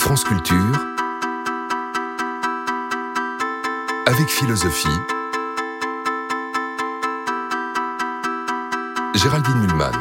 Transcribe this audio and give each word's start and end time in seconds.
France 0.00 0.24
Culture 0.24 0.56
avec 4.06 4.28
philosophie. 4.28 4.88
Géraldine 9.14 9.58
Mulman. 9.60 9.92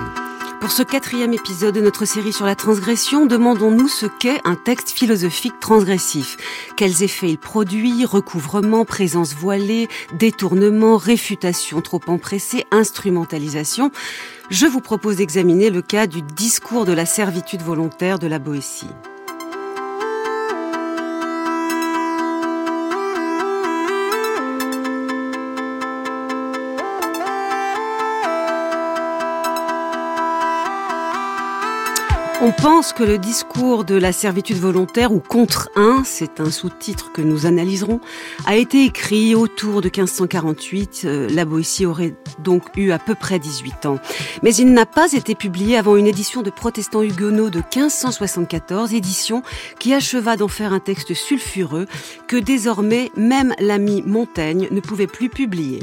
Pour 0.62 0.72
ce 0.72 0.84
quatrième 0.84 1.34
épisode 1.34 1.76
de 1.76 1.82
notre 1.82 2.06
série 2.06 2.32
sur 2.32 2.46
la 2.46 2.56
transgression, 2.56 3.26
demandons-nous 3.26 3.90
ce 3.90 4.06
qu'est 4.06 4.40
un 4.46 4.56
texte 4.56 4.92
philosophique 4.92 5.60
transgressif. 5.60 6.38
Quels 6.78 7.04
effets 7.04 7.32
il 7.32 7.38
produit, 7.38 8.06
recouvrement, 8.06 8.86
présence 8.86 9.36
voilée, 9.36 9.90
détournement, 10.14 10.96
réfutation 10.96 11.82
trop 11.82 12.02
empressée, 12.08 12.66
instrumentalisation? 12.72 13.92
Je 14.50 14.66
vous 14.66 14.82
propose 14.82 15.18
d'examiner 15.18 15.70
le 15.70 15.82
cas 15.82 16.08
du 16.08 16.22
discours 16.22 16.86
de 16.86 16.94
la 16.94 17.06
servitude 17.06 17.62
volontaire 17.62 18.18
de 18.18 18.28
la 18.28 18.40
Boétie. 18.40 18.88
On 32.50 32.52
pense 32.52 32.94
que 32.94 33.04
le 33.04 33.20
discours 33.20 33.86
de 33.86 33.94
la 33.94 34.12
servitude 34.12 34.58
volontaire 34.58 35.12
ou 35.12 35.20
contre 35.20 35.70
un, 35.76 36.02
c'est 36.04 36.40
un 36.40 36.50
sous-titre 36.50 37.12
que 37.12 37.22
nous 37.22 37.46
analyserons, 37.46 38.00
a 38.48 38.56
été 38.56 38.86
écrit 38.86 39.36
autour 39.36 39.82
de 39.82 39.86
1548. 39.86 41.02
Euh, 41.06 41.30
la 41.30 41.46
Boétie 41.46 41.86
aurait 41.86 42.16
donc 42.40 42.64
eu 42.76 42.90
à 42.90 42.98
peu 42.98 43.14
près 43.14 43.38
18 43.38 43.86
ans. 43.86 44.00
Mais 44.42 44.56
il 44.56 44.74
n'a 44.74 44.88
pas 44.88 45.14
été 45.14 45.36
publié 45.36 45.78
avant 45.78 45.96
une 45.96 46.08
édition 46.08 46.42
de 46.42 46.50
protestants 46.50 47.04
huguenots 47.04 47.52
de 47.52 47.60
1574, 47.60 48.96
édition 48.96 49.44
qui 49.78 49.94
acheva 49.94 50.36
d'en 50.36 50.48
faire 50.48 50.74
un 50.74 50.80
texte 50.80 51.14
sulfureux 51.14 51.86
que 52.28 52.38
désormais 52.38 53.12
même 53.16 53.54
l'ami 53.60 54.02
Montaigne 54.08 54.70
ne 54.72 54.80
pouvait 54.80 55.06
plus 55.06 55.30
publier. 55.30 55.82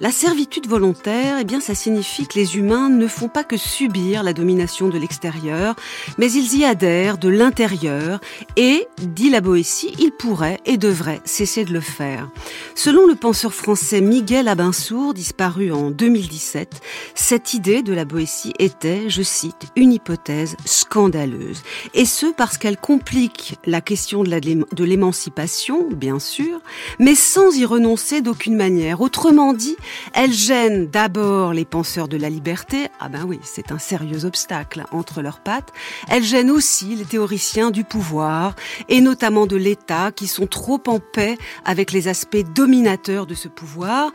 La 0.00 0.12
servitude 0.12 0.68
volontaire, 0.68 1.38
eh 1.40 1.44
bien, 1.44 1.58
ça 1.58 1.74
signifie 1.74 2.28
que 2.28 2.38
les 2.38 2.56
humains 2.56 2.88
ne 2.88 3.08
font 3.08 3.26
pas 3.26 3.42
que 3.42 3.56
subir 3.56 4.22
la 4.22 4.32
domination 4.32 4.88
de 4.88 4.96
l'extérieur, 4.96 5.74
mais 6.18 6.30
ils 6.30 6.56
y 6.56 6.64
adhèrent 6.64 7.18
de 7.18 7.28
l'intérieur 7.28 8.20
et, 8.56 8.86
dit 9.02 9.28
la 9.28 9.40
Boétie, 9.40 9.92
ils 9.98 10.12
pourraient 10.12 10.60
et 10.66 10.76
devraient 10.76 11.20
cesser 11.24 11.64
de 11.64 11.72
le 11.72 11.80
faire. 11.80 12.30
Selon 12.76 13.08
le 13.08 13.16
penseur 13.16 13.52
français 13.52 14.00
Miguel 14.00 14.46
Abinsour, 14.46 15.14
disparu 15.14 15.72
en 15.72 15.90
2017, 15.90 16.80
cette 17.16 17.54
idée 17.54 17.82
de 17.82 17.92
la 17.92 18.04
Boétie 18.04 18.54
était, 18.60 19.10
je 19.10 19.22
cite, 19.22 19.66
une 19.74 19.92
hypothèse 19.92 20.56
scandaleuse. 20.64 21.64
Et 21.94 22.04
ce 22.04 22.26
parce 22.26 22.56
qu'elle 22.56 22.76
complique 22.76 23.58
la 23.66 23.80
question 23.80 24.22
de 24.22 24.84
l'émancipation, 24.84 25.88
bien 25.90 26.20
sûr, 26.20 26.60
mais 27.00 27.16
sans 27.16 27.56
y 27.56 27.64
renoncer 27.64 28.20
d'aucune 28.20 28.54
manière. 28.54 29.00
Autrement 29.00 29.54
dit, 29.54 29.76
elle 30.12 30.32
gêne 30.32 30.86
d'abord 30.86 31.52
les 31.52 31.64
penseurs 31.64 32.08
de 32.08 32.16
la 32.16 32.30
liberté, 32.30 32.88
ah 33.00 33.08
ben 33.08 33.24
oui, 33.26 33.38
c'est 33.42 33.72
un 33.72 33.78
sérieux 33.78 34.24
obstacle 34.24 34.84
entre 34.92 35.22
leurs 35.22 35.40
pattes. 35.40 35.72
Elle 36.08 36.24
gêne 36.24 36.50
aussi 36.50 36.96
les 36.96 37.04
théoriciens 37.04 37.70
du 37.70 37.84
pouvoir, 37.84 38.54
et 38.88 39.00
notamment 39.00 39.46
de 39.46 39.56
l'État, 39.56 40.12
qui 40.12 40.26
sont 40.26 40.46
trop 40.46 40.80
en 40.86 41.00
paix 41.00 41.36
avec 41.64 41.92
les 41.92 42.08
aspects 42.08 42.44
dominateurs 42.54 43.26
de 43.26 43.34
ce 43.34 43.48
pouvoir, 43.48 44.12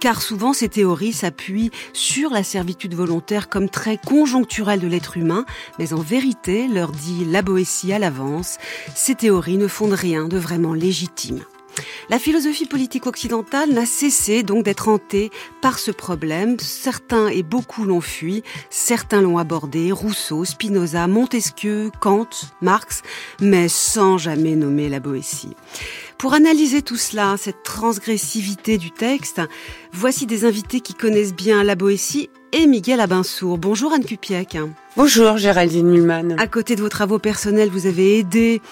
car 0.00 0.22
souvent 0.22 0.52
ces 0.52 0.68
théories 0.68 1.12
s'appuient 1.12 1.70
sur 1.92 2.30
la 2.30 2.42
servitude 2.42 2.94
volontaire 2.94 3.48
comme 3.48 3.68
trait 3.68 3.98
conjoncturel 4.04 4.80
de 4.80 4.86
l'être 4.86 5.16
humain, 5.16 5.44
mais 5.78 5.92
en 5.92 6.00
vérité, 6.00 6.68
leur 6.68 6.92
dit 6.92 7.24
la 7.24 7.42
Boétie 7.42 7.92
à 7.92 7.98
l'avance, 7.98 8.58
ces 8.94 9.14
théories 9.14 9.56
ne 9.56 9.68
fondent 9.68 9.92
rien 9.92 10.28
de 10.28 10.38
vraiment 10.38 10.74
légitime. 10.74 11.44
La 12.08 12.18
philosophie 12.18 12.66
politique 12.66 13.06
occidentale 13.06 13.70
n'a 13.70 13.86
cessé 13.86 14.42
donc 14.42 14.64
d'être 14.64 14.88
hantée 14.88 15.30
par 15.60 15.78
ce 15.78 15.90
problème. 15.90 16.56
Certains 16.60 17.28
et 17.28 17.42
beaucoup 17.42 17.84
l'ont 17.84 18.00
fui, 18.00 18.42
certains 18.70 19.20
l'ont 19.20 19.38
abordé, 19.38 19.92
Rousseau, 19.92 20.44
Spinoza, 20.44 21.06
Montesquieu, 21.06 21.90
Kant, 22.00 22.28
Marx, 22.62 23.02
mais 23.40 23.68
sans 23.68 24.18
jamais 24.18 24.54
nommer 24.54 24.88
la 24.88 25.00
Boétie. 25.00 25.56
Pour 26.18 26.32
analyser 26.32 26.80
tout 26.80 26.96
cela, 26.96 27.36
cette 27.38 27.62
transgressivité 27.62 28.78
du 28.78 28.90
texte, 28.90 29.40
voici 29.92 30.26
des 30.26 30.44
invités 30.44 30.80
qui 30.80 30.94
connaissent 30.94 31.34
bien 31.34 31.62
la 31.62 31.74
Boétie 31.74 32.30
et 32.52 32.66
Miguel 32.66 33.00
Abinsour. 33.00 33.58
Bonjour 33.58 33.92
Anne 33.92 34.04
Cupiec. 34.04 34.56
Bonjour 34.96 35.36
Géraldine 35.36 35.90
Mulman. 35.90 36.36
À 36.38 36.46
côté 36.46 36.74
de 36.74 36.80
vos 36.80 36.88
travaux 36.88 37.18
personnels, 37.18 37.68
vous 37.68 37.86
avez 37.86 38.18
aidé 38.18 38.62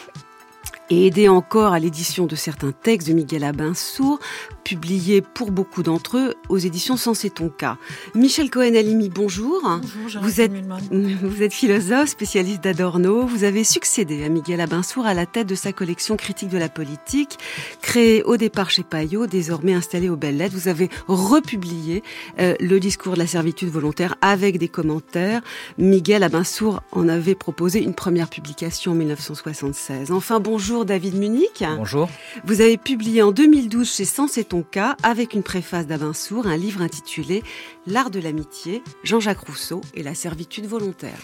et 0.91 1.07
aider 1.07 1.29
encore 1.29 1.73
à 1.73 1.79
l'édition 1.79 2.27
de 2.27 2.37
certains 2.37 2.73
textes 2.73 3.09
de 3.09 3.15
Miguel 3.15 3.45
Abinsour, 3.45 4.19
publiés 4.65 5.21
pour 5.21 5.51
beaucoup 5.51 5.83
d'entre 5.83 6.19
eux 6.19 6.35
aux 6.49 6.59
éditions 6.59 6.97
Sensé 6.97 7.31
ton 7.31 7.49
cas. 7.49 7.77
Michel 8.15 8.51
Cohen-Alimi, 8.51 9.09
bonjour. 9.09 9.63
Bonjour, 10.03 10.23
vous 10.23 10.41
êtes, 10.41 10.53
vous 10.91 11.43
êtes 11.43 11.53
philosophe, 11.53 12.09
spécialiste 12.09 12.63
d'Adorno. 12.63 13.27
Vous 13.27 13.45
avez 13.45 13.65
succédé 13.65 14.25
à 14.25 14.29
Miguel 14.29 14.61
Abinsour 14.61 15.07
à 15.07 15.15
la 15.15 15.27
tête 15.27 15.47
de 15.47 15.55
sa 15.55 15.73
collection 15.73 16.17
critique 16.17 16.49
de 16.49 16.59
la 16.59 16.69
politique, 16.69 17.39
créée 17.83 18.23
au 18.23 18.37
départ 18.37 18.71
chez 18.71 18.83
Payot, 18.83 19.27
désormais 19.27 19.75
installée 19.75 20.09
aux 20.09 20.17
Belles 20.17 20.37
Lettres. 20.37 20.55
Vous 20.55 20.69
avez 20.69 20.89
republié 21.09 22.03
euh, 22.39 22.55
le 22.61 22.81
discours 22.81 23.15
de 23.15 23.19
la 23.19 23.27
servitude 23.27 23.69
volontaire 23.69 24.17
avec 24.21 24.59
des 24.59 24.69
commentaires. 24.69 25.43
Miguel 25.79 26.23
Abinsour 26.23 26.83
en 26.93 27.09
avait 27.09 27.35
proposé 27.35 27.83
une 27.83 27.95
première 27.95 28.29
publication 28.29 28.93
en 28.93 28.95
1976. 28.95 30.11
Enfin, 30.11 30.41
bonjour 30.41 30.74
Bonjour 30.75 30.87
David 30.87 31.15
Munich. 31.15 31.63
Bonjour. 31.77 32.09
Vous 32.45 32.61
avez 32.61 32.77
publié 32.77 33.23
en 33.23 33.31
2012 33.31 33.89
chez 33.89 34.05
Sens 34.05 34.39
et 34.39 34.45
ton 34.45 34.63
cas, 34.63 34.97
avec 35.05 35.35
une 35.35 35.45
préface 35.45 35.87
d'Abinsour, 35.87 36.49
un 36.49 36.57
livre 36.57 36.83
intitulé 36.83 37.45
L'art 37.87 38.11
de 38.11 38.19
l'amitié, 38.19 38.83
Jean-Jacques 39.05 39.47
Rousseau 39.47 39.83
et 39.95 40.03
la 40.03 40.17
servitude 40.17 40.67
volontaire. 40.67 41.21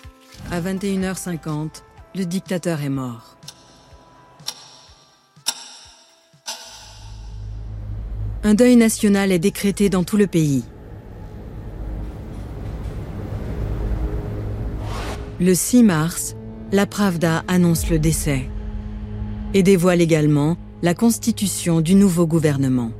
À 0.52 0.60
21h50, 0.60 1.82
le 2.14 2.26
dictateur 2.26 2.80
est 2.80 2.90
mort. 2.90 3.38
Un 8.44 8.54
deuil 8.54 8.76
national 8.76 9.32
est 9.32 9.40
décrété 9.40 9.90
dans 9.90 10.04
tout 10.04 10.16
le 10.16 10.28
pays. 10.28 10.62
Le 15.40 15.54
6 15.54 15.82
mars, 15.82 16.36
la 16.70 16.86
Pravda 16.86 17.42
annonce 17.48 17.90
le 17.90 17.98
décès 17.98 18.48
et 19.54 19.62
dévoile 19.62 20.00
également 20.00 20.56
la 20.82 20.94
constitution 20.94 21.80
du 21.80 21.94
nouveau 21.94 22.26
gouvernement. 22.26 22.92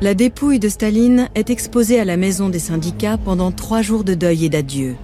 La 0.00 0.14
dépouille 0.14 0.60
de 0.60 0.68
Staline 0.68 1.28
est 1.34 1.50
exposée 1.50 1.98
à 1.98 2.04
la 2.04 2.16
maison 2.16 2.48
des 2.48 2.60
syndicats 2.60 3.18
pendant 3.18 3.50
trois 3.50 3.82
jours 3.82 4.04
de 4.04 4.14
deuil 4.14 4.44
et 4.44 4.48
d'adieu. 4.48 4.96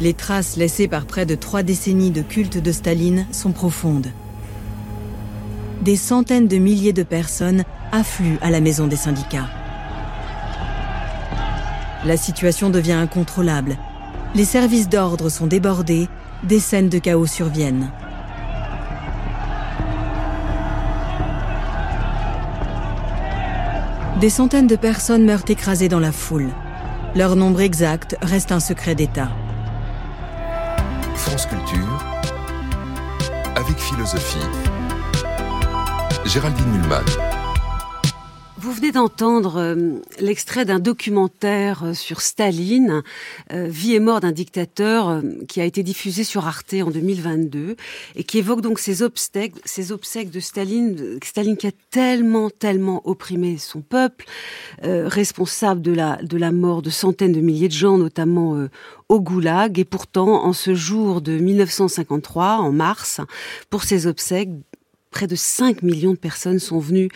Les 0.00 0.14
traces 0.14 0.56
laissées 0.56 0.88
par 0.88 1.04
près 1.06 1.26
de 1.26 1.34
trois 1.34 1.62
décennies 1.62 2.10
de 2.10 2.22
culte 2.22 2.58
de 2.58 2.72
Staline 2.72 3.26
sont 3.30 3.52
profondes. 3.52 4.08
Des 5.82 5.96
centaines 5.96 6.48
de 6.48 6.56
milliers 6.56 6.92
de 6.92 7.02
personnes 7.02 7.64
affluent 7.92 8.38
à 8.40 8.50
la 8.50 8.60
maison 8.60 8.86
des 8.86 8.96
syndicats. 8.96 9.48
La 12.04 12.16
situation 12.16 12.70
devient 12.70 12.92
incontrôlable 12.92 13.76
les 14.34 14.44
services 14.44 14.88
d'ordre 14.88 15.28
sont 15.28 15.46
débordés, 15.46 16.08
des 16.42 16.60
scènes 16.60 16.88
de 16.88 16.98
chaos 16.98 17.26
surviennent. 17.26 17.90
Des 24.20 24.30
centaines 24.30 24.66
de 24.66 24.76
personnes 24.76 25.24
meurent 25.24 25.48
écrasées 25.48 25.88
dans 25.88 25.98
la 25.98 26.12
foule. 26.12 26.50
Leur 27.14 27.36
nombre 27.36 27.60
exact 27.60 28.16
reste 28.22 28.52
un 28.52 28.60
secret 28.60 28.94
d'État. 28.94 29.30
France 31.14 31.46
Culture, 31.46 32.04
avec 33.56 33.78
philosophie. 33.78 34.38
Géraldine 36.26 36.70
Mulman. 36.70 37.29
Venez 38.80 38.92
d'entendre 38.92 39.56
euh, 39.58 40.00
l'extrait 40.20 40.64
d'un 40.64 40.78
documentaire 40.78 41.84
euh, 41.84 41.92
sur 41.92 42.22
Staline, 42.22 43.02
euh, 43.52 43.66
Vie 43.68 43.94
et 43.94 44.00
mort 44.00 44.20
d'un 44.20 44.32
dictateur, 44.32 45.20
qui 45.48 45.60
a 45.60 45.66
été 45.66 45.82
diffusé 45.82 46.24
sur 46.24 46.46
Arte 46.46 46.72
en 46.82 46.90
2022 46.90 47.76
et 48.16 48.24
qui 48.24 48.38
évoque 48.38 48.62
donc 48.62 48.78
ces 48.78 49.02
obsèques, 49.02 49.52
ces 49.66 49.92
obsèques 49.92 50.30
de 50.30 50.40
Staline, 50.40 51.18
Staline 51.22 51.58
qui 51.58 51.66
a 51.66 51.72
tellement, 51.90 52.48
tellement 52.48 53.06
opprimé 53.06 53.58
son 53.58 53.82
peuple, 53.82 54.24
responsable 54.82 55.82
de 55.82 55.92
la, 55.92 56.16
de 56.22 56.38
la 56.38 56.50
mort 56.50 56.80
de 56.80 56.88
centaines 56.88 57.32
de 57.32 57.40
milliers 57.40 57.68
de 57.68 57.74
gens, 57.74 57.98
notamment 57.98 58.66
au 59.10 59.20
Goulag. 59.20 59.78
Et 59.78 59.84
pourtant, 59.84 60.44
en 60.44 60.54
ce 60.54 60.74
jour 60.74 61.20
de 61.20 61.32
1953, 61.32 62.58
en 62.58 62.72
mars, 62.72 63.20
pour 63.68 63.82
ces 63.82 64.06
obsèques, 64.06 64.50
près 65.10 65.26
de 65.26 65.34
5 65.34 65.82
millions 65.82 66.12
de 66.12 66.18
personnes 66.18 66.58
sont 66.58 66.78
venues 66.78 67.08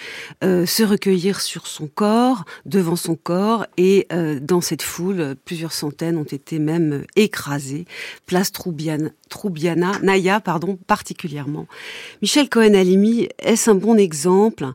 euh, 0.43 0.67
se 0.67 0.83
recueillir 0.83 1.41
sur 1.41 1.67
son 1.67 1.87
corps, 1.87 2.45
devant 2.67 2.97
son 2.97 3.15
corps, 3.15 3.67
et 3.77 4.07
euh, 4.13 4.41
dans 4.41 4.61
cette 4.61 4.83
foule, 4.83 5.37
plusieurs 5.45 5.73
centaines 5.73 6.17
ont 6.17 6.25
été 6.25 6.59
même 6.59 7.05
écrasées. 7.17 7.85
Place 8.27 8.53
Troubiana, 8.53 9.11
Troubiana 9.29 9.99
Naya, 10.03 10.41
pardon, 10.41 10.77
particulièrement. 10.87 11.67
Michel 12.21 12.49
Cohen-Alimi, 12.49 13.29
est-ce 13.39 13.71
un 13.71 13.75
bon 13.75 13.97
exemple, 13.97 14.67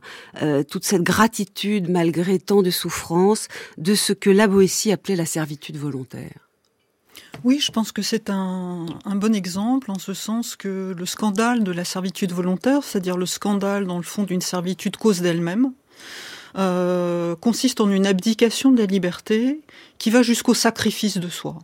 euh, 0.42 0.62
toute 0.62 0.84
cette 0.84 1.02
gratitude 1.02 1.90
malgré 1.90 2.38
tant 2.38 2.62
de 2.62 2.70
souffrances, 2.70 3.48
de 3.78 3.94
ce 3.94 4.12
que 4.12 4.30
la 4.30 4.48
Boétie 4.48 4.92
appelait 4.92 5.16
la 5.16 5.26
servitude 5.26 5.76
volontaire 5.76 6.49
oui, 7.44 7.58
je 7.60 7.72
pense 7.72 7.92
que 7.92 8.02
c'est 8.02 8.30
un, 8.30 8.86
bon 9.06 9.34
exemple 9.34 9.90
en 9.90 9.98
ce 9.98 10.14
sens 10.14 10.56
que 10.56 10.94
le 10.96 11.06
scandale 11.06 11.64
de 11.64 11.72
la 11.72 11.84
servitude 11.84 12.32
volontaire, 12.32 12.82
c'est-à-dire 12.82 13.16
le 13.16 13.26
scandale 13.26 13.86
dans 13.86 13.96
le 13.96 14.02
fond 14.02 14.24
d'une 14.24 14.40
servitude 14.40 14.96
cause 14.96 15.20
d'elle-même, 15.20 15.72
euh, 16.58 17.36
consiste 17.36 17.80
en 17.80 17.90
une 17.90 18.06
abdication 18.06 18.72
de 18.72 18.78
la 18.78 18.86
liberté 18.86 19.60
qui 19.98 20.10
va 20.10 20.22
jusqu'au 20.22 20.54
sacrifice 20.54 21.18
de 21.18 21.28
soi. 21.28 21.58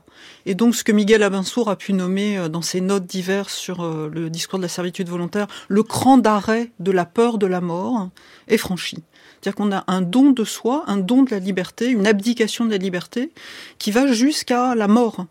Et 0.44 0.55
donc 0.55 0.76
ce 0.76 0.84
que 0.84 0.93
Miguel 0.93 1.23
Abinsour 1.25 1.69
a 1.69 1.76
pu 1.76 1.93
nommer 1.93 2.38
euh, 2.38 2.49
dans 2.49 2.62
ses 2.62 2.81
notes 2.81 3.06
diverses 3.06 3.55
sur 3.55 3.82
euh, 3.82 4.08
le 4.12 4.31
discours 4.31 4.61
de 4.61 4.64
la 4.64 4.69
servitude 4.69 5.08
volontaire, 5.08 5.49
le 5.69 5.82
cran 5.82 6.19
d'arrêt 6.19 6.70
de 6.78 6.93
la 6.93 7.05
peur 7.05 7.38
de 7.38 7.46
la 7.46 7.61
mort 7.61 8.11
est 8.46 8.58
franchi. 8.58 8.99
C'est-à-dire 9.40 9.56
qu'on 9.56 9.73
a 9.73 9.84
un 9.88 10.02
don 10.02 10.31
de 10.31 10.44
soi, 10.44 10.84
un 10.87 10.96
don 10.96 11.25
de 11.25 11.32
la 11.32 11.40
liberté, 11.40 11.88
une 11.88 12.06
abdication 12.06 12.64
de 12.64 12.70
la 12.70 12.78
liberté 12.78 13.32
qui 13.78 13.90
va 13.90 14.06
jusqu'à 14.06 14.75
la 14.75 14.88
mort. 14.88 15.26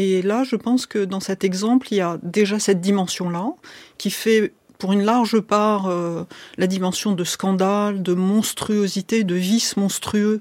Et 0.00 0.22
là, 0.22 0.44
je 0.44 0.54
pense 0.54 0.86
que 0.86 1.04
dans 1.04 1.18
cet 1.18 1.42
exemple, 1.42 1.88
il 1.90 1.96
y 1.96 2.00
a 2.00 2.20
déjà 2.22 2.60
cette 2.60 2.80
dimension-là, 2.80 3.48
qui 3.98 4.12
fait 4.12 4.52
pour 4.78 4.92
une 4.92 5.02
large 5.02 5.40
part 5.40 5.88
euh, 5.88 6.22
la 6.56 6.68
dimension 6.68 7.16
de 7.16 7.24
scandale, 7.24 8.00
de 8.00 8.14
monstruosité, 8.14 9.24
de 9.24 9.34
vice 9.34 9.76
monstrueux 9.76 10.40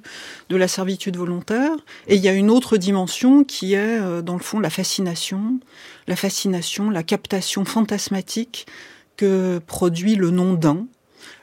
de 0.50 0.56
la 0.56 0.68
servitude 0.68 1.18
volontaire. 1.18 1.72
Et 2.08 2.18
il 2.18 2.22
y 2.22 2.28
a 2.28 2.34
une 2.34 2.52
autre 2.52 2.78
dimension 2.78 3.44
qui 3.44 3.74
est, 3.74 4.00
euh, 4.00 4.22
dans 4.22 4.36
le 4.36 4.44
fond, 4.44 4.60
la 4.60 4.70
fascination, 4.70 5.60
la 6.06 6.16
fascination, 6.16 6.92
la 6.92 7.02
captation 7.02 7.66
fantasmatique 7.66 8.68
que 9.16 9.60
produit 9.66 10.14
le 10.14 10.30
nom 10.30 10.54
d'un, 10.54 10.86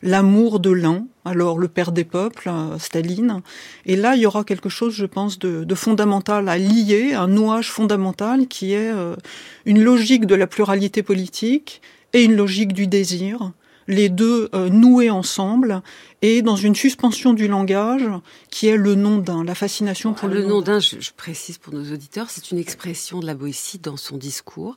l'amour 0.05 0.61
de 0.61 0.71
l'un, 0.71 1.07
alors 1.25 1.59
le 1.59 1.67
père 1.67 1.91
des 1.91 2.05
peuples, 2.05 2.49
euh, 2.49 2.79
Staline. 2.79 3.41
Et 3.87 3.97
là, 3.97 4.15
il 4.15 4.23
y 4.23 4.27
aura 4.27 4.45
quelque 4.45 4.69
chose, 4.69 4.95
je 4.95 5.07
pense, 5.07 5.39
de, 5.39 5.75
fondamental 5.75 6.49
à 6.49 6.59
lier, 6.59 7.15
un 7.15 7.27
nouage 7.27 7.71
fondamental 7.71 8.47
qui 8.47 8.75
est 8.75 8.93
euh, 8.93 9.17
une 9.65 9.83
logique 9.83 10.27
de 10.27 10.35
la 10.35 10.47
pluralité 10.47 11.03
politique 11.03 11.81
et 12.13 12.23
une 12.23 12.37
logique 12.37 12.75
du 12.75 12.87
désir, 12.87 13.53
les 13.89 14.11
deux 14.11 14.51
euh, 14.55 14.69
noués 14.69 15.11
ensemble 15.11 15.83
et 16.23 16.43
dans 16.43 16.57
une 16.57 16.75
suspension 16.75 17.33
du 17.33 17.49
langage 17.49 18.09
qui 18.51 18.69
est 18.69 18.77
le 18.77 18.95
nom 18.95 19.19
d'un, 19.19 19.43
la 19.43 19.55
fascination 19.55 20.13
pour 20.13 20.29
le, 20.29 20.45
nom 20.45 20.61
d'un. 20.61 20.81
Je, 20.81 21.11
précise 21.17 21.59
pour 21.59 21.73
nos 21.73 21.93
auditeurs, 21.93 22.31
c'est 22.31 22.51
une 22.51 22.59
expression 22.59 23.21
de 23.21 23.27
la 23.27 23.35
Boétie 23.35 23.79
dans 23.79 23.97
son 23.97 24.17
discours 24.17 24.77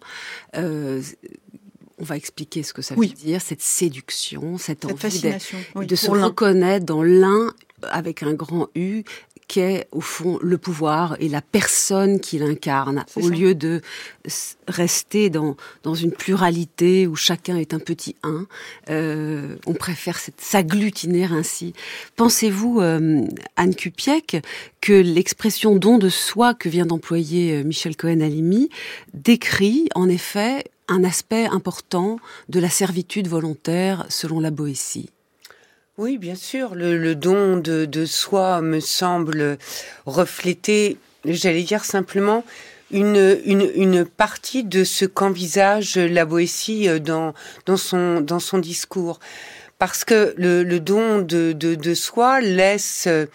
on 1.98 2.04
va 2.04 2.16
expliquer 2.16 2.64
ce 2.64 2.74
que 2.74 2.82
ça 2.82 2.96
veut 2.96 3.08
dire, 3.08 3.42
cette 3.42 3.62
séduction, 3.62 4.58
cette, 4.58 4.86
envie 4.86 5.22
de, 5.22 5.96
se 5.96 6.12
reconnaître 6.12 6.86
dans 6.86 7.04
l'un 7.04 7.54
avec 7.84 8.24
un 8.24 8.34
grand 8.34 8.68
U 8.76 9.04
qu'est 9.48 9.88
au 9.92 10.02
fond 10.02 10.40
le 10.42 10.58
pouvoir 10.58 11.16
et 11.20 11.30
la 11.30 11.42
personne 11.42 12.20
qui 12.20 12.38
l'incarne, 12.38 13.06
au 13.16 13.30
lieu 13.30 13.56
de 13.56 13.82
rester 14.68 15.30
dans, 15.30 15.56
dans 15.84 15.96
une 15.96 16.12
pluralité 16.12 17.08
où 17.08 17.16
chacun 17.16 17.58
est 17.58 17.74
un 17.74 17.80
petit 17.80 18.16
un. 18.24 18.46
Euh, 18.90 19.56
on 19.66 19.74
préfère 19.74 20.20
s'agglutiner 20.38 21.26
ainsi. 21.26 21.74
Pensez-vous, 22.18 22.82
euh, 22.82 23.22
Anne 23.56 23.76
Cupiec, 23.76 24.38
que 24.82 24.94
l'expression 24.94 25.76
don 25.76 25.98
de 25.98 26.10
soi 26.10 26.54
que 26.54 26.68
vient 26.68 26.86
d'employer 26.86 27.54
euh, 27.54 27.64
Michel 27.64 27.96
Cohen-Alimi 27.96 28.70
décrit 29.14 29.88
en 29.96 30.10
effet 30.10 30.66
un 30.88 31.04
aspect 31.04 31.46
important 31.46 32.20
de 32.50 32.60
la 32.60 32.70
servitude 32.70 33.28
volontaire 33.28 34.06
selon 34.10 34.40
la 34.40 34.52
Boétie. 34.52 35.10
Oui, 35.98 36.20
bien 36.20 36.36
sûr, 36.36 36.76
le, 36.76 37.16
don 37.16 37.58
de, 37.58 38.06
soi 38.06 38.62
me 38.62 38.80
semble 38.80 39.58
refléter, 40.06 40.98
j'allais 41.26 41.64
dire 41.64 41.84
simplement, 41.84 42.44
une, 42.92 44.06
partie 44.06 44.64
de 44.64 44.84
ce 44.84 45.06
qu'envisage 45.06 45.98
la 45.98 46.26
Boétie 46.26 46.88
euh, 46.88 47.00
dans, 47.00 47.34
son, 47.78 48.60
discours. 48.60 49.20
Parce 49.80 50.06
que 50.06 50.36
le, 50.38 50.80
don 50.80 51.20
de, 51.20 51.52
de, 51.54 51.94
soi 51.96 52.42
laisse 52.42 53.06
euh, 53.08 53.26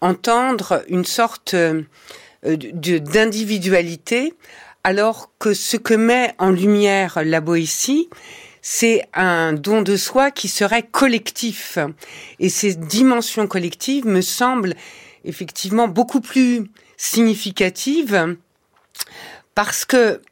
entendre 0.00 0.82
une 0.88 1.04
sorte 1.04 1.54
euh, 1.54 1.82
d'individualité 2.42 4.32
alors 4.88 5.30
que 5.38 5.52
ce 5.52 5.76
que 5.76 5.92
met 5.92 6.34
en 6.38 6.48
lumière 6.48 7.18
la 7.22 7.42
Boétie, 7.42 8.08
c'est 8.62 9.06
un 9.12 9.52
don 9.52 9.82
de 9.82 9.98
soi 9.98 10.30
qui 10.30 10.48
serait 10.48 10.82
collectif. 10.82 11.76
Et 12.40 12.48
ces 12.48 12.74
dimensions 12.74 13.46
collectives 13.46 14.06
me 14.06 14.22
semblent 14.22 14.74
effectivement 15.26 15.88
beaucoup 15.88 16.22
plus 16.22 16.70
significatives 16.96 18.38
parce 19.54 19.84
que 19.84 20.22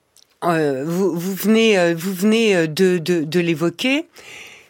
euh, 0.42 0.84
vous, 0.86 1.18
venez, 1.18 1.76
euh, 1.76 1.94
euh, 1.94 2.66
de, 2.66 3.40
l'évoquer, 3.40 4.08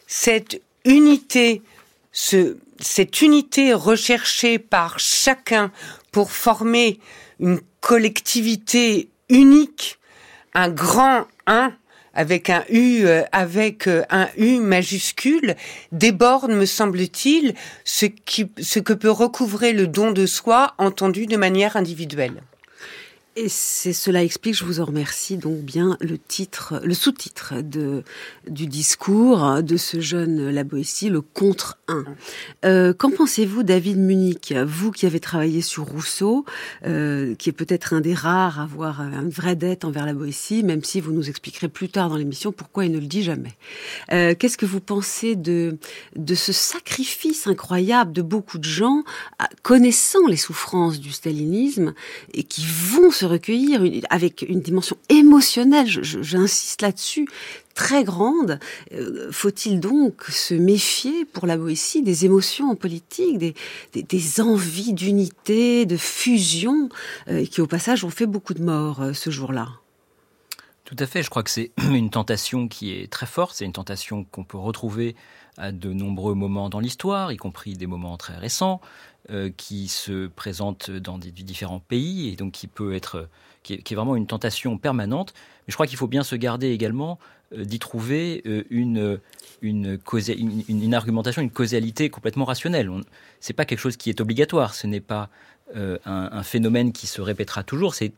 cette 0.09 0.61
unité, 0.85 1.63
ce, 2.11 2.57
cette 2.81 3.23
unité 3.23 3.73
recherchée 3.73 4.59
par 4.59 4.99
chacun 4.99 5.71
pour 6.11 6.33
former 6.33 6.99
une 7.39 7.61
collectivité 7.81 9.11
unique, 9.29 9.99
un 10.55 10.69
grand 10.69 11.27
1 11.47 11.73
avec 12.15 12.49
un 12.49 12.65
U 12.71 13.05
euh, 13.05 13.23
avec 13.31 13.87
euh, 13.87 14.03
un 14.11 14.29
U 14.39 14.59
majuscule 14.59 15.55
déborde, 15.93 16.51
me 16.51 16.65
semble-t-il, 16.65 17.55
ce 17.85 18.07
ce 18.59 18.79
que 18.81 18.95
peut 18.95 19.11
recouvrer 19.11 19.73
le 19.73 19.87
don 19.87 20.13
de 20.13 20.27
soi 20.27 20.75
entendu 20.79 21.27
de 21.27 21.37
manière 21.37 21.77
individuelle. 21.77 22.43
Et 23.39 23.51
c'est 23.51 23.93
cela 23.93 24.25
explique, 24.25 24.55
je 24.55 24.65
vous 24.65 24.81
en 24.81 24.87
remercie, 24.87 25.37
donc 25.37 25.59
bien 25.59 25.99
le 26.01 26.17
titre, 26.17 26.81
le 26.83 26.95
sous-titre 26.95 27.61
de 27.61 28.03
du 28.49 28.67
discours 28.67 29.63
de 29.63 29.77
ce 29.77 30.01
jeune 30.01 30.49
La 30.49 30.65
Boétie, 30.65 31.11
le 31.11 31.21
contre 31.21 31.77
1. 31.89 32.05
Euh, 32.65 32.95
qu'en 32.95 33.11
pensez-vous, 33.11 33.63
David 33.63 33.99
Munich, 33.99 34.55
vous 34.65 34.91
qui 34.91 35.05
avez 35.05 35.21
travaillé 35.21 35.61
sur 35.61 35.85
Rousseau, 35.85 36.47
euh, 36.87 37.35
qui 37.35 37.51
est 37.51 37.53
peut-être 37.53 37.93
un 37.93 38.01
des 38.01 38.15
rares 38.15 38.59
à 38.59 38.63
avoir 38.63 39.03
une 39.03 39.29
vraie 39.29 39.55
dette 39.55 39.85
envers 39.85 40.07
la 40.07 40.15
Boétie, 40.15 40.63
même 40.63 40.83
si 40.83 41.03
vous 41.03 41.13
nous 41.13 41.29
expliquerez 41.29 41.69
plus 41.69 41.91
tard 41.91 42.09
dans 42.09 42.17
l'émission 42.17 42.53
pourquoi 42.53 42.87
il 42.87 42.93
ne 42.93 42.99
le 42.99 43.07
dit 43.07 43.23
jamais. 43.23 43.53
Euh, 44.13 44.35
Qu'est-ce 44.35 44.57
que 44.57 44.65
vous 44.65 44.81
pensez 44.81 45.37
de 45.37 45.77
de 46.15 46.35
ce 46.35 46.55
sacrifice 46.55 47.47
incroyable 47.47 48.13
de 48.13 48.23
beaucoup 48.23 48.57
de 48.57 48.65
gens 48.65 49.05
connaissant 49.63 50.27
les 50.27 50.39
souffrances 50.39 51.01
du 51.01 51.13
stalinisme 51.13 51.93
et 52.33 52.43
qui 52.43 52.65
vont 52.65 53.11
se 53.11 53.26
recueillir 53.27 53.83
avec 54.11 54.43
une 54.49 54.61
dimension 54.61 54.97
émotionnelle, 55.09 55.87
j'insiste 55.87 56.83
là-dessus, 56.83 57.27
très 57.77 58.03
grande. 58.03 58.59
Euh, 58.93 59.31
faut-il 59.31 59.79
donc 59.79 60.25
se 60.25 60.55
méfier 60.55 61.25
pour 61.25 61.47
la 61.47 61.57
Boétie 61.57 62.03
des 62.03 62.25
émotions 62.25 62.71
en 62.71 62.75
politique, 62.75 63.39
des, 63.39 64.41
envies 64.41 64.93
d'unité, 64.93 65.87
de 65.87 65.97
fusion, 65.97 66.89
euh, 67.29 67.45
qui 67.45 67.61
au 67.61 67.67
passage 67.67 68.03
ont 68.03 68.11
fait 68.11 68.27
beaucoup 68.27 68.55
de 68.55 68.63
morts 68.63 69.03
euh, 69.03 69.13
ce 69.13 69.31
jour-là? 69.31 69.69
Tout 70.85 70.97
à 70.99 71.07
fait, 71.07 71.23
je 71.23 71.31
crois 71.31 71.43
que 71.43 71.51
c'est 71.51 71.71
une 71.93 72.11
tentation 72.11 72.67
qui 72.67 72.93
est 72.93 73.11
très 73.11 73.27
forte, 73.27 73.55
c'est 73.57 73.65
une 73.65 73.73
tentation 73.73 74.25
qu'on 74.25 74.45
peut 74.45 74.59
retrouver 74.59 75.15
à 75.59 75.73
de 75.73 75.93
nombreux 75.93 76.35
moments 76.35 76.69
dans 76.69 76.81
l'histoire, 76.81 77.33
y 77.33 77.37
compris 77.37 77.75
des 77.75 77.87
moments 77.87 78.17
très 78.17 78.37
récents. 78.37 78.81
Euh, 79.31 79.51
qui 79.57 79.89
se 79.89 80.29
présente 80.29 80.89
dans 80.89 81.19
des, 81.19 81.33
différents 81.33 81.81
pays 81.81 82.29
et 82.29 82.37
donc 82.37 82.53
qui 82.53 82.69
peut 82.69 82.95
être, 82.95 83.29
qui 83.65 83.73
est, 83.73 83.95
vraiment 83.95 84.15
une 84.15 84.29
tentation 84.29 84.79
permanente. 84.79 85.35
Mais 85.67 85.73
je 85.73 85.75
crois 85.75 85.89
qu'il 85.89 85.97
faut 85.97 86.07
bien 86.07 86.23
se 86.23 86.37
garder 86.37 86.69
également 86.71 87.19
euh, 87.53 87.65
d'y 87.65 87.81
trouver 87.81 88.43
euh, 88.47 88.63
une, 88.71 89.19
une, 89.63 90.95
argumentation, 90.95 91.43
une 91.43 91.51
causalité 91.51 92.09
complètement 92.09 92.45
rationnelle. 92.45 92.89
C'est 93.41 93.53
pas 93.53 93.65
quelque 93.65 93.81
chose 93.81 93.97
qui 93.97 94.11
est 94.11 94.21
obligatoire. 94.21 94.75
Ce 94.75 94.87
n'est 94.87 95.01
pas 95.01 95.29
un, 95.75 95.99
un, 96.05 96.43
phénomène 96.45 96.93
qui 96.93 97.09
se 97.09 97.21
répétera 97.21 97.65
toujours. 97.65 97.97
C'est, 97.97 98.13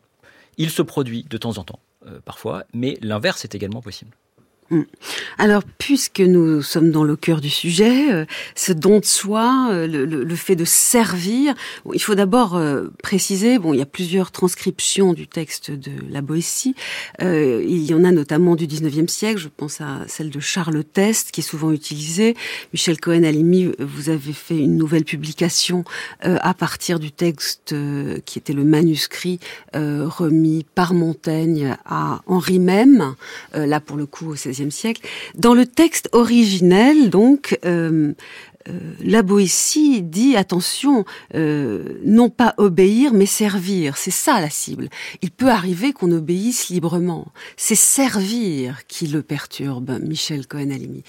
il 0.58 0.68
se 0.68 0.82
produit 0.82 1.22
de 1.22 1.38
temps 1.38 1.56
en 1.56 1.64
temps, 1.64 1.80
parfois, 2.26 2.64
mais 2.74 2.98
l'inverse 3.00 3.46
est 3.46 3.54
également 3.54 3.80
possible. 3.80 4.14
Mm. 4.70 4.82
Alors, 5.38 5.62
puisque 5.78 6.20
nous 6.20 6.60
sommes 6.60 6.90
dans 6.90 7.04
le 7.04 7.16
cœur 7.16 7.40
du 7.40 7.48
sujet, 7.48 8.12
euh, 8.12 8.26
ce 8.54 8.72
don 8.72 9.00
de 9.00 9.04
soi, 9.04 9.68
euh, 9.70 9.87
le, 9.87 10.37
fait 10.37 10.56
de 10.56 10.64
servir, 10.66 11.54
il 11.94 12.02
faut 12.02 12.14
d'abord 12.14 12.56
euh, 12.56 12.88
préciser, 13.02 13.58
bon, 13.58 13.72
il 13.72 13.78
y 13.78 13.82
a 13.82 13.87
plusieurs 13.87 14.30
transcriptions 14.30 15.14
du 15.14 15.26
texte 15.26 15.70
de 15.70 15.90
la 16.10 16.20
Boétie. 16.20 16.75
il 17.20 17.84
y 17.84 17.94
en 17.94 18.04
a 18.04 18.12
notamment 18.12 18.56
du 18.56 18.66
19e 18.66 19.08
siècle, 19.08 19.40
je 19.40 19.48
pense 19.48 19.80
à 19.80 20.06
celle 20.06 20.30
de 20.30 20.40
Charles 20.40 20.84
Test, 20.84 21.30
qui 21.30 21.40
est 21.40 21.44
souvent 21.44 21.72
utilisée. 21.72 22.37
Michel 22.72 23.00
Cohen-Alimi, 23.00 23.72
vous 23.78 24.10
avez 24.10 24.32
fait 24.32 24.58
une 24.58 24.76
nouvelle 24.76 25.04
publication 25.04 25.84
à 26.20 26.54
partir 26.54 26.98
du 26.98 27.10
texte 27.10 27.75
qui 28.25 28.38
était 28.38 28.52
le 28.52 28.64
manuscrit 28.64 29.40
remis 29.75 30.64
par 30.75 30.94
Montaigne 30.94 31.76
à 31.84 32.20
Henri 32.26 32.58
Même, 32.58 33.14
là 33.54 33.80
pour 33.80 33.96
le 33.96 34.06
coup 34.06 34.30
au 34.30 34.37
16 34.37 34.57
Dans 35.34 35.54
le 35.54 35.66
texte 35.66 36.08
originel, 36.12 37.10
donc, 37.10 37.58
euh, 37.64 38.12
euh, 38.68 38.78
la 39.00 39.22
Boétie 39.22 40.02
dit 40.02 40.36
attention, 40.36 41.04
euh, 41.34 41.98
non 42.04 42.28
pas 42.28 42.54
obéir, 42.58 43.12
mais 43.12 43.26
servir. 43.26 43.96
C'est 43.96 44.10
ça 44.10 44.40
la 44.40 44.50
cible. 44.50 44.88
Il 45.22 45.30
peut 45.30 45.50
arriver 45.50 45.92
qu'on 45.92 46.12
obéisse 46.12 46.68
librement. 46.68 47.32
C'est 47.56 47.74
servir 47.74 48.86
qui 48.86 49.06
le 49.06 49.22
perturbe, 49.22 49.98
Michel 50.02 50.46
Cohen-Alimi. 50.46 51.02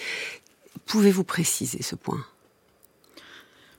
Pouvez-vous 0.86 1.24
préciser 1.24 1.82
ce 1.82 1.96
point? 1.96 2.24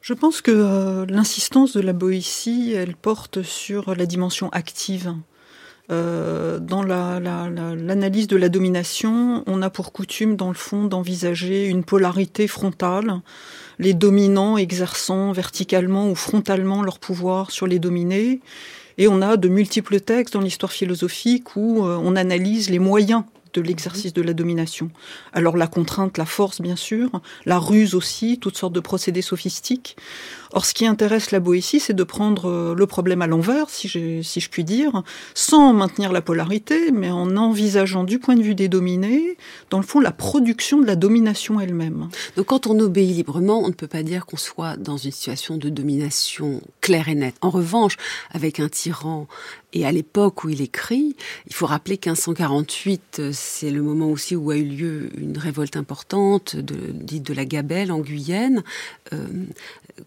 Je 0.02 0.14
pense 0.14 0.40
que 0.40 1.04
l'insistance 1.08 1.72
de 1.76 1.80
la 1.80 1.92
Boétie, 1.92 2.72
elle 2.72 2.96
porte 2.96 3.42
sur 3.42 3.94
la 3.94 4.06
dimension 4.06 4.48
active 4.50 5.14
euh, 5.90 6.58
dans 6.60 6.82
l'analyse 6.82 8.28
de 8.28 8.36
la 8.36 8.48
domination, 8.48 9.42
on 9.46 9.62
a 9.62 9.70
pour 9.70 9.92
coutume, 9.92 10.36
dans 10.36 10.48
le 10.48 10.54
fond, 10.54 10.84
d'envisager 10.84 11.66
une 11.66 11.84
polarité 11.84 12.46
frontale, 12.46 13.20
les 13.78 13.94
dominants 13.94 14.56
exerçant 14.56 15.32
verticalement 15.32 16.08
ou 16.08 16.14
frontalement 16.14 16.82
leur 16.82 16.98
pouvoir 16.98 17.50
sur 17.50 17.66
les 17.66 17.78
dominés. 17.78 18.40
Et 18.98 19.08
on 19.08 19.22
a 19.22 19.36
de 19.36 19.48
multiples 19.48 20.00
textes 20.00 20.34
dans 20.34 20.40
l'histoire 20.40 20.72
philosophique 20.72 21.56
où 21.56 21.84
euh, 21.84 21.98
on 22.02 22.16
analyse 22.16 22.70
les 22.70 22.78
moyens 22.78 23.24
de 23.52 23.60
l'exercice 23.60 24.12
de 24.12 24.22
la 24.22 24.32
domination. 24.32 24.90
Alors 25.32 25.56
la 25.56 25.66
contrainte, 25.66 26.18
la 26.18 26.26
force 26.26 26.60
bien 26.60 26.76
sûr, 26.76 27.20
la 27.46 27.58
ruse 27.58 27.94
aussi, 27.94 28.38
toutes 28.38 28.56
sortes 28.56 28.72
de 28.72 28.80
procédés 28.80 29.22
sophistiques. 29.22 29.96
Or 30.52 30.64
ce 30.64 30.74
qui 30.74 30.86
intéresse 30.86 31.30
la 31.30 31.40
Boétie, 31.40 31.80
c'est 31.80 31.94
de 31.94 32.02
prendre 32.02 32.48
euh, 32.48 32.74
le 32.74 32.86
problème 32.86 33.22
à 33.22 33.26
l'envers, 33.26 33.70
si, 33.70 33.88
si 34.22 34.40
je 34.40 34.50
puis 34.50 34.64
dire, 34.64 35.02
sans 35.34 35.72
maintenir 35.72 36.12
la 36.12 36.20
polarité, 36.20 36.90
mais 36.90 37.10
en 37.10 37.36
envisageant 37.36 38.04
du 38.04 38.18
point 38.18 38.36
de 38.36 38.42
vue 38.42 38.54
des 38.54 38.68
dominés, 38.68 39.36
dans 39.70 39.78
le 39.78 39.84
fond, 39.84 40.00
la 40.00 40.12
production 40.12 40.80
de 40.80 40.86
la 40.86 40.96
domination 40.96 41.60
elle-même. 41.60 42.08
Donc 42.36 42.46
quand 42.46 42.66
on 42.66 42.78
obéit 42.80 43.14
librement, 43.14 43.60
on 43.60 43.68
ne 43.68 43.74
peut 43.74 43.86
pas 43.86 44.02
dire 44.02 44.26
qu'on 44.26 44.36
soit 44.36 44.76
dans 44.76 44.96
une 44.96 45.12
situation 45.12 45.56
de 45.56 45.68
domination 45.68 46.60
claire 46.80 47.08
et 47.08 47.14
nette. 47.14 47.36
En 47.40 47.50
revanche, 47.50 47.96
avec 48.32 48.60
un 48.60 48.68
tyran 48.68 49.28
et 49.72 49.86
à 49.86 49.92
l'époque 49.92 50.44
où 50.44 50.48
il 50.48 50.62
écrit, 50.62 51.16
il 51.46 51.54
faut 51.54 51.66
rappeler 51.66 51.94
1548, 51.94 53.22
c'est 53.32 53.70
le 53.70 53.82
moment 53.82 54.10
aussi 54.10 54.34
où 54.34 54.50
a 54.50 54.56
eu 54.56 54.64
lieu 54.64 55.10
une 55.16 55.38
révolte 55.38 55.76
importante, 55.76 56.56
dite 56.56 57.24
de 57.24 57.34
la 57.34 57.44
Gabelle 57.44 57.92
en 57.92 58.00
Guyenne, 58.00 58.64
euh, 59.12 59.26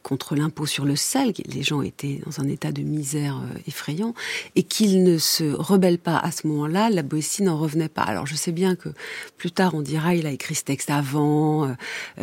contre 0.02 0.36
l'impôt 0.36 0.66
sur 0.66 0.86
le 0.86 0.96
sel. 0.96 1.34
Les 1.46 1.64
gens 1.64 1.82
étaient 1.82 2.22
dans 2.26 2.42
un 2.42 2.48
état 2.48 2.72
de 2.72 2.82
misère 2.82 3.38
euh, 3.38 3.58
effrayant 3.68 4.14
et 4.56 4.64
qu'ils 4.64 5.04
ne 5.04 5.18
se 5.18 5.44
rebellent 5.44 6.00
pas 6.00 6.18
à 6.18 6.32
ce 6.32 6.48
moment-là, 6.48 6.90
la 6.90 7.04
Boétie 7.04 7.44
n'en 7.44 7.58
revenait 7.58 7.90
pas. 7.90 8.04
Alors 8.04 8.28
je 8.28 8.36
sais 8.36 8.52
bien 8.52 8.76
que 8.76 8.90
plus 9.38 9.52
tard 9.52 9.76
on 9.76 9.82
dira 9.82 10.16
il 10.16 10.28
a 10.28 10.32
écrit 10.32 10.56
ce 10.56 10.64
texte 10.64 10.90
avant, 10.90 11.66
euh, 11.66 11.74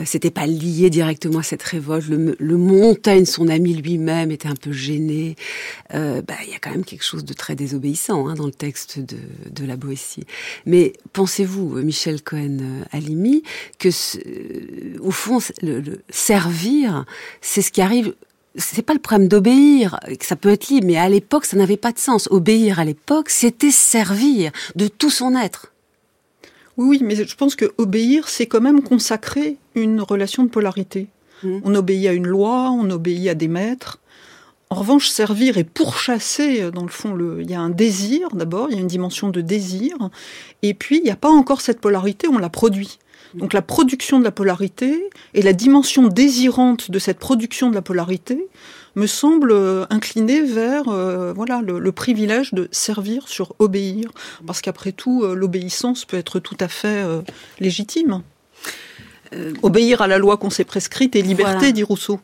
c'était 0.05 0.31
pas 0.31 0.47
lié 0.47 0.91
directement 0.91 1.39
à 1.39 1.43
cette 1.43 1.63
révolte. 1.63 2.09
Le, 2.09 2.57
Montaigne, 2.57 3.25
son 3.25 3.49
ami 3.49 3.75
lui-même, 3.75 4.31
était 4.31 4.49
un 4.49 4.55
peu 4.55 4.73
gêné. 4.73 5.37
bah, 5.93 6.23
il 6.45 6.51
y 6.51 6.55
a 6.55 6.59
quand 6.61 6.71
même 6.71 6.85
quelque 6.85 7.05
chose 7.05 7.25
de 7.25 7.33
très 7.33 7.55
désobéissant 7.55 8.29
hein, 8.29 8.35
dans 8.35 8.47
le 8.47 8.53
texte 8.53 8.99
de, 8.99 9.17
de 9.51 9.65
la 9.65 9.77
Boétie. 9.77 10.25
Mais 10.67 10.93
pensez-vous, 11.13 11.83
Michel 11.83 12.23
Cohen-Alimi, 12.23 13.43
que 13.79 13.89
euh, 13.89 14.99
au 15.01 15.11
fond, 15.11 15.39
le, 15.63 16.03
servir, 16.11 17.05
c'est 17.51 17.63
ce 17.63 17.73
qui 17.73 17.81
arrive 17.81 18.15
c'est 18.57 18.83
pas 18.83 18.95
le 18.95 19.01
problème 19.01 19.29
d'obéir, 19.29 20.01
ça 20.21 20.35
peut 20.35 20.49
être 20.49 20.69
libre, 20.69 20.89
mais 20.89 20.97
à 20.97 21.09
l'époque, 21.09 21.45
ça 21.45 21.57
n'avait 21.57 21.77
pas 21.77 21.93
de 21.93 22.01
sens. 22.01 22.27
Obéir 22.33 22.81
à 22.81 22.85
l'époque, 22.85 23.31
c'était 23.31 23.71
servir 23.71 24.51
de 24.75 24.89
tout 24.89 25.09
son 25.09 25.37
être. 25.37 25.73
Oui, 26.77 27.01
mais 27.01 27.15
je 27.15 27.37
pense 27.37 27.55
que 27.55 27.73
obéir, 27.79 28.29
c'est 28.29 28.47
quand 28.47 28.61
même 28.61 28.83
consacrer 28.83 29.57
une 29.77 30.01
relation 30.01 30.43
de 30.43 30.49
polarité. 30.49 31.07
Mmh. 31.45 31.59
On 31.63 31.75
obéit 31.77 32.09
à 32.09 32.13
une 32.13 32.27
loi, 32.27 32.73
on 32.73 32.91
obéit 32.91 33.29
à 33.29 33.35
des 33.35 33.47
maîtres, 33.47 34.01
en 34.69 34.77
revanche, 34.77 35.09
servir 35.09 35.59
et 35.59 35.65
pourchasser, 35.65 36.63
euh, 36.63 36.71
dans 36.71 36.83
le 36.83 36.89
fond, 36.89 37.13
le... 37.13 37.43
il 37.43 37.51
y 37.51 37.55
a 37.55 37.61
un 37.61 37.71
désir 37.71 38.29
d'abord, 38.35 38.69
il 38.71 38.77
y 38.77 38.79
a 38.79 38.81
une 38.81 38.87
dimension 38.87 39.29
de 39.29 39.41
désir, 39.41 39.97
et 40.63 40.75
puis 40.75 40.99
il 40.99 41.05
n'y 41.05 41.11
a 41.11 41.17
pas 41.17 41.31
encore 41.31 41.61
cette 41.61 41.81
polarité, 41.81 42.29
on 42.29 42.39
la 42.39 42.51
produit. 42.51 42.99
Donc 43.35 43.53
la 43.53 43.63
production 43.63 44.19
de 44.19 44.25
la 44.25 44.31
polarité 44.31 45.09
et 45.35 45.43
la 45.43 45.53
dimension 45.53 46.09
désirante 46.09 46.91
de 46.91 46.99
cette 46.99 47.19
production 47.19 47.71
de 47.71 47.75
la 47.75 47.83
polarité 47.83 48.49
me 48.97 49.07
semble 49.07 49.53
euh, 49.53 49.85
incliner 49.91 50.43
vers 50.43 50.89
euh, 50.89 51.33
voilà 51.33 51.63
le, 51.63 51.93
privilège 51.93 52.53
de 52.53 52.69
servir 52.73 53.29
sur 53.29 53.55
obéir, 53.59 54.11
parce 54.47 54.61
qu'après 54.61 54.93
tout, 54.93 55.25
l'obéissance 55.27 56.05
peut 56.05 56.17
être 56.17 56.41
tout 56.41 56.57
à 56.61 56.69
fait 56.69 57.05
légitime. 57.61 58.23
Obéir 59.63 60.03
à 60.03 60.09
la 60.09 60.19
loi 60.19 60.37
qu'on 60.37 60.51
s'est 60.51 60.65
prescrite 60.65 61.15
est 61.15 61.23
liberté, 61.23 61.73
dit 61.73 61.83
Rousseau. 61.83 62.21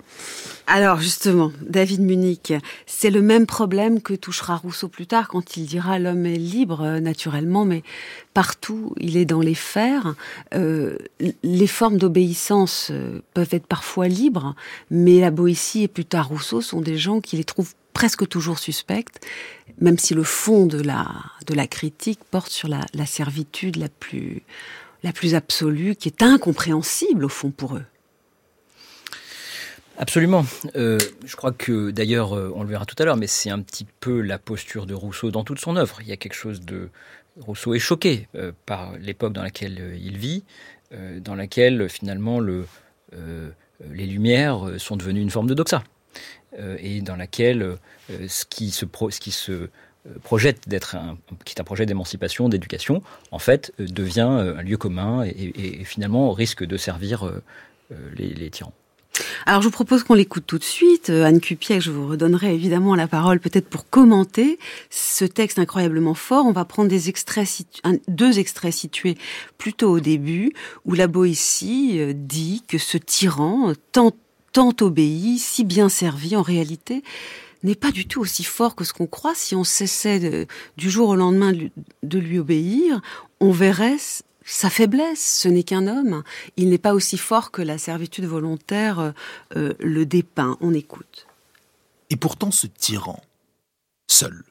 Alors 0.68 0.98
justement, 1.00 1.52
David 1.62 2.00
Munich, 2.00 2.52
c'est 2.86 3.10
le 3.10 3.22
même 3.22 3.46
problème 3.46 4.02
que 4.02 4.14
touchera 4.14 4.56
Rousseau 4.56 4.88
plus 4.88 5.06
tard 5.06 5.28
quand 5.28 5.56
il 5.56 5.64
dira 5.64 6.00
l'homme 6.00 6.26
est 6.26 6.38
libre 6.38 6.80
euh, 6.80 6.98
naturellement, 6.98 7.64
mais 7.64 7.84
partout 8.34 8.92
il 8.98 9.16
est 9.16 9.26
dans 9.26 9.40
les 9.40 9.54
fers. 9.54 10.16
Euh, 10.54 10.98
les 11.44 11.66
formes 11.68 11.98
d'obéissance 11.98 12.88
euh, 12.90 13.20
peuvent 13.32 13.52
être 13.52 13.68
parfois 13.68 14.08
libres, 14.08 14.56
mais 14.90 15.20
la 15.20 15.30
Boétie 15.30 15.84
et 15.84 15.88
plus 15.88 16.04
tard 16.04 16.30
Rousseau 16.30 16.60
sont 16.60 16.80
des 16.80 16.98
gens 16.98 17.20
qui 17.20 17.36
les 17.36 17.44
trouvent 17.44 17.74
presque 17.92 18.26
toujours 18.26 18.58
suspectes, 18.58 19.24
même 19.80 19.98
si 19.98 20.14
le 20.14 20.24
fond 20.24 20.66
de 20.66 20.82
la, 20.82 21.06
de 21.46 21.54
la 21.54 21.68
critique 21.68 22.20
porte 22.28 22.50
sur 22.50 22.66
la, 22.66 22.80
la 22.92 23.06
servitude 23.06 23.76
la 23.76 23.88
plus, 23.88 24.42
la 25.04 25.12
plus 25.12 25.36
absolue, 25.36 25.94
qui 25.94 26.08
est 26.08 26.22
incompréhensible 26.22 27.24
au 27.24 27.28
fond 27.28 27.52
pour 27.52 27.76
eux. 27.76 27.84
Absolument. 29.98 30.44
Euh, 30.76 30.98
je 31.24 31.36
crois 31.36 31.52
que 31.52 31.90
d'ailleurs, 31.90 32.36
euh, 32.36 32.52
on 32.54 32.62
le 32.62 32.68
verra 32.68 32.84
tout 32.84 32.96
à 32.98 33.04
l'heure, 33.04 33.16
mais 33.16 33.26
c'est 33.26 33.50
un 33.50 33.60
petit 33.60 33.86
peu 34.00 34.20
la 34.20 34.38
posture 34.38 34.86
de 34.86 34.94
Rousseau 34.94 35.30
dans 35.30 35.42
toute 35.42 35.58
son 35.58 35.76
œuvre. 35.76 35.98
Il 36.02 36.08
y 36.08 36.12
a 36.12 36.16
quelque 36.16 36.34
chose 36.34 36.60
de... 36.60 36.90
Rousseau 37.40 37.74
est 37.74 37.78
choqué 37.78 38.28
euh, 38.34 38.52
par 38.66 38.96
l'époque 38.98 39.32
dans 39.32 39.42
laquelle 39.42 39.94
il 40.00 40.16
vit, 40.16 40.44
dans 41.18 41.34
laquelle 41.34 41.88
finalement 41.88 42.38
le, 42.38 42.64
les 43.90 44.06
Lumières 44.06 44.78
sont 44.78 44.96
devenues 44.96 45.20
une 45.20 45.30
forme 45.30 45.48
de 45.48 45.54
doxa, 45.54 45.82
et 46.78 47.00
dans 47.00 47.16
laquelle 47.16 47.76
ce 48.08 48.44
qui 48.44 48.70
se, 48.70 48.86
ce 49.10 49.20
qui 49.20 49.32
se 49.32 49.68
projette 50.22 50.68
d'être 50.68 50.94
un, 50.94 51.18
qui 51.44 51.54
est 51.56 51.60
un 51.60 51.64
projet 51.64 51.86
d'émancipation, 51.86 52.48
d'éducation, 52.48 53.02
en 53.32 53.40
fait, 53.40 53.72
devient 53.80 54.20
un 54.20 54.62
lieu 54.62 54.76
commun 54.76 55.24
et, 55.24 55.82
finalement 55.82 56.30
risque 56.30 56.64
de 56.64 56.76
servir 56.76 57.28
les 58.16 58.50
tyrans. 58.50 58.72
Alors 59.46 59.62
je 59.62 59.68
vous 59.68 59.72
propose 59.72 60.02
qu'on 60.02 60.14
l'écoute 60.14 60.44
tout 60.46 60.58
de 60.58 60.64
suite. 60.64 61.10
Euh, 61.10 61.24
Anne 61.24 61.40
Cupier, 61.40 61.80
je 61.80 61.90
vous 61.90 62.08
redonnerai 62.08 62.54
évidemment 62.54 62.94
la 62.94 63.06
parole 63.06 63.40
peut-être 63.40 63.68
pour 63.68 63.88
commenter 63.88 64.58
ce 64.90 65.24
texte 65.24 65.58
incroyablement 65.58 66.14
fort. 66.14 66.46
On 66.46 66.52
va 66.52 66.64
prendre 66.64 66.88
des 66.88 67.08
extraits, 67.08 67.48
deux 68.08 68.38
extraits 68.38 68.72
situés 68.72 69.16
plutôt 69.58 69.90
au 69.90 70.00
début, 70.00 70.52
où 70.84 70.94
la 70.94 71.06
Boétie 71.06 72.00
euh, 72.00 72.12
dit 72.14 72.62
que 72.66 72.78
ce 72.78 72.98
tyran, 72.98 73.72
tant, 73.92 74.12
tant 74.52 74.74
obéi, 74.80 75.38
si 75.38 75.64
bien 75.64 75.88
servi 75.88 76.36
en 76.36 76.42
réalité, 76.42 77.02
n'est 77.62 77.74
pas 77.74 77.90
du 77.90 78.06
tout 78.06 78.20
aussi 78.20 78.44
fort 78.44 78.74
que 78.74 78.84
ce 78.84 78.92
qu'on 78.92 79.06
croit. 79.06 79.34
Si 79.34 79.54
on 79.54 79.64
cessait 79.64 80.46
du 80.76 80.90
jour 80.90 81.08
au 81.08 81.16
lendemain 81.16 81.52
de 82.02 82.18
lui 82.18 82.38
obéir, 82.38 83.00
on 83.40 83.50
verrait 83.50 83.96
sa 84.46 84.70
faiblesse, 84.70 85.40
ce 85.40 85.48
n'est 85.48 85.64
qu'un 85.64 85.88
homme. 85.88 86.22
Il 86.56 86.70
n'est 86.70 86.78
pas 86.78 86.94
aussi 86.94 87.18
fort 87.18 87.50
que 87.50 87.62
la 87.62 87.78
servitude 87.78 88.26
volontaire 88.26 89.00
euh, 89.00 89.12
euh, 89.56 89.74
le 89.80 90.06
dépeint. 90.06 90.56
On 90.60 90.72
écoute. 90.72 91.26
Et 92.10 92.16
pourtant 92.16 92.52
ce 92.52 92.68
tyran, 92.68 93.20
seul, 94.06 94.44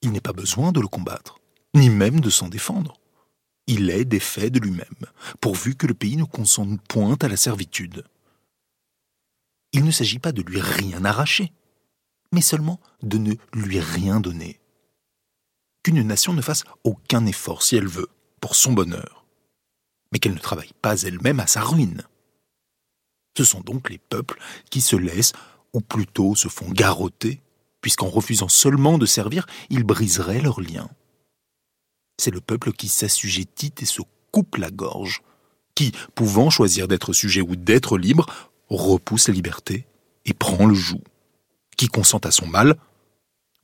il 0.00 0.10
n'est 0.10 0.22
pas 0.22 0.32
besoin 0.32 0.72
de 0.72 0.80
le 0.80 0.88
combattre, 0.88 1.38
ni 1.74 1.90
même 1.90 2.20
de 2.20 2.30
s'en 2.30 2.48
défendre. 2.48 2.98
Il 3.66 3.90
est 3.90 4.06
défait 4.06 4.48
de 4.48 4.58
lui-même, 4.58 4.86
pourvu 5.40 5.74
que 5.74 5.86
le 5.86 5.94
pays 5.94 6.16
ne 6.16 6.24
consente 6.24 6.80
point 6.82 7.16
à 7.20 7.28
la 7.28 7.36
servitude. 7.36 8.04
Il 9.72 9.84
ne 9.84 9.90
s'agit 9.90 10.18
pas 10.18 10.32
de 10.32 10.42
lui 10.42 10.60
rien 10.60 11.04
arracher, 11.04 11.52
mais 12.32 12.40
seulement 12.40 12.80
de 13.02 13.18
ne 13.18 13.34
lui 13.52 13.80
rien 13.80 14.20
donner. 14.20 14.60
Qu'une 15.82 16.02
nation 16.02 16.32
ne 16.32 16.40
fasse 16.40 16.64
aucun 16.84 17.26
effort 17.26 17.62
si 17.62 17.76
elle 17.76 17.88
veut, 17.88 18.08
pour 18.44 18.56
son 18.56 18.74
bonheur. 18.74 19.24
mais 20.12 20.18
qu'elle 20.18 20.34
ne 20.34 20.38
travaille 20.38 20.74
pas 20.82 21.00
elle-même 21.00 21.40
à 21.40 21.46
sa 21.46 21.62
ruine. 21.62 22.02
Ce 23.38 23.42
sont 23.42 23.62
donc 23.62 23.88
les 23.88 23.96
peuples 23.96 24.38
qui 24.68 24.82
se 24.82 24.96
laissent, 24.96 25.32
ou 25.72 25.80
plutôt 25.80 26.34
se 26.34 26.48
font 26.48 26.68
garrotter, 26.68 27.40
puisqu'en 27.80 28.10
refusant 28.10 28.50
seulement 28.50 28.98
de 28.98 29.06
servir, 29.06 29.46
ils 29.70 29.82
briseraient 29.82 30.42
leurs 30.42 30.60
liens. 30.60 30.90
C'est 32.18 32.30
le 32.30 32.42
peuple 32.42 32.74
qui 32.74 32.88
s'assujettit 32.88 33.72
et 33.80 33.86
se 33.86 34.02
coupe 34.30 34.56
la 34.56 34.70
gorge, 34.70 35.22
qui, 35.74 35.92
pouvant 36.14 36.50
choisir 36.50 36.86
d'être 36.86 37.14
sujet 37.14 37.40
ou 37.40 37.56
d'être 37.56 37.96
libre, 37.96 38.26
repousse 38.68 39.28
la 39.28 39.34
liberté 39.34 39.86
et 40.26 40.34
prend 40.34 40.66
le 40.66 40.74
joug, 40.74 41.02
qui 41.78 41.88
consent 41.88 42.20
à 42.24 42.30
son 42.30 42.46
mal, 42.46 42.76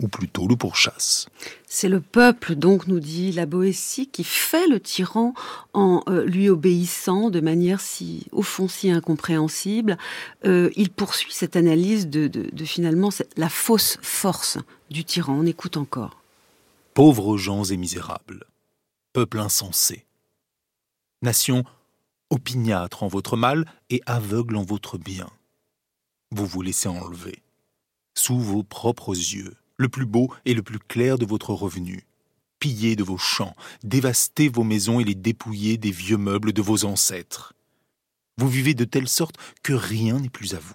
ou 0.01 0.09
plutôt 0.09 0.49
le 0.49 0.57
pourchasse. 0.57 1.29
C'est 1.67 1.89
le 1.89 2.01
peuple, 2.01 2.55
donc, 2.55 2.87
nous 2.87 3.01
dit 3.01 3.33
la 3.33 3.47
Boétie, 3.47 4.09
qui 4.09 4.25
fait 4.25 4.67
le 4.67 4.81
tyran 4.81 5.35
en 5.73 6.03
euh, 6.09 6.25
lui 6.25 6.49
obéissant 6.49 7.31
de 7.31 7.41
manière 7.41 7.81
si, 7.81 8.27
au 8.33 8.43
fond, 8.43 8.67
si 8.67 8.91
incompréhensible. 8.91 9.99
Euh, 10.45 10.71
il 10.77 10.91
poursuit 10.91 11.33
cette 11.33 11.57
analyse 11.57 12.09
de, 12.09 12.29
de 12.29 12.65
finalement 12.65 13.11
la 13.37 13.49
fausse 13.49 13.99
force 14.03 14.59
du 14.91 15.05
tyran. 15.05 15.35
On 15.41 15.47
écoute 15.47 15.77
encore. 15.77 16.17
Pauvres 16.95 17.37
gens 17.37 17.65
et 17.65 17.77
misérables, 17.77 18.45
peuple 19.13 19.39
insensé, 19.39 20.07
nation 21.23 21.65
opiniâtre 22.31 23.03
en 23.03 23.09
votre 23.09 23.37
mal 23.37 23.67
et 23.91 24.01
aveugle 24.07 24.57
en 24.57 24.63
votre 24.63 24.99
bien, 24.99 25.29
vous 26.31 26.47
vous 26.47 26.63
laissez 26.63 26.89
enlever, 26.89 27.43
sous 28.15 28.39
vos 28.39 28.63
propres 28.63 29.15
yeux, 29.15 29.55
le 29.81 29.89
plus 29.89 30.05
beau 30.05 30.31
et 30.45 30.53
le 30.53 30.63
plus 30.63 30.79
clair 30.79 31.17
de 31.17 31.25
votre 31.25 31.55
revenu, 31.55 32.07
piller 32.59 32.97
de 32.97 33.03
vos 33.03 33.17
champs, 33.17 33.57
dévaster 33.83 34.51
vos 34.51 34.63
maisons 34.63 35.01
et 35.01 35.05
les 35.05 35.15
dépouiller 35.15 35.79
des 35.79 35.91
vieux 35.91 36.19
meubles 36.19 36.53
de 36.53 36.61
vos 36.61 36.85
ancêtres. 36.85 37.55
Vous 38.37 38.49
vivez 38.49 38.75
de 38.75 38.85
telle 38.85 39.09
sorte 39.09 39.37
que 39.63 39.73
rien 39.73 40.21
n'est 40.21 40.29
plus 40.29 40.55
à 40.55 40.59
vous. 40.59 40.75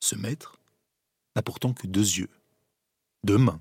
Ce 0.00 0.16
maître 0.16 0.58
n'a 1.36 1.42
pourtant 1.42 1.72
que 1.72 1.86
deux 1.86 2.00
yeux, 2.00 2.30
deux 3.22 3.38
mains, 3.38 3.60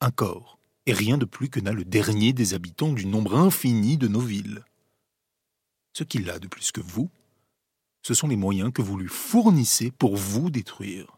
un 0.00 0.10
corps, 0.10 0.58
et 0.86 0.94
rien 0.94 1.18
de 1.18 1.26
plus 1.26 1.50
que 1.50 1.60
n'a 1.60 1.72
le 1.72 1.84
dernier 1.84 2.32
des 2.32 2.54
habitants 2.54 2.94
du 2.94 3.04
nombre 3.04 3.36
infini 3.36 3.98
de 3.98 4.08
nos 4.08 4.20
villes. 4.20 4.64
Ce 5.92 6.04
qu'il 6.04 6.30
a 6.30 6.38
de 6.38 6.48
plus 6.48 6.72
que 6.72 6.80
vous, 6.80 7.10
ce 8.00 8.14
sont 8.14 8.28
les 8.28 8.36
moyens 8.36 8.72
que 8.72 8.80
vous 8.80 8.96
lui 8.96 9.08
fournissez 9.08 9.90
pour 9.90 10.16
vous 10.16 10.48
détruire. 10.48 11.14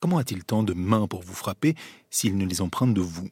Comment 0.00 0.18
a-t-il 0.18 0.44
tant 0.44 0.62
de 0.62 0.74
mains 0.74 1.06
pour 1.06 1.22
vous 1.22 1.34
frapper 1.34 1.74
s'il 2.10 2.36
ne 2.36 2.44
les 2.44 2.60
emprunte 2.60 2.94
de 2.94 3.00
vous? 3.00 3.30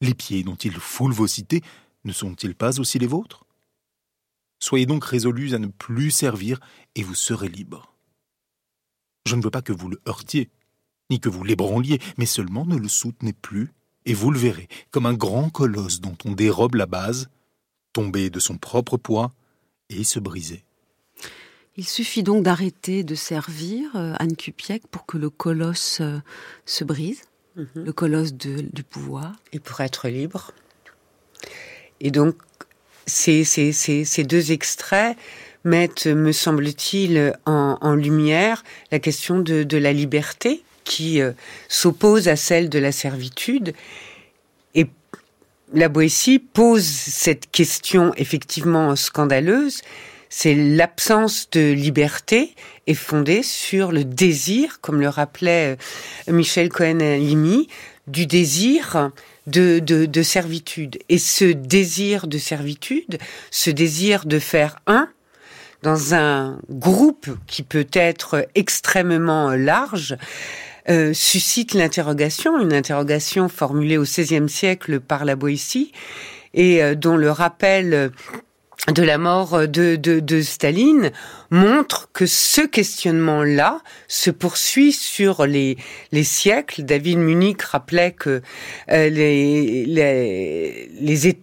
Les 0.00 0.14
pieds 0.14 0.42
dont 0.42 0.56
il 0.56 0.74
foule 0.74 1.12
vos 1.12 1.26
cités 1.26 1.62
ne 2.04 2.12
sont-ils 2.12 2.54
pas 2.54 2.80
aussi 2.80 2.98
les 2.98 3.06
vôtres? 3.06 3.44
Soyez 4.58 4.86
donc 4.86 5.04
résolus 5.04 5.54
à 5.54 5.58
ne 5.58 5.66
plus 5.66 6.10
servir 6.10 6.60
et 6.94 7.02
vous 7.02 7.14
serez 7.14 7.48
libres. 7.48 7.94
Je 9.26 9.36
ne 9.36 9.42
veux 9.42 9.50
pas 9.50 9.62
que 9.62 9.72
vous 9.72 9.88
le 9.88 10.00
heurtiez, 10.06 10.50
ni 11.10 11.20
que 11.20 11.28
vous 11.28 11.44
l'ébranliez, 11.44 12.00
mais 12.18 12.26
seulement 12.26 12.64
ne 12.64 12.76
le 12.76 12.88
soutenez 12.88 13.32
plus, 13.32 13.72
et 14.06 14.14
vous 14.14 14.30
le 14.30 14.38
verrez, 14.38 14.68
comme 14.90 15.06
un 15.06 15.14
grand 15.14 15.50
colosse 15.50 16.00
dont 16.00 16.16
on 16.24 16.32
dérobe 16.32 16.74
la 16.74 16.86
base, 16.86 17.28
tomber 17.92 18.30
de 18.30 18.40
son 18.40 18.58
propre 18.58 18.96
poids 18.96 19.32
et 19.88 20.04
se 20.04 20.18
briser. 20.18 20.64
Il 21.76 21.86
suffit 21.86 22.22
donc 22.22 22.44
d'arrêter 22.44 23.02
de 23.02 23.14
servir 23.14 23.90
euh, 23.96 24.14
Anne 24.18 24.36
Cupiec 24.36 24.86
pour 24.88 25.06
que 25.06 25.18
le 25.18 25.28
colosse 25.28 25.98
euh, 26.00 26.18
se 26.66 26.84
brise, 26.84 27.22
mhm. 27.56 27.66
le 27.74 27.92
colosse 27.92 28.32
du 28.32 28.84
pouvoir. 28.88 29.32
Et 29.52 29.58
pour 29.58 29.80
être 29.80 30.08
libre. 30.08 30.52
Et 32.00 32.10
donc, 32.10 32.36
ces, 33.06 33.44
ces, 33.44 34.24
deux 34.24 34.52
extraits 34.52 35.16
mettent, 35.64 36.06
me 36.06 36.32
semble-t-il, 36.32 37.34
en, 37.44 37.94
lumière 37.94 38.62
la 38.92 38.98
question 38.98 39.40
de, 39.40 39.76
la 39.76 39.92
liberté 39.92 40.62
qui 40.84 41.20
euh, 41.20 41.32
s'oppose 41.68 42.28
à 42.28 42.36
celle 42.36 42.68
de 42.68 42.78
la 42.78 42.92
servitude. 42.92 43.74
Et 44.74 44.86
la 45.72 45.88
Boétie 45.88 46.38
pose 46.38 46.84
cette 46.84 47.50
question 47.50 48.12
effectivement 48.16 48.94
scandaleuse, 48.94 49.82
c'est 50.36 50.56
l'absence 50.56 51.48
de 51.52 51.72
liberté 51.72 52.56
est 52.88 52.94
fondée 52.94 53.44
sur 53.44 53.92
le 53.92 54.04
désir, 54.04 54.80
comme 54.80 55.00
le 55.00 55.08
rappelait 55.08 55.76
euh, 56.28 56.32
Michel 56.32 56.70
Cohen-Limy, 56.70 57.68
du 58.08 58.26
désir 58.26 59.12
de, 59.46 59.78
de, 59.78 60.22
servitude. 60.22 60.98
Et 61.08 61.18
ce 61.18 61.44
désir 61.44 62.26
de 62.26 62.38
servitude, 62.38 63.18
ce 63.52 63.70
désir 63.70 64.26
de 64.26 64.40
faire 64.40 64.80
un, 64.88 65.08
dans 65.82 66.14
un 66.14 66.58
groupe 66.68 67.30
qui 67.46 67.62
peut 67.62 67.86
être 67.92 68.48
extrêmement 68.56 69.50
large, 69.50 70.16
euh, 70.88 71.14
suscite 71.14 71.74
l'interrogation, 71.74 72.60
une 72.60 72.72
interrogation 72.72 73.48
formulée 73.48 73.98
au 73.98 74.02
XVIe 74.02 74.48
siècle 74.48 74.98
par 74.98 75.24
la 75.24 75.36
Boétie, 75.36 75.92
et 76.54 76.82
euh, 76.82 76.96
dont 76.96 77.16
le 77.16 77.30
rappel 77.30 78.10
de 78.92 79.02
la 79.02 79.16
mort 79.16 79.66
de, 79.66 79.96
de, 79.96 80.42
Staline 80.42 81.10
montre 81.50 82.10
que 82.12 82.26
ce 82.26 82.60
questionnement-là 82.60 83.80
se 84.08 84.30
poursuit 84.30 84.92
sur 84.92 85.46
les, 85.46 85.78
les 86.12 86.24
siècles. 86.24 86.82
David 86.82 87.18
Munich 87.18 87.62
rappelait 87.62 88.12
que 88.12 88.42
euh, 88.90 89.08
les, 89.08 89.86
les, 89.86 90.90
les, 91.00 91.36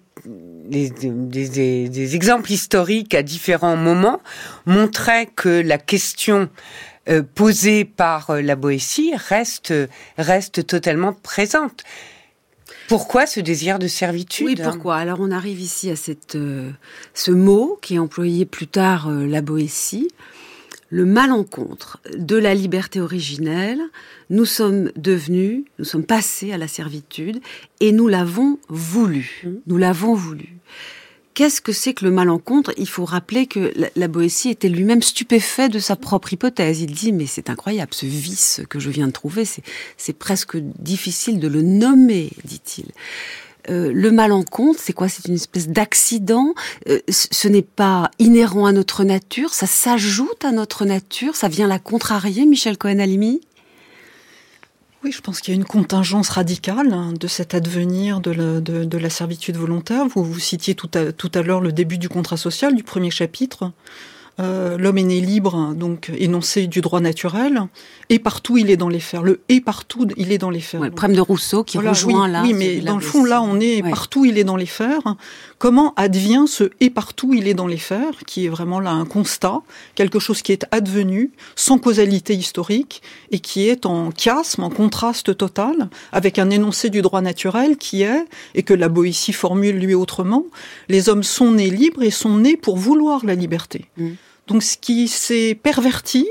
des, 0.71 2.15
exemples 2.15 2.51
historiques 2.51 3.13
à 3.15 3.23
différents 3.23 3.75
moments 3.75 4.21
montraient 4.65 5.27
que 5.35 5.49
la 5.49 5.77
question 5.77 6.49
euh, 7.09 7.23
posée 7.23 7.83
par 7.83 8.29
euh, 8.29 8.41
la 8.41 8.55
Boétie 8.55 9.13
reste, 9.15 9.73
reste 10.17 10.67
totalement 10.67 11.13
présente. 11.13 11.83
Pourquoi 12.91 13.25
ce 13.25 13.39
désir 13.39 13.79
de 13.79 13.87
servitude 13.87 14.47
Oui, 14.47 14.55
pourquoi? 14.61 14.97
Alors 14.97 15.21
on 15.21 15.31
arrive 15.31 15.61
ici 15.61 15.89
à 15.89 15.95
cette, 15.95 16.35
euh, 16.35 16.69
ce 17.13 17.31
mot 17.31 17.79
qui 17.81 17.95
est 17.95 17.99
employé 17.99 18.45
plus 18.45 18.67
tard, 18.67 19.07
euh, 19.07 19.25
la 19.25 19.41
Boétie, 19.41 20.09
le 20.89 21.05
malencontre 21.05 22.01
de 22.17 22.35
la 22.35 22.53
liberté 22.53 22.99
originelle. 22.99 23.79
Nous 24.29 24.43
sommes 24.43 24.91
devenus, 24.97 25.63
nous 25.79 25.85
sommes 25.85 26.03
passés 26.03 26.51
à 26.51 26.57
la 26.57 26.67
servitude 26.67 27.39
et 27.79 27.93
nous 27.93 28.09
l'avons 28.09 28.59
voulu. 28.67 29.41
Mmh. 29.45 29.49
Nous 29.67 29.77
l'avons 29.77 30.13
voulu. 30.13 30.57
Qu'est-ce 31.33 31.61
que 31.61 31.71
c'est 31.71 31.93
que 31.93 32.03
le 32.05 32.11
malencontre? 32.11 32.73
Il 32.77 32.87
faut 32.87 33.05
rappeler 33.05 33.47
que 33.47 33.73
la, 33.95 34.07
Boétie 34.07 34.49
était 34.49 34.69
lui-même 34.69 35.01
stupéfait 35.01 35.69
de 35.69 35.79
sa 35.79 35.95
propre 35.95 36.33
hypothèse. 36.33 36.81
Il 36.81 36.91
dit 36.91 37.11
mais 37.11 37.25
c'est 37.25 37.49
incroyable 37.49 37.93
ce 37.93 38.05
vice 38.05 38.61
que 38.69 38.79
je 38.79 38.89
viens 38.89 39.07
de 39.07 39.11
trouver, 39.11 39.45
c'est 39.97 40.13
presque 40.13 40.57
difficile 40.57 41.39
de 41.39 41.47
le 41.47 41.61
nommer, 41.61 42.31
dit-il. 42.43 42.91
Euh, 43.69 43.91
le 43.93 44.11
malencontre, 44.11 44.79
c'est 44.81 44.93
quoi? 44.93 45.07
C'est 45.07 45.27
une 45.27 45.35
espèce 45.35 45.67
d'accident? 45.67 46.53
Euh, 46.89 46.99
ce 47.07 47.47
n'est 47.47 47.61
pas 47.61 48.09
inhérent 48.17 48.65
à 48.65 48.71
notre 48.71 49.03
nature? 49.03 49.53
Ça 49.53 49.67
s'ajoute 49.67 50.43
à 50.43 50.51
notre 50.51 50.83
nature? 50.85 51.35
Ça 51.35 51.47
vient 51.47 51.67
la 51.67 51.79
contrarier, 51.79 52.45
Michel 52.45 52.77
Cohen-Alimi 52.77 53.41
oui, 55.03 55.11
je 55.11 55.21
pense 55.21 55.41
qu'il 55.41 55.53
y 55.53 55.57
a 55.57 55.59
une 55.59 55.65
contingence 55.65 56.29
radicale 56.29 56.93
hein, 56.93 57.13
de 57.19 57.27
cet 57.27 57.55
advenir 57.55 58.19
de 58.19 58.31
la, 58.31 58.61
de, 58.61 58.97
la 58.97 59.09
servitude 59.09 59.57
volontaire. 59.57 60.07
Vous, 60.07 60.23
vous 60.23 60.39
citiez 60.39 60.75
tout 60.75 60.89
à 60.93 61.41
l'heure 61.41 61.61
le 61.61 61.71
début 61.71 61.97
du 61.97 62.07
contrat 62.07 62.37
social, 62.37 62.75
du 62.75 62.83
premier 62.83 63.09
chapitre. 63.09 63.71
Euh, 64.39 64.77
l'homme 64.77 64.97
est 64.97 65.03
né 65.03 65.19
libre, 65.19 65.73
donc 65.75 66.09
énoncé 66.17 66.67
du 66.67 66.81
droit 66.81 66.99
naturel, 67.01 67.63
et 68.09 68.17
partout 68.17 68.57
il 68.57 68.69
est 68.69 68.77
dans 68.77 68.89
les 68.89 68.99
fers. 68.99 69.23
Le 69.23 69.41
et 69.49 69.61
partout 69.61 70.07
il 70.15 70.31
est 70.31 70.37
dans 70.37 70.49
les 70.49 70.61
fers. 70.61 70.81
le 70.81 70.89
problème 70.89 71.17
de 71.17 71.21
Rousseau 71.21 71.63
qui 71.63 71.77
rejoint 71.77 72.25
oui, 72.25 72.31
là. 72.31 72.41
Oui, 72.43 72.53
mais 72.53 72.79
dans 72.79 72.95
le 72.95 73.01
fond 73.01 73.23
là 73.25 73.41
on 73.41 73.59
est 73.59 73.83
partout 73.83 74.25
il 74.25 74.37
est 74.37 74.43
dans 74.43 74.55
les 74.55 74.65
fers. 74.65 75.01
Comment 75.57 75.93
advient 75.95 76.45
ce 76.47 76.71
et 76.79 76.89
partout 76.89 77.33
il 77.33 77.47
est 77.47 77.53
dans 77.53 77.67
les 77.67 77.77
fers, 77.77 78.23
qui 78.25 78.45
est 78.45 78.49
vraiment 78.49 78.79
là 78.79 78.91
un 78.91 79.05
constat, 79.05 79.61
quelque 79.95 80.19
chose 80.19 80.41
qui 80.41 80.51
est 80.53 80.65
advenu 80.71 81.31
sans 81.55 81.77
causalité 81.77 82.33
historique 82.33 83.01
et 83.31 83.39
qui 83.39 83.67
est 83.67 83.85
en 83.85 84.11
chiasme, 84.11 84.63
en 84.63 84.69
contraste 84.69 85.37
total 85.37 85.89
avec 86.11 86.39
un 86.39 86.49
énoncé 86.49 86.89
du 86.89 87.01
droit 87.01 87.21
naturel 87.21 87.77
qui 87.77 88.01
est 88.03 88.25
et 88.55 88.63
que 88.63 88.73
la 88.73 88.89
Boétie 88.89 89.33
formule 89.33 89.77
lui 89.77 89.93
autrement. 89.93 90.45
Les 90.89 91.09
hommes 91.09 91.23
sont 91.23 91.51
nés 91.51 91.69
libres 91.69 92.01
et 92.01 92.11
sont 92.11 92.37
nés 92.37 92.57
pour 92.57 92.77
vouloir 92.77 93.25
la 93.25 93.35
liberté. 93.35 93.85
Mm. 93.97 94.11
Donc 94.47 94.63
ce 94.63 94.77
qui 94.77 95.07
s'est 95.07 95.55
perverti, 95.61 96.27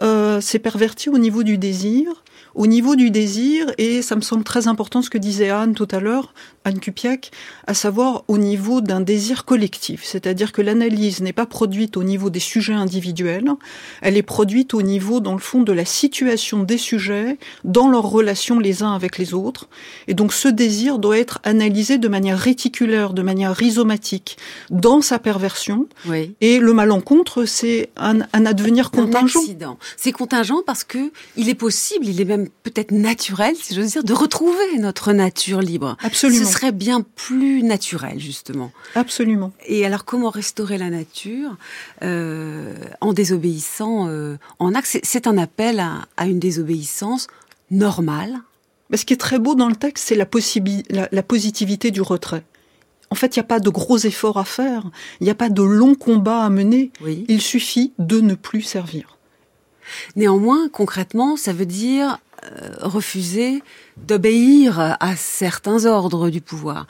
euh, 0.00 0.40
c'est 0.40 0.58
perverti 0.58 1.08
au 1.08 1.18
niveau 1.18 1.42
du 1.42 1.58
désir, 1.58 2.22
au 2.54 2.66
niveau 2.66 2.96
du 2.96 3.10
désir, 3.10 3.72
et 3.78 4.02
ça 4.02 4.16
me 4.16 4.20
semble 4.20 4.44
très 4.44 4.68
important 4.68 5.02
ce 5.02 5.10
que 5.10 5.18
disait 5.18 5.50
Anne 5.50 5.74
tout 5.74 5.88
à 5.90 6.00
l'heure, 6.00 6.34
Anne 6.68 6.78
à 7.66 7.74
savoir 7.74 8.24
au 8.28 8.38
niveau 8.38 8.80
d'un 8.80 9.00
désir 9.00 9.44
collectif. 9.44 10.02
C'est-à-dire 10.04 10.52
que 10.52 10.62
l'analyse 10.62 11.20
n'est 11.20 11.32
pas 11.32 11.46
produite 11.46 11.96
au 11.96 12.02
niveau 12.02 12.30
des 12.30 12.40
sujets 12.40 12.74
individuels, 12.74 13.50
elle 14.02 14.16
est 14.16 14.22
produite 14.22 14.74
au 14.74 14.82
niveau, 14.82 15.20
dans 15.20 15.34
le 15.34 15.38
fond, 15.40 15.62
de 15.62 15.72
la 15.72 15.84
situation 15.84 16.62
des 16.62 16.78
sujets 16.78 17.38
dans 17.64 17.88
leurs 17.88 18.08
relations 18.08 18.58
les 18.58 18.82
uns 18.82 18.94
avec 18.94 19.18
les 19.18 19.34
autres. 19.34 19.68
Et 20.06 20.14
donc 20.14 20.32
ce 20.32 20.48
désir 20.48 20.98
doit 20.98 21.18
être 21.18 21.40
analysé 21.44 21.98
de 21.98 22.08
manière 22.08 22.38
réticulaire, 22.38 23.12
de 23.12 23.22
manière 23.22 23.54
rhizomatique, 23.54 24.38
dans 24.70 25.00
sa 25.00 25.18
perversion. 25.18 25.88
Oui. 26.06 26.34
Et 26.40 26.58
le 26.58 26.72
malencontre, 26.72 27.44
c'est 27.44 27.90
un, 27.96 28.20
un 28.32 28.46
advenir 28.46 28.90
contingent. 28.90 29.40
C'est 29.96 30.12
contingent 30.12 30.62
parce 30.66 30.84
que 30.84 31.10
il 31.36 31.48
est 31.48 31.54
possible, 31.54 32.06
il 32.06 32.20
est 32.20 32.24
même 32.24 32.48
peut-être 32.62 32.92
naturel, 32.92 33.54
si 33.56 33.74
j'ose 33.74 33.92
dire, 33.92 34.04
de 34.04 34.12
retrouver 34.12 34.78
notre 34.78 35.12
nature 35.12 35.60
libre. 35.60 35.96
Absolument. 36.02 36.46
Ce 36.46 36.52
serait 36.58 36.72
bien 36.72 37.02
plus 37.02 37.62
naturel, 37.62 38.18
justement. 38.18 38.72
Absolument. 38.94 39.52
Et 39.66 39.86
alors, 39.86 40.04
comment 40.04 40.30
restaurer 40.30 40.78
la 40.78 40.90
nature 40.90 41.56
euh, 42.02 42.74
en 43.00 43.12
désobéissant 43.12 44.08
euh, 44.08 44.36
en 44.58 44.74
acte 44.74 44.98
C'est 45.02 45.26
un 45.26 45.38
appel 45.38 45.80
à, 45.80 46.06
à, 46.16 46.26
une 46.26 46.38
désobéissance 46.38 47.28
normale. 47.70 48.34
Mais 48.90 48.96
ce 48.96 49.04
qui 49.04 49.12
est 49.12 49.18
très 49.18 49.38
beau 49.38 49.54
dans 49.54 49.68
le 49.68 49.76
texte, 49.76 50.08
c'est 50.08 50.14
la, 50.14 50.26
la, 50.90 51.08
la 51.10 51.22
positivité 51.22 51.90
du 51.90 52.00
retrait. 52.00 52.44
En 53.10 53.14
fait, 53.14 53.36
il 53.36 53.38
n'y 53.38 53.44
a 53.44 53.48
pas 53.48 53.60
de 53.60 53.70
gros 53.70 53.98
efforts 53.98 54.36
à 54.36 54.44
faire, 54.44 54.90
il 55.20 55.24
n'y 55.24 55.30
a 55.30 55.34
pas 55.34 55.48
de 55.48 55.62
longs 55.62 55.94
combats 55.94 56.44
à 56.44 56.50
mener. 56.50 56.90
Oui. 57.00 57.24
Il 57.28 57.40
suffit 57.40 57.92
de 57.98 58.20
ne 58.20 58.34
plus 58.34 58.62
servir. 58.62 59.17
Néanmoins, 60.16 60.68
concrètement, 60.68 61.36
ça 61.36 61.52
veut 61.52 61.66
dire 61.66 62.18
euh, 62.44 62.70
refuser 62.80 63.62
d'obéir 63.96 64.96
à 65.00 65.16
certains 65.16 65.86
ordres 65.86 66.30
du 66.30 66.40
pouvoir. 66.40 66.86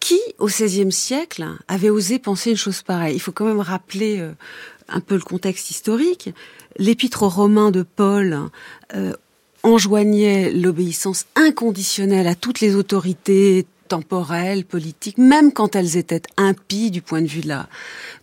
Qui, 0.00 0.18
au 0.38 0.46
XVIe 0.46 0.90
siècle, 0.90 1.46
avait 1.68 1.90
osé 1.90 2.18
penser 2.18 2.50
une 2.50 2.56
chose 2.56 2.82
pareille? 2.82 3.14
Il 3.14 3.20
faut 3.20 3.32
quand 3.32 3.44
même 3.44 3.60
rappeler 3.60 4.18
euh, 4.18 4.32
un 4.88 5.00
peu 5.00 5.14
le 5.14 5.20
contexte 5.20 5.70
historique. 5.70 6.30
L'épître 6.76 7.22
aux 7.22 7.28
Romains 7.28 7.70
de 7.70 7.82
Paul 7.82 8.38
euh, 8.94 9.12
enjoignait 9.62 10.50
l'obéissance 10.50 11.26
inconditionnelle 11.36 12.26
à 12.26 12.34
toutes 12.34 12.60
les 12.60 12.74
autorités 12.74 13.66
temporelles, 13.90 14.64
politiques, 14.64 15.18
même 15.18 15.52
quand 15.52 15.76
elles 15.76 15.96
étaient 15.96 16.22
impies 16.36 16.90
du 16.90 17.02
point 17.02 17.22
de 17.22 17.26
vue 17.26 17.42
de 17.42 17.48
la, 17.48 17.68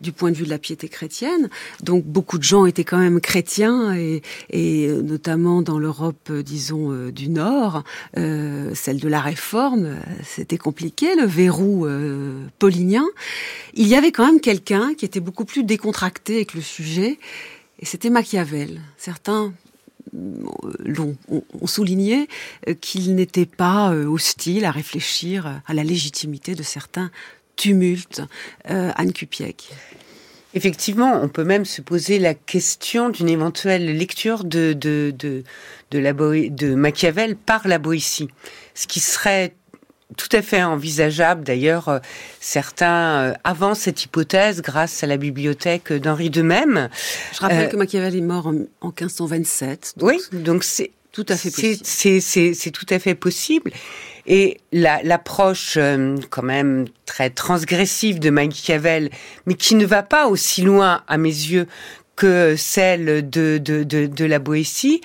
du 0.02 0.12
point 0.12 0.32
de 0.32 0.38
vue 0.38 0.46
de 0.46 0.50
la 0.50 0.60
piété 0.60 0.88
chrétienne. 0.90 1.50
Donc 1.84 2.06
beaucoup 2.06 2.38
de 2.38 2.44
gens 2.44 2.66
étaient 2.66 2.86
quand 2.86 2.98
même 2.98 3.20
chrétiens 3.20 3.96
et, 3.96 4.22
et 4.50 4.88
notamment 4.88 5.62
dans 5.62 5.78
l'Europe, 5.78 6.32
disons, 6.32 6.92
euh, 6.92 7.12
du 7.12 7.30
Nord, 7.30 7.84
euh, 8.18 8.72
celle 8.74 9.00
de 9.00 9.10
la 9.10 9.22
Réforme, 9.22 9.98
c'était 10.24 10.58
compliqué, 10.58 11.16
le 11.16 11.26
verrou 11.26 11.86
euh. 11.86 12.46
Il 13.74 13.88
y 13.88 13.96
avait 13.96 14.12
quand 14.12 14.26
même 14.26 14.40
quelqu'un 14.40 14.94
qui 14.94 15.06
était 15.06 15.20
beaucoup 15.20 15.46
plus 15.46 15.64
décontracté 15.64 16.36
avec 16.36 16.54
le 16.54 16.62
sujet, 16.62 17.20
et 17.80 17.86
c'était 17.86 18.10
Machiavel. 18.10 18.82
Certains 18.98 19.54
l'ont 20.13 21.15
on 21.62 21.67
souligné 21.67 22.28
qu'il 22.82 23.15
n'était 23.15 23.46
pas 23.46 23.91
hostile 23.91 24.65
à 24.65 24.72
réfléchir 24.72 25.62
à 25.65 25.74
la 25.74 25.84
légitimité 25.84 26.56
de 26.56 26.63
certains 26.63 27.12
tumultes. 27.58 28.22
Euh, 28.70 28.91
Anne 28.96 29.12
Cupiec. 29.12 29.70
Effectivement, 30.54 31.20
on 31.22 31.28
peut 31.28 31.43
même 31.43 31.65
se 31.65 31.82
poser 31.82 32.20
la 32.20 32.34
question 32.34 33.10
d'une 33.10 33.28
éventuelle 33.28 33.98
lecture 33.98 34.46
de, 34.46 34.74
de, 34.74 35.13
de, 35.20 35.43
de 35.91 36.76
Machiavel 36.76 37.36
par 37.36 37.67
la 37.67 37.80
Boétie, 37.80 38.30
ce 38.74 38.88
qui 38.88 39.02
serait 39.02 39.54
tout 40.15 40.30
à 40.32 40.41
fait 40.41 40.63
envisageable. 40.63 41.43
D'ailleurs, 41.43 41.89
euh, 41.89 42.00
certains 42.39 43.30
euh, 43.30 43.34
avancent 43.43 43.80
cette 43.80 44.06
hypothèse 44.06 44.62
grâce 44.62 45.04
à 45.04 45.08
la 45.08 45.17
bibliothèque 45.17 45.91
d'Henri 45.91 46.30
de 46.30 46.41
Même. 46.41 46.89
Je 47.34 47.39
rappelle 47.39 47.65
euh, 47.65 47.67
que 47.67 47.76
Machiavel 47.76 48.15
est 48.15 48.22
mort 48.22 48.48
en, 48.48 48.56
en 48.82 48.88
1527. 48.88 49.93
Donc 49.98 50.10
oui, 50.10 50.39
donc 50.39 50.63
c'est 50.63 50.91
tout 51.12 51.26
à 51.30 51.36
fait 51.36 51.50
possible. 51.50 52.22
C'est 52.22 52.72
tout 52.72 52.86
à 52.89 53.00
fait 53.00 53.15
possible. 53.15 53.72
Et 54.28 54.60
l'approche 54.72 55.76
euh, 55.78 56.17
quand 56.30 56.43
même 56.43 56.86
très 57.06 57.30
transgressive 57.30 58.20
de 58.20 58.30
Machiavel, 58.30 59.10
mais 59.46 59.56
qui 59.56 59.76
ne 59.76 59.86
va 59.86 60.04
pas 60.04 60.28
aussi 60.28 60.62
loin 60.62 61.02
à 61.08 61.17
mes 61.17 61.30
yeux 61.30 61.65
que 62.17 62.56
celle 62.58 63.30
de, 63.30 63.58
de, 63.58 63.84
de, 63.84 64.06
de 64.06 64.26
la 64.26 64.39
Boétie, 64.39 65.02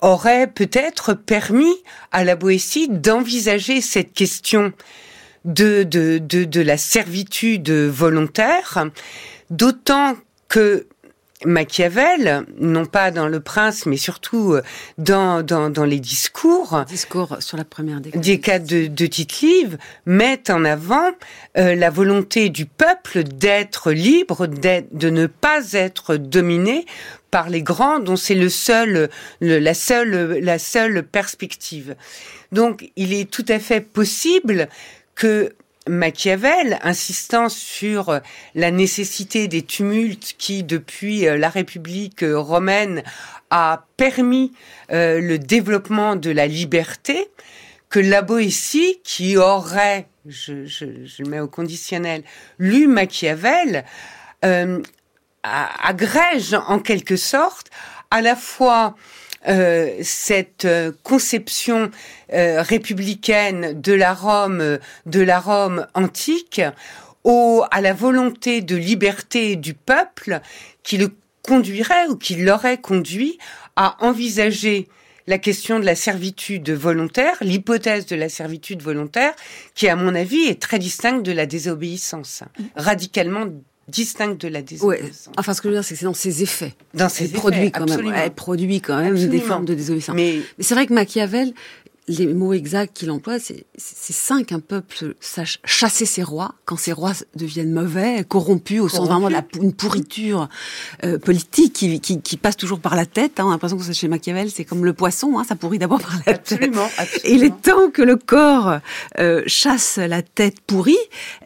aurait 0.00 0.46
peut-être 0.46 1.14
permis 1.14 1.74
à 2.12 2.24
la 2.24 2.36
Boétie 2.36 2.88
d'envisager 2.88 3.80
cette 3.80 4.12
question 4.12 4.72
de, 5.44 5.82
de, 5.82 6.18
de, 6.18 6.44
de 6.44 6.60
la 6.60 6.76
servitude 6.76 7.70
volontaire, 7.70 8.86
d'autant 9.50 10.16
que 10.48 10.86
Machiavel, 11.44 12.46
non 12.58 12.84
pas 12.84 13.10
dans 13.10 13.28
Le 13.28 13.40
Prince, 13.40 13.86
mais 13.86 13.96
surtout 13.96 14.54
euh, 14.54 14.62
dans, 14.98 15.42
dans, 15.42 15.70
dans 15.70 15.84
les 15.84 16.00
discours, 16.00 16.84
discours 16.88 17.36
sur 17.40 17.56
la 17.56 17.64
première 17.64 18.00
des 18.00 18.40
cas 18.40 18.58
de, 18.58 18.86
de 18.86 19.06
Tite-Live, 19.06 19.78
met 20.06 20.50
en 20.50 20.64
avant 20.64 21.10
euh, 21.56 21.74
la 21.74 21.90
volonté 21.90 22.48
du 22.48 22.66
peuple 22.66 23.22
d'être 23.22 23.92
libre, 23.92 24.46
de 24.46 25.10
ne 25.10 25.26
pas 25.26 25.72
être 25.72 26.16
dominé 26.16 26.86
par 27.30 27.50
les 27.50 27.62
grands, 27.62 28.00
dont 28.00 28.16
c'est 28.16 28.34
le 28.34 28.48
seul, 28.48 29.08
le, 29.40 29.58
la 29.58 29.74
seule, 29.74 30.38
la 30.40 30.58
seule 30.58 31.02
perspective. 31.02 31.94
Donc, 32.52 32.90
il 32.96 33.12
est 33.12 33.30
tout 33.30 33.44
à 33.48 33.58
fait 33.58 33.80
possible 33.80 34.68
que 35.14 35.52
Machiavel, 35.88 36.78
insistant 36.82 37.48
sur 37.48 38.08
euh, 38.10 38.20
la 38.54 38.70
nécessité 38.70 39.48
des 39.48 39.62
tumultes 39.62 40.34
qui, 40.38 40.62
depuis 40.62 41.26
euh, 41.26 41.36
la 41.36 41.48
République 41.48 42.22
euh, 42.22 42.38
romaine, 42.38 43.02
a 43.50 43.86
permis 43.96 44.52
le 44.90 45.36
développement 45.38 46.16
de 46.16 46.30
la 46.30 46.46
liberté, 46.46 47.30
que 47.88 47.98
la 47.98 48.20
Boétie, 48.20 49.00
qui 49.04 49.38
aurait, 49.38 50.06
je, 50.26 50.52
le 50.84 51.28
mets 51.30 51.40
au 51.40 51.48
conditionnel, 51.48 52.24
lu 52.58 52.88
Machiavel, 52.88 53.86
agrège 55.42 56.52
en 56.66 56.78
quelque 56.78 57.16
sorte 57.16 57.70
à 58.10 58.20
la 58.20 58.36
fois 58.36 58.94
euh, 59.46 59.98
cette 60.02 60.64
euh, 60.64 60.90
conception 61.04 61.90
euh, 62.32 62.60
républicaine 62.60 63.80
de 63.80 63.92
la 63.92 64.12
Rome, 64.12 64.78
de 65.06 65.20
la 65.20 65.38
Rome 65.38 65.86
antique, 65.94 66.60
au, 67.22 67.64
à 67.70 67.80
la 67.80 67.92
volonté 67.92 68.62
de 68.62 68.74
liberté 68.74 69.54
du 69.54 69.74
peuple 69.74 70.40
qui 70.82 70.96
le 70.96 71.10
conduirait 71.42 72.08
ou 72.08 72.16
qui 72.16 72.34
l'aurait 72.34 72.78
conduit 72.78 73.38
à 73.76 73.96
envisager 74.04 74.88
la 75.28 75.38
question 75.38 75.78
de 75.78 75.84
la 75.84 75.94
servitude 75.94 76.70
volontaire, 76.70 77.36
l'hypothèse 77.42 78.06
de 78.06 78.16
la 78.16 78.28
servitude 78.28 78.82
volontaire, 78.82 79.34
qui 79.74 79.88
à 79.88 79.94
mon 79.94 80.14
avis 80.14 80.46
est 80.46 80.60
très 80.60 80.78
distincte 80.78 81.22
de 81.22 81.32
la 81.32 81.44
désobéissance, 81.44 82.42
radicalement 82.74 83.46
distincte 83.88 84.40
de 84.42 84.48
la 84.48 84.62
désobéissance. 84.62 85.26
Ouais. 85.26 85.32
Enfin, 85.38 85.54
ce 85.54 85.60
que 85.60 85.68
je 85.68 85.74
veux 85.74 85.78
dire, 85.80 85.84
c'est 85.84 85.94
que 85.94 86.00
c'est 86.00 86.06
dans 86.06 86.14
ses 86.14 86.42
effets. 86.42 86.74
Dans 86.94 87.08
ses 87.08 87.24
elle 87.24 87.30
effets, 87.30 87.38
produit 87.38 87.70
quand 87.72 87.82
absolument. 87.82 88.10
même. 88.10 88.20
Elle 88.24 88.30
produit 88.34 88.80
quand 88.80 88.96
même 88.98 89.12
Absolument. 89.14 89.32
des 89.32 89.40
formes 89.40 89.64
de 89.64 89.74
désobéissance. 89.74 90.14
Mais, 90.14 90.40
Mais 90.58 90.64
c'est 90.64 90.74
vrai 90.74 90.86
que 90.86 90.92
Machiavel, 90.94 91.52
les 92.08 92.26
mots 92.26 92.52
exacts 92.52 92.96
qu'il 92.96 93.10
emploie, 93.10 93.38
c'est 93.38 93.64
c'est 93.76 94.12
cinq 94.12 94.46
qu'un 94.46 94.60
peuple 94.60 95.14
sache 95.20 95.58
chasser 95.64 96.06
ses 96.06 96.22
rois 96.22 96.54
quand 96.64 96.76
ses 96.76 96.92
rois 96.92 97.12
deviennent 97.36 97.72
mauvais, 97.72 98.24
corrompus, 98.26 98.80
au 98.80 98.88
sens 98.88 99.08
vraiment 99.08 99.28
de 99.28 99.34
la, 99.34 99.44
une 99.60 99.72
pourriture 99.72 100.48
euh, 101.04 101.18
politique 101.18 101.74
qui, 101.74 102.00
qui, 102.00 102.20
qui 102.20 102.36
passe 102.36 102.56
toujours 102.56 102.80
par 102.80 102.96
la 102.96 103.06
tête. 103.06 103.38
Hein. 103.38 103.44
On 103.44 103.48
a 103.48 103.52
l'impression 103.52 103.76
que 103.76 103.84
c'est 103.84 103.92
chez 103.94 104.08
Machiavel, 104.08 104.50
c'est 104.50 104.64
comme 104.64 104.84
le 104.84 104.92
poisson, 104.92 105.38
hein, 105.38 105.44
ça 105.44 105.56
pourrit 105.56 105.78
d'abord 105.78 106.00
par 106.00 106.12
la 106.26 106.34
tête. 106.34 106.52
absolument, 106.52 106.88
Et 107.24 107.34
il 107.34 107.44
est 107.44 107.60
temps 107.62 107.90
que 107.90 108.02
le 108.02 108.16
corps 108.16 108.78
euh, 109.18 109.42
chasse 109.46 109.98
la 109.98 110.22
tête 110.22 110.60
pourrie. 110.60 110.96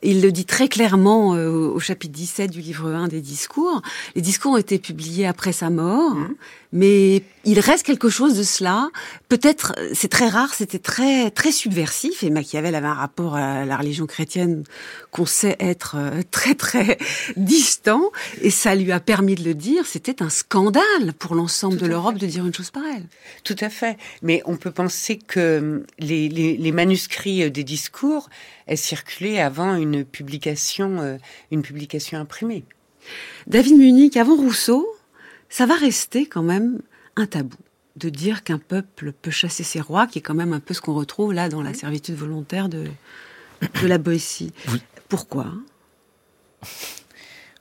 Il 0.02 0.22
le 0.22 0.32
dit 0.32 0.44
très 0.44 0.68
clairement 0.68 1.34
euh, 1.34 1.50
au 1.50 1.80
chapitre 1.80 2.14
17 2.14 2.50
du 2.50 2.60
livre 2.60 2.88
1 2.88 3.08
des 3.08 3.20
discours. 3.20 3.82
Les 4.14 4.22
discours 4.22 4.52
ont 4.52 4.56
été 4.58 4.78
publiés 4.78 5.26
après 5.26 5.52
sa 5.52 5.70
mort, 5.70 6.14
Mhm. 6.14 6.34
Mais 6.72 7.22
il 7.44 7.60
reste 7.60 7.84
quelque 7.84 8.08
chose 8.08 8.36
de 8.36 8.42
cela. 8.42 8.88
Peut-être, 9.28 9.74
c'est 9.92 10.08
très 10.08 10.28
rare, 10.28 10.54
c'était 10.54 10.78
très 10.78 11.30
très 11.30 11.52
subversif. 11.52 12.22
Et 12.22 12.30
Machiavel 12.30 12.74
avait 12.74 12.86
un 12.86 12.94
rapport 12.94 13.36
à 13.36 13.64
la 13.66 13.76
religion 13.76 14.06
chrétienne 14.06 14.64
qu'on 15.10 15.26
sait 15.26 15.56
être 15.60 15.96
euh, 15.98 16.22
très 16.30 16.54
très 16.54 16.96
distant. 17.36 18.10
Et 18.40 18.50
ça 18.50 18.74
lui 18.74 18.90
a 18.90 19.00
permis 19.00 19.34
de 19.34 19.44
le 19.44 19.54
dire. 19.54 19.86
C'était 19.86 20.22
un 20.22 20.30
scandale 20.30 21.12
pour 21.18 21.34
l'ensemble 21.34 21.76
de 21.76 21.86
l'Europe 21.86 22.16
de 22.16 22.26
dire 22.26 22.46
une 22.46 22.54
chose 22.54 22.70
pareille. 22.70 23.06
Tout 23.44 23.56
à 23.60 23.68
fait. 23.68 23.98
Mais 24.22 24.42
on 24.46 24.56
peut 24.56 24.72
penser 24.72 25.18
que 25.18 25.58
hum, 25.58 25.84
les, 25.98 26.28
les, 26.28 26.56
les 26.56 26.72
manuscrits 26.72 27.42
euh, 27.44 27.50
des 27.50 27.64
discours 27.64 28.30
aient 28.66 28.76
circulé 28.76 29.40
avant 29.40 29.74
une 29.74 30.04
publication, 30.04 31.00
euh, 31.00 31.16
une 31.50 31.62
publication 31.62 32.18
imprimée. 32.18 32.64
David 33.46 33.76
Munich, 33.76 34.16
avant 34.16 34.36
Rousseau, 34.36 34.86
ça 35.52 35.66
va 35.66 35.74
rester 35.74 36.24
quand 36.24 36.42
même 36.42 36.80
un 37.14 37.26
tabou 37.26 37.58
de 37.96 38.08
dire 38.08 38.42
qu'un 38.42 38.56
peuple 38.56 39.12
peut 39.12 39.30
chasser 39.30 39.62
ses 39.62 39.82
rois, 39.82 40.06
qui 40.06 40.18
est 40.18 40.22
quand 40.22 40.34
même 40.34 40.54
un 40.54 40.60
peu 40.60 40.72
ce 40.72 40.80
qu'on 40.80 40.94
retrouve 40.94 41.34
là 41.34 41.50
dans 41.50 41.62
la 41.62 41.74
servitude 41.74 42.14
volontaire 42.14 42.70
de, 42.70 42.86
de 43.82 43.86
la 43.86 43.98
Boétie. 43.98 44.54
Pourquoi? 45.10 45.52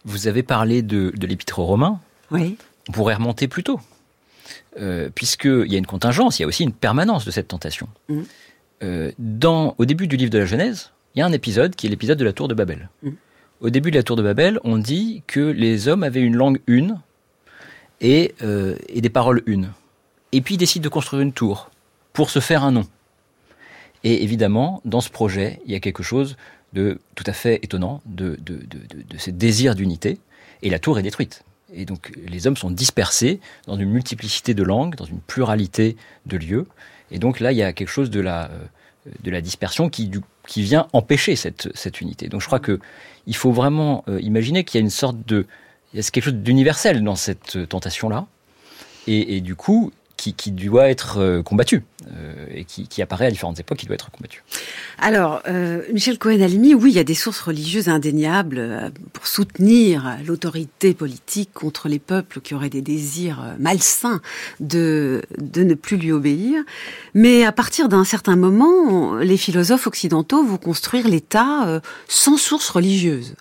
Vous 0.06 0.28
avez 0.28 0.42
parlé 0.42 0.82
de, 0.82 1.12
de 1.14 1.28
l'épître 1.28 1.60
aux 1.60 1.66
Romains. 1.66 2.00
Oui. 2.32 2.58
On 2.88 2.94
pourrait 2.94 3.16
remonter 3.16 3.50
plus 3.50 3.64
tôt. 3.64 3.82
Euh, 4.80 5.10
puisqu'il 5.14 5.70
y 5.70 5.76
a 5.76 5.78
une 5.78 5.86
contingence, 5.86 6.40
il 6.40 6.44
y 6.44 6.46
a 6.46 6.48
aussi 6.48 6.64
une 6.64 6.72
permanence 6.72 7.26
de 7.26 7.32
cette 7.32 7.50
tentation. 7.50 7.90
Mm. 8.08 8.22
Euh, 8.84 9.12
dans, 9.20 9.76
au 9.80 9.86
début 9.86 10.08
du 10.08 10.16
livre 10.16 10.32
de 10.32 10.38
la 10.38 10.46
Genèse, 10.46 10.92
il 11.14 11.20
y 11.20 11.22
a 11.22 11.26
un 11.26 11.34
épisode 11.34 11.76
qui 11.76 11.88
est 11.88 11.90
l'épisode 11.90 12.18
de 12.18 12.24
la 12.24 12.32
tour 12.32 12.48
de 12.48 12.54
Babel. 12.54 12.90
Mm. 13.04 13.10
Au 13.60 13.70
début 13.70 13.92
de 13.92 13.98
la 13.98 14.04
tour 14.04 14.16
de 14.16 14.24
Babel, 14.24 14.62
on 14.64 14.78
dit 14.78 15.24
que 15.28 15.42
les 15.42 15.90
hommes 15.90 16.04
avaient 16.04 16.22
une 16.22 16.38
langue 16.38 16.62
une 16.68 17.02
et, 18.02 18.36
euh, 18.42 18.76
et 18.90 19.00
des 19.00 19.10
paroles 19.10 19.44
une. 19.46 19.72
Et 20.32 20.42
puis 20.42 20.56
ils 20.56 20.58
décident 20.58 20.84
de 20.84 20.90
construire 20.90 21.22
une 21.22 21.34
tour 21.34 21.72
pour 22.14 22.30
se 22.30 22.40
faire 22.40 22.64
un 22.64 22.72
nom. 22.72 22.88
Et 24.04 24.24
évidemment, 24.24 24.82
dans 24.84 25.02
ce 25.02 25.10
projet, 25.10 25.62
il 25.66 25.72
y 25.72 25.76
a 25.76 25.80
quelque 25.80 26.04
chose 26.04 26.36
de 26.74 27.00
tout 27.16 27.24
à 27.28 27.34
fait 27.34 27.60
étonnant 27.64 28.02
de, 28.06 28.38
de, 28.42 28.56
de, 28.56 29.04
de, 29.08 29.18
ce 29.18 29.30
désir 29.30 29.76
d'unité. 29.76 30.20
Et 30.64 30.70
la 30.70 30.80
tour 30.80 30.98
est 30.98 31.04
détruite. 31.04 31.44
Et 31.74 31.86
donc 31.86 32.12
les 32.28 32.48
hommes 32.48 32.58
sont 32.58 32.72
dispersés 32.72 33.40
dans 33.68 33.78
une 33.78 33.90
multiplicité 33.90 34.54
de 34.54 34.64
langues, 34.64 34.96
dans 34.96 35.06
une 35.06 35.20
pluralité 35.20 35.96
de 36.26 36.38
lieux. 36.38 36.68
Et 37.12 37.20
donc 37.20 37.40
là, 37.40 37.52
il 37.52 37.58
y 37.58 37.64
a 37.64 37.74
quelque 37.74 37.90
chose 37.90 38.10
de 38.10 38.20
la, 38.20 38.50
euh, 38.50 39.12
de 39.24 39.32
la 39.32 39.42
dispersion 39.42 39.90
qui, 39.90 40.08
du, 40.08 40.22
qui 40.48 40.64
vient 40.64 40.88
empêcher 40.94 41.36
cette, 41.36 41.70
cette 41.76 42.02
unité. 42.02 42.28
Donc 42.28 42.42
je 42.42 42.48
crois 42.48 42.60
que 42.60 42.80
il 43.28 43.36
faut 43.36 43.52
vraiment 43.52 44.04
euh, 44.08 44.20
imaginer 44.22 44.64
qu'il 44.64 44.80
y 44.80 44.82
a 44.82 44.84
une 44.84 44.90
sorte 44.90 45.18
de... 45.28 45.46
Il 45.94 45.98
y 45.98 46.00
a 46.06 46.10
quelque 46.10 46.24
chose 46.24 46.36
d'universel 46.36 47.04
dans 47.04 47.16
cette 47.16 47.68
tentation-là. 47.68 48.28
Et, 49.08 49.38
et, 49.38 49.42
du 49.42 49.56
coup, 49.56 49.92
qui, 50.30 50.52
doit 50.52 50.90
être 50.90 51.18
euh, 51.18 51.42
combattu 51.42 51.84
euh, 52.08 52.46
et 52.54 52.66
qui, 52.66 53.02
apparaît 53.02 53.26
à 53.26 53.32
différentes 53.32 53.60
époques, 53.60 53.80
qui 53.80 53.86
doit 53.88 53.96
être 53.96 54.12
combattu. 54.12 54.44
Alors, 55.00 55.42
euh, 55.48 55.82
Michel 55.92 56.20
Cohen-Alimi, 56.20 56.76
oui, 56.76 56.92
il 56.92 56.96
y 56.96 57.00
a 57.00 57.04
des 57.04 57.16
sources 57.16 57.42
religieuses 57.42 57.90
indéniables 57.90 58.92
pour 59.14 59.26
soutenir 59.26 60.18
l'autorité 60.26 60.94
politique 60.94 61.50
contre 61.54 61.90
les 61.90 62.00
peuples 62.00 62.42
qui 62.42 62.54
auraient 62.54 62.70
des 62.70 62.82
désirs 62.82 63.56
malsains 63.60 64.22
de, 64.60 65.24
de 65.40 65.64
ne 65.64 65.74
plus 65.74 65.98
lui 65.98 66.12
obéir. 66.12 66.64
Mais 67.16 67.44
à 67.44 67.52
partir 67.52 67.90
d'un 67.90 68.04
certain 68.04 68.36
moment, 68.36 69.16
les 69.16 69.38
philosophes 69.38 69.88
occidentaux 69.88 70.44
vont 70.44 70.58
construire 70.58 71.08
l'État 71.08 71.82
sans 72.08 72.38
source 72.38 72.70
religieuse. 72.70 73.36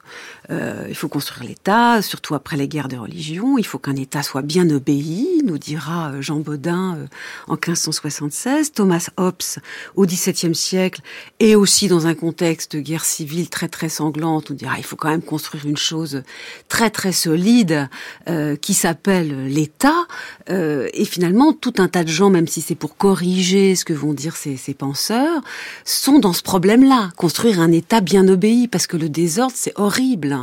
Il 0.51 0.97
faut 0.97 1.09
construire 1.09 1.49
l'État, 1.49 2.03
surtout 2.03 2.35
après 2.35 2.57
les 2.57 2.67
guerres 2.67 2.89
de 2.89 2.97
religion. 2.97 3.57
Il 3.57 3.67
faut 3.67 3.79
qu'un 3.79 3.95
État 3.95 4.25
soit 4.25 4.43
bien 4.43 4.69
obéi, 4.71 5.43
nous 5.45 5.59
dira 5.59 6.21
Jean 6.21 6.41
Baudin 6.41 6.70
euh, 6.79 7.07
en 7.49 7.55
1576. 7.55 8.73
Thomas 8.73 9.09
Hobbes 9.17 9.61
au 9.97 10.07
XVIIe 10.07 10.55
siècle, 10.55 11.01
et 11.39 11.55
aussi 11.57 11.89
dans 11.89 12.07
un 12.07 12.15
contexte 12.15 12.77
de 12.77 12.81
guerre 12.81 13.05
civile 13.05 13.49
très 13.49 13.69
très 13.69 13.89
sanglante, 13.89 14.51
nous 14.51 14.57
dira 14.57 14.75
il 14.79 14.85
faut 14.85 14.97
quand 14.97 15.11
même 15.11 15.23
construire 15.23 15.67
une 15.67 15.77
chose 15.77 16.23
très 16.69 16.91
très 16.91 17.13
solide 17.13 17.89
euh, 18.29 18.57
qui 18.57 18.75
s'appelle 18.75 19.47
l'État. 19.47 20.07
Euh, 20.51 20.89
et 20.95 21.05
finalement, 21.05 21.53
tout 21.53 21.75
un 21.79 21.89
tas 21.89 22.05
de 22.05 22.09
gens, 22.09 22.31
même 22.31 22.49
si 22.49 22.61
c'est 22.61 22.75
pour 22.75 22.97
corriger 22.97 23.75
ce 23.75 23.85
que 23.85 23.93
vont 23.93 24.13
dire 24.13 24.37
ces, 24.37 24.57
ces 24.57 24.75
penseurs, 24.75 25.43
sont 25.85 26.19
dans 26.19 26.33
ce 26.33 26.43
problème-là. 26.43 27.11
Construire 27.17 27.61
un 27.61 27.73
État 27.73 28.01
bien 28.01 28.29
obéi, 28.29 28.69
parce 28.69 28.87
que 28.87 28.97
le 28.97 29.09
désordre, 29.09 29.55
c'est 29.57 29.73
horrible. 29.77 30.39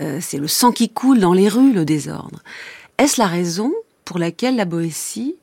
Euh, 0.00 0.18
c'est 0.20 0.38
le 0.38 0.48
sang 0.48 0.72
qui 0.72 0.88
coule 0.88 1.20
dans 1.20 1.32
les 1.32 1.48
rues, 1.48 1.72
le 1.72 1.84
désordre. 1.84 2.42
Est-ce 2.98 3.20
la 3.20 3.26
raison 3.26 3.72
pour 4.08 4.18
laquelle 4.18 4.56
la 4.56 4.64
Boétie 4.64 5.36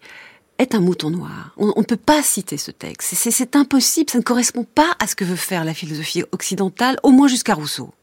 est 0.58 0.74
un 0.74 0.80
mouton 0.80 1.12
noir 1.12 1.54
On 1.56 1.68
ne 1.78 1.86
peut 1.86 1.96
pas 1.96 2.24
citer 2.24 2.58
ce 2.58 2.72
texte. 2.72 3.14
C'est 3.14 3.56
impossible, 3.56 4.10
ça 4.10 4.18
ne 4.18 4.24
correspond 4.24 4.64
pas 4.64 4.90
à 4.98 5.06
ce 5.06 5.16
que 5.16 5.24
veut 5.24 5.36
faire 5.36 5.64
la 5.64 5.76
philosophie 5.76 6.24
occidentale, 6.32 6.98
au 7.04 7.12
moins 7.12 7.28
jusqu'à 7.28 7.54
Rousseau. 7.54 7.94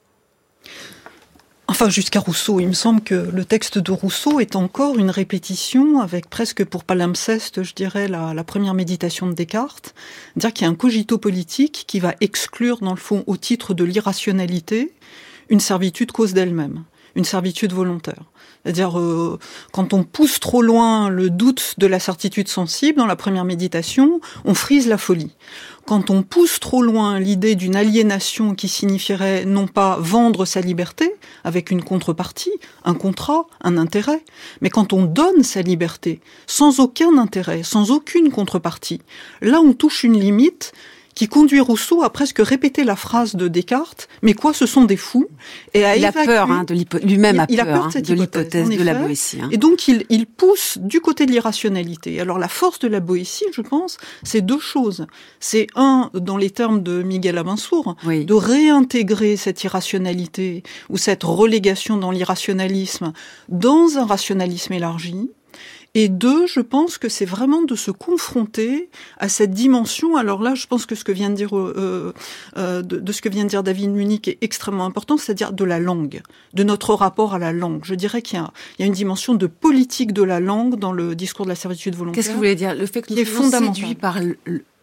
Enfin, 1.67 1.89
jusqu'à 1.89 2.21
Rousseau, 2.21 2.61
il 2.61 2.69
me 2.69 2.75
semble 2.75 3.01
que 3.01 3.15
le 3.15 3.45
texte 3.45 3.79
de 3.79 3.91
Rousseau 3.91 4.39
est 4.39 4.55
encore 4.55 5.01
une 5.01 5.11
répétition 5.11 6.01
avec 6.01 6.31
presque 6.31 6.65
pour 6.65 6.85
palimpseste, 6.85 7.65
je 7.65 7.75
dirais, 7.75 8.07
la, 8.07 8.33
la 8.33 8.45
première 8.45 8.75
méditation 8.75 9.27
de 9.27 9.33
Descartes. 9.33 9.97
Dire 10.37 10.53
qu'il 10.53 10.65
y 10.65 10.69
a 10.69 10.71
un 10.71 10.77
cogito 10.77 11.19
politique 11.19 11.87
qui 11.89 11.99
va 11.99 12.15
exclure, 12.21 12.79
dans 12.79 12.95
le 12.95 13.01
fond, 13.01 13.25
au 13.27 13.37
titre 13.37 13.75
de 13.75 13.83
l'irrationalité, 13.83 14.95
une 15.49 15.61
servitude 15.61 16.13
cause 16.13 16.35
d'elle-même, 16.35 16.85
une 17.17 17.25
servitude 17.25 17.73
volontaire. 17.73 18.32
C'est-à-dire, 18.65 18.99
euh, 18.99 19.39
quand 19.73 19.93
on 19.93 20.05
pousse 20.05 20.39
trop 20.39 20.63
loin 20.63 21.09
le 21.09 21.31
doute 21.31 21.75
de 21.79 21.87
la 21.87 21.99
certitude 21.99 22.49
sensible 22.49 22.99
dans 22.99 23.07
la 23.07 23.17
première 23.17 23.45
méditation, 23.45 24.21
on 24.45 24.55
frise 24.55 24.87
la 24.87 24.99
folie. 24.99 25.33
Quand 25.85 26.11
on 26.11 26.23
pousse 26.23 26.61
trop 26.61 26.81
loin 26.81 27.19
l'idée 27.19 27.57
d'une 27.57 27.75
aliénation 27.75 28.55
qui 28.55 28.69
signifierait 28.69 29.45
non 29.45 29.67
pas 29.67 29.99
vendre 29.99 30.45
sa 30.45 30.61
liberté 30.61 31.13
avec 31.43 31.73
une 31.73 31.83
contrepartie, 31.83 32.53
un 32.85 32.95
contrat, 32.95 33.47
un 33.63 33.77
intérêt, 33.77 34.23
mais 34.61 34.71
quand 34.71 34.93
on 34.93 35.03
donne 35.03 35.43
sa 35.43 35.61
liberté 35.61 36.21
sans 36.47 36.79
aucun 36.79 37.19
intérêt, 37.19 37.65
sans 37.65 37.91
aucune 37.91 38.31
contrepartie, 38.31 39.01
là 39.41 39.61
on 39.61 39.73
touche 39.73 40.05
une 40.05 40.19
limite 40.19 40.73
qui 41.15 41.29
conduit 41.29 41.61
Rousseau 41.61 42.03
à 42.03 42.11
presque 42.11 42.39
répéter 42.39 42.85
la 42.85 42.97
phrase 42.97 43.35
de 43.37 43.49
Descartes, 43.49 44.09
mais 44.23 44.35
quoi, 44.35 44.53
ce 44.55 44.67
sont 44.67 44.85
des 44.85 44.97
fous, 44.97 45.29
et 45.75 45.85
à 45.85 45.97
il 45.97 46.05
évacuer, 46.05 46.23
a 46.23 46.47
peur 46.47 46.51
hein, 46.51 46.65
de 46.65 46.75
lui-même 47.05 47.41
a, 47.41 47.47
il 47.49 47.57
peur, 47.57 47.69
a 47.69 47.73
peur 47.73 47.85
hein, 47.87 47.91
cette 47.93 48.09
de 48.09 48.15
l'hypothèse 48.15 48.69
de 48.69 48.83
la 48.83 48.95
Boétie. 48.95 49.41
Hein. 49.43 49.49
Et 49.53 49.57
donc 49.57 49.89
il, 49.89 50.05
il 50.09 50.27
pousse 50.27 50.79
du 50.79 51.01
côté 51.01 51.27
de 51.27 51.33
l'irrationalité. 51.33 52.21
Alors 52.21 52.39
la 52.39 52.49
force 52.49 52.79
de 52.79 52.89
la 52.89 53.01
Boétie, 53.01 53.47
je 53.53 53.61
pense, 53.61 53.99
c'est 54.23 54.41
deux 54.41 54.61
choses. 54.61 55.07
C'est 55.41 55.67
un, 55.75 56.11
dans 56.15 56.37
les 56.37 56.51
termes 56.51 56.83
de 56.83 57.03
Miguel 57.03 57.39
Amansour, 57.39 57.97
oui. 58.07 58.25
de 58.25 58.35
réintégrer 58.35 59.37
cette 59.37 59.63
irrationalité 59.65 60.63
ou 60.89 60.97
cette 60.97 61.25
relégation 61.25 61.97
dans 61.97 62.11
l'irrationalisme 62.11 63.13
dans 63.49 63.99
un 63.99 64.07
rationalisme 64.07 64.73
élargi. 64.73 65.31
Et 65.95 66.09
deux, 66.09 66.47
je 66.47 66.61
pense 66.61 66.97
que 66.97 67.11
c'est 67.11 67.27
vraiment 67.27 67.63
de 67.63 67.75
se 67.75 67.91
confronter 67.91 68.89
à 69.19 69.29
cette 69.29 69.51
dimension. 69.51 70.17
Alors 70.17 70.43
là, 70.43 70.55
je 70.55 70.67
pense 70.67 70.87
que 70.87 70.95
ce 70.95 71.05
que 71.05 71.13
vient 71.13 71.29
de 71.29 71.35
dire 71.35 71.55
euh, 71.55 72.15
euh, 72.57 72.81
de, 72.81 72.99
de, 72.99 73.13
ce 73.13 73.21
que 73.21 73.29
vient 73.29 73.45
de 73.45 73.51
dire 73.51 73.63
David 73.63 73.91
Munich 73.91 74.27
est 74.27 74.39
extrêmement 74.41 74.87
important, 74.87 75.19
c'est-à-dire 75.19 75.53
de 75.53 75.65
la 75.65 75.79
langue, 75.79 76.23
de 76.55 76.63
notre 76.63 76.95
rapport 76.95 77.35
à 77.35 77.39
la 77.39 77.53
langue. 77.53 77.83
Je 77.85 77.95
dirais 77.95 78.23
qu'il 78.23 78.39
y, 78.39 78.83
y, 78.83 78.85
a 78.85 78.87
une 78.87 78.95
dimension 78.95 79.35
de 79.35 79.47
politique 79.47 80.13
de 80.13 80.23
la 80.23 80.41
langue 80.41 80.79
dans 80.79 80.93
le 80.93 81.15
discours 81.15 81.45
de 81.45 81.51
la 81.51 81.57
servitude 81.57 81.95
volontaire. 81.95 82.17
Qu'est-ce 82.17 82.29
que 82.29 82.33
vous 82.33 82.39
voulez 82.39 82.55
dire? 82.55 82.75
Le 82.75 82.87
fait 82.87 83.03
que 83.03 83.13
nous 83.13 83.19
est 83.19 83.27
fondamental. 83.27 83.75
séduit 83.75 83.95
par 83.95 84.19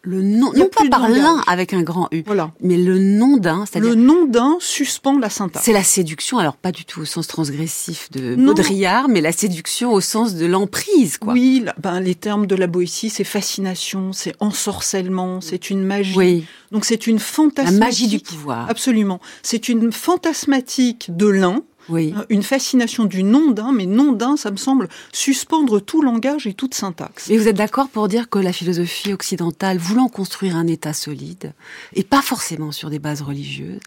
le, 0.09 0.21
nom, 0.21 0.51
non 0.55 0.67
pas 0.67 0.89
par 0.89 1.07
l'un 1.07 1.41
avec 1.47 1.73
un 1.73 1.83
grand 1.83 2.07
U, 2.11 2.23
voilà. 2.25 2.51
mais 2.61 2.77
le 2.77 2.97
nom 2.97 3.37
d'un. 3.37 3.65
Le 3.75 3.93
nom 3.93 4.25
d'un 4.25 4.57
suspend 4.59 5.17
la 5.19 5.29
syntaxe. 5.29 5.65
C'est 5.65 5.73
la 5.73 5.83
séduction, 5.83 6.39
alors 6.39 6.57
pas 6.57 6.71
du 6.71 6.83
tout 6.85 7.01
au 7.01 7.05
sens 7.05 7.27
transgressif 7.27 8.09
de 8.11 8.35
non. 8.35 8.47
Baudrillard, 8.47 9.07
mais 9.07 9.21
la 9.21 9.31
séduction 9.31 9.93
au 9.93 10.01
sens 10.01 10.33
de 10.33 10.45
l'emprise, 10.45 11.17
quoi. 11.17 11.33
Oui, 11.33 11.63
ben, 11.77 11.99
les 11.99 12.15
termes 12.15 12.47
de 12.47 12.55
la 12.55 12.67
Boétie, 12.67 13.09
c'est 13.09 13.23
fascination, 13.23 14.11
c'est 14.11 14.33
ensorcellement, 14.39 15.41
c'est 15.41 15.69
une 15.69 15.83
magie. 15.83 16.17
Oui. 16.17 16.45
Donc 16.71 16.85
c'est 16.85 17.07
une 17.07 17.19
fantasmatique. 17.19 17.79
La 17.79 17.85
magie 17.85 18.07
du 18.07 18.19
pouvoir. 18.19 18.69
Absolument. 18.69 19.19
C'est 19.43 19.69
une 19.69 19.91
fantasmatique 19.91 21.15
de 21.15 21.27
l'un, 21.27 21.63
oui. 21.89 22.13
une 22.29 22.43
fascination 22.43 23.05
du 23.05 23.23
nom 23.23 23.51
d'un, 23.51 23.71
mais 23.71 23.85
nom 23.85 24.11
d'un, 24.11 24.37
ça 24.37 24.51
me 24.51 24.57
semble 24.57 24.87
suspendre 25.11 25.81
tout 25.81 26.01
langage 26.01 26.47
et 26.47 26.53
toute 26.53 26.73
syntaxe. 26.73 27.29
Et 27.29 27.37
vous 27.37 27.47
êtes 27.47 27.57
d'accord 27.57 27.89
pour 27.89 28.07
dire 28.07 28.29
que 28.29 28.39
la 28.39 28.53
philosophie 28.53 29.13
occidentale, 29.13 29.77
voulant 29.77 30.07
construire 30.07 30.55
un 30.55 30.67
État 30.67 30.93
solide, 30.93 31.53
et 31.93 32.03
pas 32.03 32.21
forcément 32.21 32.71
sur 32.71 32.89
des 32.89 32.99
bases 32.99 33.21
religieuses, 33.21 33.79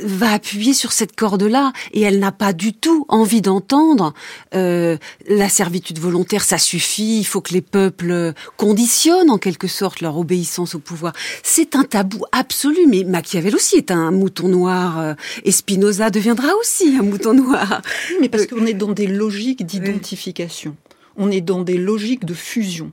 va 0.00 0.32
appuyer 0.32 0.72
sur 0.72 0.92
cette 0.92 1.14
corde-là 1.14 1.72
et 1.92 2.00
elle 2.00 2.18
n'a 2.18 2.32
pas 2.32 2.52
du 2.52 2.72
tout 2.72 3.04
envie 3.08 3.42
d'entendre 3.42 4.14
euh, 4.54 4.96
la 5.28 5.48
servitude 5.48 5.98
volontaire, 5.98 6.42
ça 6.44 6.58
suffit, 6.58 7.18
il 7.18 7.24
faut 7.24 7.40
que 7.40 7.52
les 7.52 7.60
peuples 7.60 8.32
conditionnent 8.56 9.30
en 9.30 9.38
quelque 9.38 9.68
sorte 9.68 10.00
leur 10.00 10.16
obéissance 10.16 10.74
au 10.74 10.78
pouvoir. 10.78 11.12
C'est 11.42 11.76
un 11.76 11.84
tabou 11.84 12.24
absolu, 12.32 12.86
mais 12.88 13.04
Machiavel 13.04 13.54
aussi 13.54 13.76
est 13.76 13.90
un 13.90 14.10
mouton 14.10 14.48
noir 14.48 14.98
euh, 14.98 15.14
et 15.44 15.52
Spinoza 15.52 16.10
deviendra 16.10 16.48
aussi 16.60 16.96
un 16.98 17.02
mouton 17.02 17.34
noir. 17.34 17.82
Mais 18.20 18.28
parce 18.28 18.46
qu'on 18.46 18.66
est 18.66 18.74
dans 18.74 18.92
des 18.92 19.06
logiques 19.06 19.64
d'identification, 19.66 20.76
on 21.16 21.30
est 21.30 21.40
dans 21.40 21.62
des 21.62 21.76
logiques 21.76 22.24
de 22.24 22.34
fusion, 22.34 22.92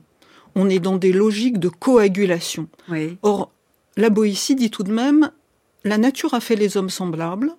on 0.54 0.68
est 0.68 0.80
dans 0.80 0.96
des 0.96 1.12
logiques 1.12 1.58
de 1.58 1.68
coagulation. 1.68 2.68
Oui. 2.90 3.16
Or, 3.22 3.50
la 3.96 4.10
Boétie 4.10 4.54
dit 4.54 4.70
tout 4.70 4.82
de 4.82 4.92
même 4.92 5.30
la 5.84 5.98
nature 5.98 6.34
a 6.34 6.40
fait 6.40 6.56
les 6.56 6.76
hommes 6.76 6.90
semblables 6.90 7.52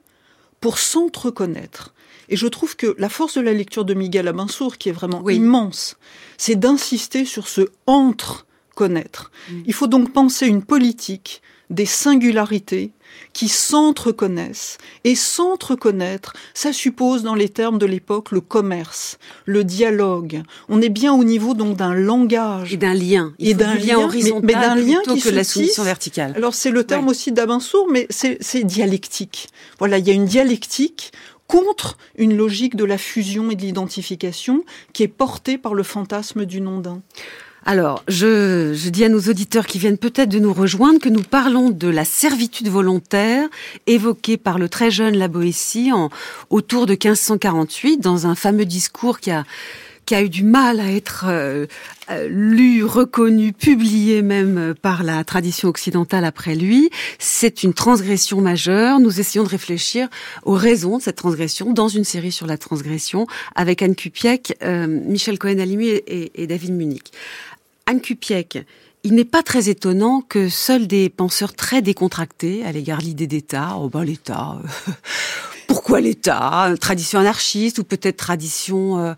pour 0.59 0.77
s'entreconnaître. 0.77 1.93
Et 2.29 2.37
je 2.37 2.47
trouve 2.47 2.75
que 2.75 2.95
la 2.97 3.09
force 3.09 3.35
de 3.35 3.41
la 3.41 3.53
lecture 3.53 3.83
de 3.83 3.93
Miguel 3.93 4.27
Amansour, 4.27 4.77
qui 4.77 4.89
est 4.89 4.93
vraiment 4.93 5.21
oui. 5.23 5.35
immense, 5.35 5.97
c'est 6.37 6.55
d'insister 6.55 7.25
sur 7.25 7.47
ce 7.47 7.67
entre-connaître. 7.87 9.31
Mmh. 9.49 9.61
Il 9.65 9.73
faut 9.73 9.87
donc 9.87 10.13
penser 10.13 10.47
une 10.47 10.63
politique 10.63 11.41
des 11.71 11.85
singularités, 11.85 12.91
qui 13.33 13.47
s'entreconnaissent. 13.47 14.77
Et 15.03 15.15
s'entreconnaître, 15.15 16.33
ça 16.53 16.73
suppose, 16.73 17.23
dans 17.23 17.35
les 17.35 17.49
termes 17.49 17.77
de 17.77 17.85
l'époque, 17.85 18.31
le 18.31 18.41
commerce, 18.41 19.17
le 19.45 19.63
dialogue. 19.63 20.43
On 20.69 20.81
est 20.81 20.89
bien 20.89 21.13
au 21.13 21.23
niveau 21.23 21.53
donc 21.53 21.77
d'un 21.77 21.93
langage. 21.93 22.73
Et 22.73 22.77
d'un 22.77 22.93
lien. 22.93 23.33
et 23.39 23.53
d'un 23.53 23.75
lien 23.75 23.97
horizontal 23.97 24.41
mais, 24.43 24.53
d'un 24.53 24.75
lien 24.75 25.01
qui 25.03 25.21
que 25.21 25.29
la 25.29 25.43
soumission 25.43 25.83
verticale. 25.83 26.33
Alors 26.35 26.53
c'est 26.53 26.71
le 26.71 26.83
terme 26.83 27.07
aussi 27.07 27.31
d'Abinsour, 27.31 27.87
mais 27.89 28.07
c'est 28.09 28.63
dialectique. 28.63 29.49
Voilà, 29.79 29.97
il 29.97 30.07
y 30.07 30.11
a 30.11 30.13
une 30.13 30.25
dialectique 30.25 31.11
contre 31.47 31.97
une 32.17 32.37
logique 32.37 32.77
de 32.77 32.85
la 32.85 32.97
fusion 32.97 33.51
et 33.51 33.55
de 33.55 33.61
l'identification 33.61 34.63
qui 34.93 35.03
est 35.03 35.09
portée 35.09 35.57
par 35.57 35.73
le 35.73 35.83
fantasme 35.83 36.45
du 36.45 36.61
nom 36.61 36.79
d'un. 36.79 37.01
Alors, 37.63 38.03
je, 38.07 38.89
dis 38.89 39.03
à 39.03 39.09
nos 39.09 39.19
auditeurs 39.19 39.67
qui 39.67 39.77
viennent 39.77 39.99
peut-être 39.99 40.29
de 40.29 40.39
nous 40.39 40.53
rejoindre 40.53 40.99
que 40.99 41.09
nous 41.09 41.21
parlons 41.21 41.69
de 41.69 41.87
la 41.87 42.05
servitude 42.05 42.69
volontaire 42.69 43.47
évoquée 43.85 44.37
par 44.37 44.57
le 44.57 44.67
très 44.67 44.89
jeune 44.89 45.15
La 45.15 45.27
Boétie 45.27 45.91
en, 45.91 46.09
autour 46.49 46.87
de 46.87 46.93
1548 46.93 47.99
dans 47.99 48.25
un 48.25 48.33
fameux 48.33 48.65
discours 48.65 49.19
qui 49.19 49.31
a 49.31 49.45
eu 50.23 50.29
du 50.29 50.43
mal 50.43 50.79
à 50.79 50.91
être 50.91 51.25
euh, 51.29 51.67
euh, 52.09 52.27
lu, 52.27 52.83
reconnu, 52.83 53.53
publié 53.53 54.23
même 54.23 54.73
par 54.81 55.03
la 55.03 55.23
tradition 55.23 55.69
occidentale 55.69 56.25
après 56.25 56.55
lui. 56.55 56.89
C'est 57.19 57.63
une 57.63 57.73
transgression 57.73 58.41
majeure. 58.41 58.99
Nous 58.99 59.19
essayons 59.19 59.43
de 59.43 59.49
réfléchir 59.49 60.09
aux 60.43 60.55
raisons 60.55 60.97
de 60.97 61.03
cette 61.03 61.15
transgression 61.15 61.71
dans 61.71 61.87
une 61.87 62.03
série 62.03 62.31
sur 62.31 62.47
la 62.47 62.57
transgression 62.57 63.27
avec 63.55 63.81
Anne 63.81 63.95
Kupiec, 63.95 64.57
euh, 64.63 64.87
Michel 64.87 65.37
Cohen-Alimi 65.39 65.87
et, 65.87 66.41
et 66.41 66.47
David 66.47 66.73
Munich. 66.73 67.11
Anne 67.91 67.99
il 69.03 69.15
n'est 69.15 69.25
pas 69.25 69.43
très 69.43 69.67
étonnant 69.67 70.21
que 70.21 70.47
seuls 70.47 70.87
des 70.87 71.09
penseurs 71.09 71.53
très 71.53 71.81
décontractés 71.81 72.63
à 72.63 72.71
l'égard 72.71 72.99
de 72.99 73.03
l'idée 73.03 73.27
d'État, 73.27 73.75
oh 73.77 73.89
ben 73.89 74.05
l'État, 74.05 74.61
euh, 74.63 74.91
pourquoi 75.67 75.99
l'État 75.99 76.73
Tradition 76.79 77.19
anarchiste 77.19 77.79
ou 77.79 77.83
peut-être 77.83 78.15
tradition, 78.15 78.97
euh, 78.97 79.13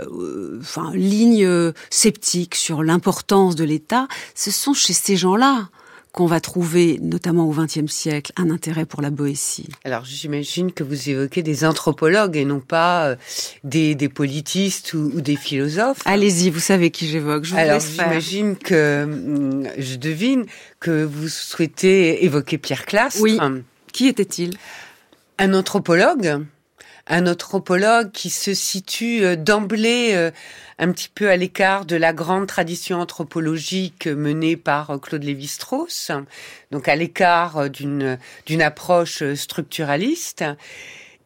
euh, 0.00 0.58
enfin 0.60 0.90
ligne 0.92 1.48
sceptique 1.88 2.56
sur 2.56 2.82
l'importance 2.82 3.54
de 3.54 3.62
l'État, 3.62 4.08
ce 4.34 4.50
sont 4.50 4.74
chez 4.74 4.92
ces 4.92 5.16
gens-là 5.16 5.68
qu'on 6.16 6.24
va 6.24 6.40
trouver, 6.40 6.98
notamment 7.02 7.46
au 7.46 7.52
XXe 7.52 7.92
siècle, 7.92 8.32
un 8.36 8.48
intérêt 8.48 8.86
pour 8.86 9.02
la 9.02 9.10
Boétie 9.10 9.68
Alors, 9.84 10.06
j'imagine 10.06 10.72
que 10.72 10.82
vous 10.82 11.10
évoquez 11.10 11.42
des 11.42 11.62
anthropologues 11.66 12.38
et 12.38 12.46
non 12.46 12.60
pas 12.60 13.08
euh, 13.08 13.16
des, 13.64 13.94
des 13.94 14.08
politistes 14.08 14.94
ou, 14.94 15.20
des 15.20 15.36
philosophes. 15.36 16.00
Allez-y, 16.06 16.48
vous 16.48 16.58
savez 16.58 16.90
qui 16.90 17.06
j'évoque. 17.06 17.44
Je 17.44 17.54
Alors, 17.54 17.80
j'imagine 17.80 18.56
que 18.56 19.04
hum, 19.04 19.68
je 19.76 19.96
devine 19.96 20.46
que 20.80 21.04
vous 21.04 21.28
souhaitez 21.28 22.24
évoquer 22.24 22.56
Pierre 22.56 22.86
Clastre. 22.86 23.20
Oui. 23.20 23.38
Qui 23.92 24.08
était-il? 24.08 24.56
Un 25.38 25.52
anthropologue 25.52 26.46
un 27.08 27.26
anthropologue 27.26 28.10
qui 28.10 28.30
se 28.30 28.52
situe 28.52 29.24
euh, 29.24 29.36
d'emblée 29.36 30.12
euh, 30.14 30.30
un 30.78 30.92
petit 30.92 31.08
peu 31.08 31.30
à 31.30 31.36
l'écart 31.36 31.86
de 31.86 31.96
la 31.96 32.12
grande 32.12 32.46
tradition 32.46 33.00
anthropologique 33.00 34.06
menée 34.06 34.56
par 34.56 34.90
euh, 34.90 34.98
Claude 34.98 35.24
Lévi-Strauss, 35.24 36.10
donc 36.70 36.88
à 36.88 36.96
l'écart 36.96 37.70
d'une 37.70 38.18
d'une 38.46 38.62
approche 38.62 39.22
structuraliste, 39.34 40.44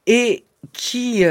et 0.07 0.45
qui 0.73 1.25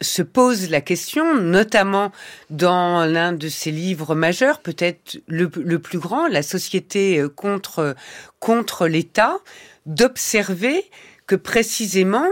se 0.00 0.22
pose 0.22 0.70
la 0.70 0.80
question, 0.80 1.34
notamment 1.34 2.12
dans 2.50 3.06
l'un 3.06 3.32
de 3.32 3.48
ses 3.48 3.70
livres 3.70 4.14
majeurs, 4.14 4.60
peut-être 4.60 5.18
le, 5.26 5.50
le, 5.56 5.78
plus 5.78 5.98
grand, 5.98 6.26
La 6.26 6.42
société 6.42 7.24
contre 7.36 7.94
contre 8.38 8.86
l'État, 8.86 9.38
d'observer 9.86 10.84
que 11.26 11.36
précisément 11.36 12.26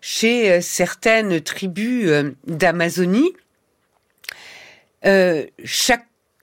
chez 0.00 0.50
euh, 0.52 0.60
certaines 0.60 1.40
tribus 1.40 2.08
euh, 2.08 2.30
d'Amazonie, 2.46 3.32
euh, 5.06 5.44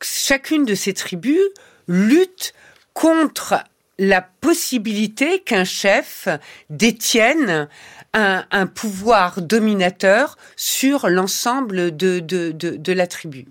chacune 0.02 0.66
de 0.66 0.76
ces 0.76 0.94
tribus 0.94 1.40
lutte 1.88 2.54
contre 2.94 3.64
la 3.98 4.22
possibilité 4.22 5.40
qu'un 5.40 5.64
chef 5.64 6.28
détienne 6.70 7.68
un, 8.14 8.68
pouvoir 8.68 9.42
dominateur 9.42 10.38
sur 10.56 11.08
l'ensemble 11.08 11.96
de, 11.96 12.20
de, 12.20 12.92
la 12.94 13.08
tribu. 13.08 13.46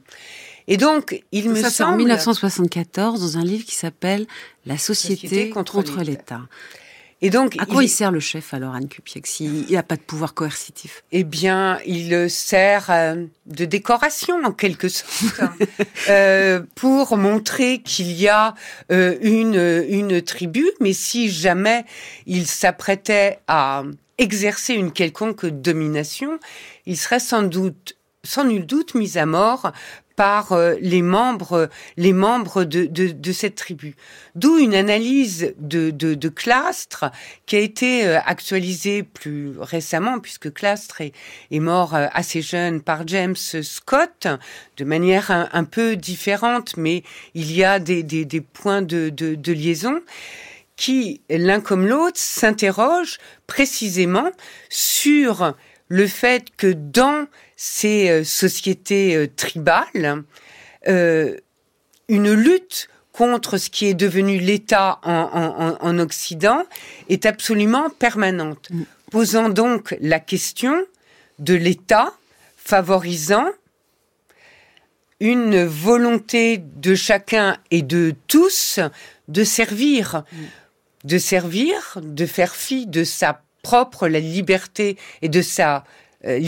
Et 0.68 0.76
donc, 0.76 1.22
il 1.32 1.50
me 1.50 1.62
semble... 1.62 1.94
en 1.94 1.96
1974 1.96 3.20
dans 3.20 3.38
un 3.38 3.44
livre 3.44 3.64
qui 3.64 3.74
s'appelle 3.74 4.26
La 4.66 4.76
société, 4.76 5.50
contre 5.50 6.02
l'État. 6.02 6.42
Et 7.22 7.28
donc, 7.28 7.56
à 7.58 7.66
quoi 7.66 7.84
il, 7.84 7.88
sert 7.88 8.10
le 8.10 8.20
chef 8.20 8.54
alors, 8.54 8.74
Anne 8.74 8.88
Cupiec, 8.88 9.26
s'il 9.26 9.70
n'a 9.70 9.82
pas 9.82 9.96
de 9.96 10.00
pouvoir 10.00 10.32
coercitif? 10.32 11.04
Eh 11.12 11.22
bien, 11.22 11.78
il 11.86 12.30
sert 12.30 12.90
euh, 12.90 13.26
de 13.46 13.64
décoration 13.66 14.42
en 14.42 14.52
quelque 14.52 14.88
sorte 14.88 15.40
euh, 16.08 16.62
pour 16.74 17.18
montrer 17.18 17.82
qu'il 17.82 18.10
y 18.12 18.28
a 18.28 18.54
euh, 18.90 19.18
une 19.20 19.84
une 19.88 20.22
tribu. 20.22 20.66
Mais 20.80 20.94
si 20.94 21.28
jamais 21.28 21.84
il 22.26 22.46
s'apprêtait 22.46 23.40
à 23.48 23.82
exercer 24.16 24.74
une 24.74 24.92
quelconque 24.92 25.46
domination, 25.46 26.38
il 26.86 26.96
serait 26.96 27.20
sans 27.20 27.42
doute 27.42 27.96
sans 28.22 28.44
nul 28.44 28.66
doute 28.66 28.94
mis 28.94 29.18
à 29.18 29.26
mort 29.26 29.72
par 30.20 30.52
euh, 30.52 30.74
les 30.82 31.00
membres, 31.00 31.70
les 31.96 32.12
membres 32.12 32.64
de, 32.64 32.84
de, 32.84 33.32
cette 33.32 33.54
tribu. 33.54 33.96
D'où 34.34 34.58
une 34.58 34.74
analyse 34.74 35.54
de, 35.56 35.88
de, 35.88 36.12
de, 36.12 36.28
Clastre 36.28 37.06
qui 37.46 37.56
a 37.56 37.60
été 37.60 38.06
euh, 38.06 38.18
actualisée 38.26 39.02
plus 39.02 39.58
récemment, 39.58 40.18
puisque 40.18 40.52
Clastre 40.52 41.00
est, 41.00 41.14
est 41.50 41.58
mort 41.58 41.94
euh, 41.94 42.06
assez 42.12 42.42
jeune 42.42 42.82
par 42.82 43.08
James 43.08 43.34
Scott, 43.34 44.26
de 44.76 44.84
manière 44.84 45.30
un, 45.30 45.64
peu 45.64 45.96
différente, 45.96 46.76
mais 46.76 47.02
il 47.32 47.50
y 47.50 47.64
a 47.64 47.78
des, 47.78 48.02
des, 48.02 48.26
des 48.26 48.42
points 48.42 48.82
de, 48.82 49.08
de, 49.08 49.34
de 49.34 49.52
liaison 49.54 50.02
qui, 50.76 51.22
l'un 51.30 51.62
comme 51.62 51.86
l'autre, 51.86 52.18
s'interrogent 52.18 53.18
précisément 53.46 54.30
sur 54.68 55.54
le 55.90 56.06
fait 56.06 56.44
que 56.56 56.68
dans 56.72 57.26
ces 57.56 58.08
euh, 58.08 58.24
sociétés 58.24 59.16
euh, 59.16 59.26
tribales, 59.28 60.22
euh, 60.88 61.36
une 62.08 62.32
lutte 62.32 62.88
contre 63.12 63.58
ce 63.58 63.68
qui 63.68 63.86
est 63.86 63.94
devenu 63.94 64.38
l'État 64.38 65.00
en, 65.02 65.98
Occident 65.98 66.62
est 67.08 67.26
absolument 67.26 67.90
permanente, 67.90 68.70
mm. 68.70 68.82
posant 69.10 69.48
donc 69.48 69.96
la 70.00 70.20
question 70.20 70.80
de 71.38 71.54
l'État 71.54 72.14
favorisant 72.56 73.48
une 75.18 75.64
volonté 75.64 76.58
de 76.58 76.94
chacun 76.94 77.58
et 77.70 77.82
de 77.82 78.14
tous 78.28 78.78
de 79.28 79.44
servir, 79.44 80.22
mm. 80.32 80.36
de 81.08 81.18
servir, 81.18 81.98
de 82.00 82.26
faire 82.26 82.54
fi 82.54 82.86
de 82.86 83.02
sa 83.02 83.42
propre 83.62 84.08
la 84.08 84.20
liberté 84.20 84.96
et 85.22 85.28
de 85.28 85.42
sa 85.42 85.84
euh, 86.26 86.38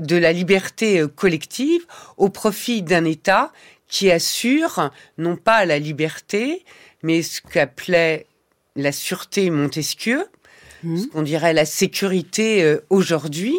de 0.00 0.16
la 0.16 0.32
liberté 0.32 0.98
euh, 0.98 1.06
collective 1.06 1.86
au 2.16 2.30
profit 2.30 2.82
d'un 2.82 3.04
État 3.04 3.52
qui 3.86 4.10
assure 4.10 4.90
non 5.18 5.36
pas 5.36 5.64
la 5.66 5.78
liberté, 5.78 6.64
mais 7.04 7.22
ce 7.22 7.40
qu'appelait 7.40 8.26
la 8.74 8.90
sûreté 8.90 9.50
Montesquieu, 9.50 10.26
mmh. 10.82 10.96
ce 10.96 11.06
qu'on 11.06 11.22
dirait 11.22 11.52
la 11.52 11.64
sécurité 11.64 12.64
euh, 12.64 12.84
aujourd'hui, 12.90 13.56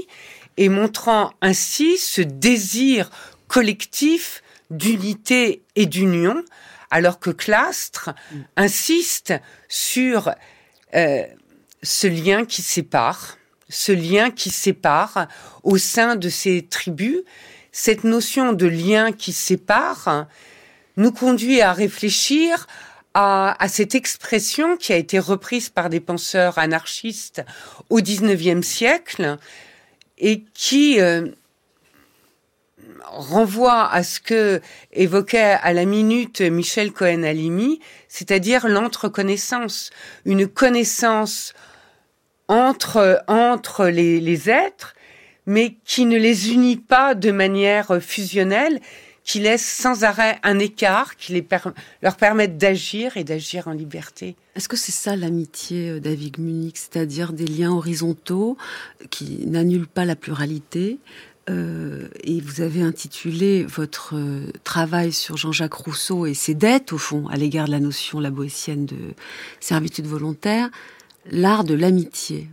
et 0.58 0.68
montrant 0.68 1.32
ainsi 1.42 1.98
ce 1.98 2.22
désir 2.22 3.10
collectif 3.48 4.44
d'unité 4.72 5.62
et 5.78 5.86
d'union, 5.86 6.44
alors 6.90 7.18
que 7.18 7.30
Clastre 7.30 8.10
mmh. 8.10 8.40
insiste 8.58 9.34
sur 9.70 10.34
ce 11.84 12.08
lien 12.08 12.46
qui 12.46 12.62
sépare, 12.62 13.38
ce 13.70 13.92
lien 13.92 14.32
qui 14.32 14.50
sépare 14.50 15.28
au 15.64 15.78
sein 15.78 16.16
de 16.16 16.30
ces 16.30 16.64
tribus, 16.64 17.22
cette 17.72 18.04
notion 18.04 18.54
de 18.54 18.68
lien 18.68 19.12
qui 19.12 19.34
sépare 19.34 20.28
nous 20.98 21.12
conduit 21.12 21.62
à 21.62 21.74
réfléchir 21.74 22.68
à, 23.14 23.56
cette 23.68 23.96
expression 23.96 24.78
qui 24.78 24.94
a 24.94 24.96
été 24.96 25.20
reprise 25.20 25.70
par 25.70 25.90
des 25.90 26.00
penseurs 26.00 26.58
anarchistes 26.58 27.44
au 27.90 28.00
XIXe 28.02 28.66
siècle 28.66 29.38
et 30.18 30.44
qui 30.54 31.02
euh, 31.02 31.28
renvoie 33.12 33.92
à 33.92 34.04
ce 34.04 34.22
que 34.22 34.62
évoquait 34.94 35.58
à 35.62 35.74
la 35.74 35.84
minute 35.84 36.40
Michel 36.40 36.94
Cohen-Alimi, 36.94 37.82
c'est-à-dire 38.08 38.68
l'entreconnaissance, 38.68 39.90
une 40.26 40.48
connaissance 40.48 41.54
entre, 42.52 43.24
entre 43.30 43.88
les, 43.88 44.50
êtres, 44.50 44.94
mais 45.46 45.78
qui 45.86 46.06
ne 46.06 46.18
les 46.18 46.52
unit 46.52 46.76
pas 46.76 47.16
de 47.16 47.32
manière 47.32 48.02
fusionnelle, 48.02 48.82
qui 49.24 49.40
laissent 49.40 49.66
sans 49.66 50.04
arrêt 50.04 50.38
un 50.44 50.60
écart, 50.60 51.16
qui 51.16 51.32
les 51.32 51.48
leur 52.02 52.18
permettent 52.18 52.58
d'agir 52.58 53.16
et 53.16 53.24
d'agir 53.24 53.70
en 53.70 53.72
liberté. 53.72 54.36
Est-ce 54.56 54.68
que 54.68 54.76
c'est 54.76 54.92
ça 54.92 55.16
l'amitié, 55.16 55.92
euh, 55.92 56.00
David 56.02 56.40
Munich, 56.40 56.76
c'est-à-dire 56.78 57.32
des 57.32 57.46
liens 57.46 57.72
horizontaux 57.72 58.58
qui 59.12 59.46
n'annulent 59.48 59.88
pas 59.88 60.04
la 60.04 60.18
pluralité 60.18 61.00
euh, 61.50 62.08
et 62.24 62.40
vous 62.40 62.62
avez 62.62 62.82
intitulé 62.82 63.64
votre 63.64 64.16
euh, 64.16 64.52
travail 64.64 65.12
sur 65.12 65.38
Jean-Jacques 65.38 65.74
Rousseau 65.74 66.26
et 66.26 66.34
ses 66.34 66.54
dettes, 66.54 66.94
au 66.94 66.98
fond, 66.98 67.28
à 67.30 67.38
l'égard 67.38 67.66
de 67.66 67.72
la 67.72 67.80
notion 67.80 68.20
la 68.20 68.30
boétienne 68.30 68.86
de 68.86 68.98
servitude 69.60 70.06
volontaire, 70.06 70.70
l'art 71.30 71.64
de 71.64 71.74
l'amitié. 71.74 72.50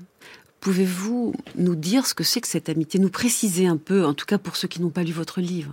Pouvez-vous 0.60 1.34
nous 1.56 1.76
dire 1.76 2.06
ce 2.06 2.14
que 2.14 2.24
c'est 2.24 2.40
que 2.40 2.48
cette 2.48 2.68
amitié, 2.68 2.98
nous 2.98 3.10
préciser 3.10 3.66
un 3.66 3.76
peu, 3.76 4.04
en 4.04 4.14
tout 4.14 4.26
cas 4.26 4.38
pour 4.38 4.56
ceux 4.56 4.68
qui 4.68 4.82
n'ont 4.82 4.90
pas 4.90 5.04
lu 5.04 5.12
votre 5.12 5.40
livre? 5.40 5.72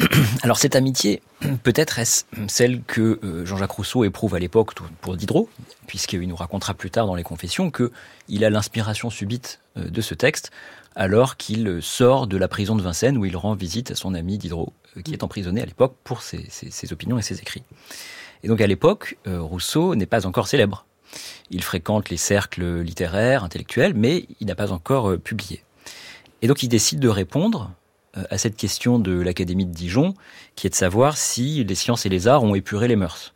Alors 0.42 0.58
cette 0.58 0.76
amitié, 0.76 1.22
peut-être 1.62 1.98
est-ce 1.98 2.24
celle 2.48 2.82
que 2.82 3.20
euh, 3.22 3.46
Jean-Jacques 3.46 3.70
Rousseau 3.70 4.04
éprouve 4.04 4.34
à 4.34 4.38
l'époque 4.38 4.74
pour 5.00 5.16
Diderot, 5.16 5.48
puisqu'il 5.86 6.26
nous 6.26 6.36
racontera 6.36 6.74
plus 6.74 6.90
tard 6.90 7.06
dans 7.06 7.14
les 7.14 7.22
Confessions 7.22 7.70
qu'il 7.70 8.44
a 8.44 8.50
l'inspiration 8.50 9.10
subite 9.10 9.60
euh, 9.76 9.88
de 9.88 10.00
ce 10.00 10.14
texte 10.14 10.50
alors 10.96 11.36
qu'il 11.36 11.82
sort 11.82 12.28
de 12.28 12.36
la 12.36 12.46
prison 12.46 12.76
de 12.76 12.82
Vincennes 12.82 13.18
où 13.18 13.24
il 13.24 13.36
rend 13.36 13.54
visite 13.54 13.90
à 13.90 13.94
son 13.96 14.14
ami 14.14 14.38
Diderot, 14.38 14.72
euh, 14.96 15.02
qui 15.02 15.12
est 15.12 15.24
emprisonné 15.24 15.60
à 15.60 15.66
l'époque 15.66 15.96
pour 16.04 16.22
ses, 16.22 16.46
opinions 16.92 17.18
et 17.18 17.22
ses 17.22 17.40
écrits. 17.40 17.64
Et 18.42 18.48
donc 18.48 18.60
à 18.60 18.66
l'époque, 18.66 19.16
Rousseau 19.26 19.94
n'est 19.94 20.06
pas 20.06 20.26
encore 20.26 20.48
célèbre. 20.48 20.84
Il 21.50 21.62
fréquente 21.62 22.10
les 22.10 22.16
cercles 22.16 22.80
littéraires, 22.80 23.44
intellectuels, 23.44 23.94
mais 23.94 24.26
il 24.40 24.46
n'a 24.46 24.54
pas 24.54 24.72
encore 24.72 25.18
publié. 25.18 25.62
Et 26.42 26.46
donc 26.46 26.62
il 26.62 26.68
décide 26.68 27.00
de 27.00 27.08
répondre 27.08 27.70
euh, 28.16 28.24
à 28.30 28.38
cette 28.38 28.56
question 28.56 28.98
de 28.98 29.18
l'Académie 29.20 29.66
de 29.66 29.72
Dijon, 29.72 30.14
qui 30.54 30.66
est 30.66 30.70
de 30.70 30.74
savoir 30.74 31.16
si 31.16 31.64
les 31.64 31.74
sciences 31.74 32.06
et 32.06 32.08
les 32.08 32.28
arts 32.28 32.44
ont 32.44 32.54
épuré 32.54 32.86
les 32.86 32.96
mœurs. 32.96 33.34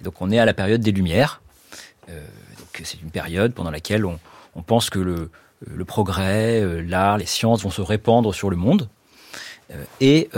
Et 0.00 0.02
donc 0.02 0.20
on 0.20 0.30
est 0.30 0.38
à 0.38 0.44
la 0.44 0.54
période 0.54 0.80
des 0.80 0.92
Lumières. 0.92 1.42
Euh, 2.08 2.26
c'est 2.82 3.00
une 3.02 3.10
période 3.10 3.52
pendant 3.54 3.70
laquelle 3.70 4.04
on, 4.06 4.18
pense 4.66 4.90
que 4.90 4.98
le, 4.98 5.30
le 5.60 5.84
progrès, 5.84 6.60
euh, 6.60 6.80
l'art, 6.80 7.18
les 7.18 7.26
sciences 7.26 7.62
vont 7.62 7.70
se 7.70 7.82
répandre 7.82 8.34
sur 8.34 8.50
le 8.50 8.56
monde. 8.56 8.88
et, 10.00 10.28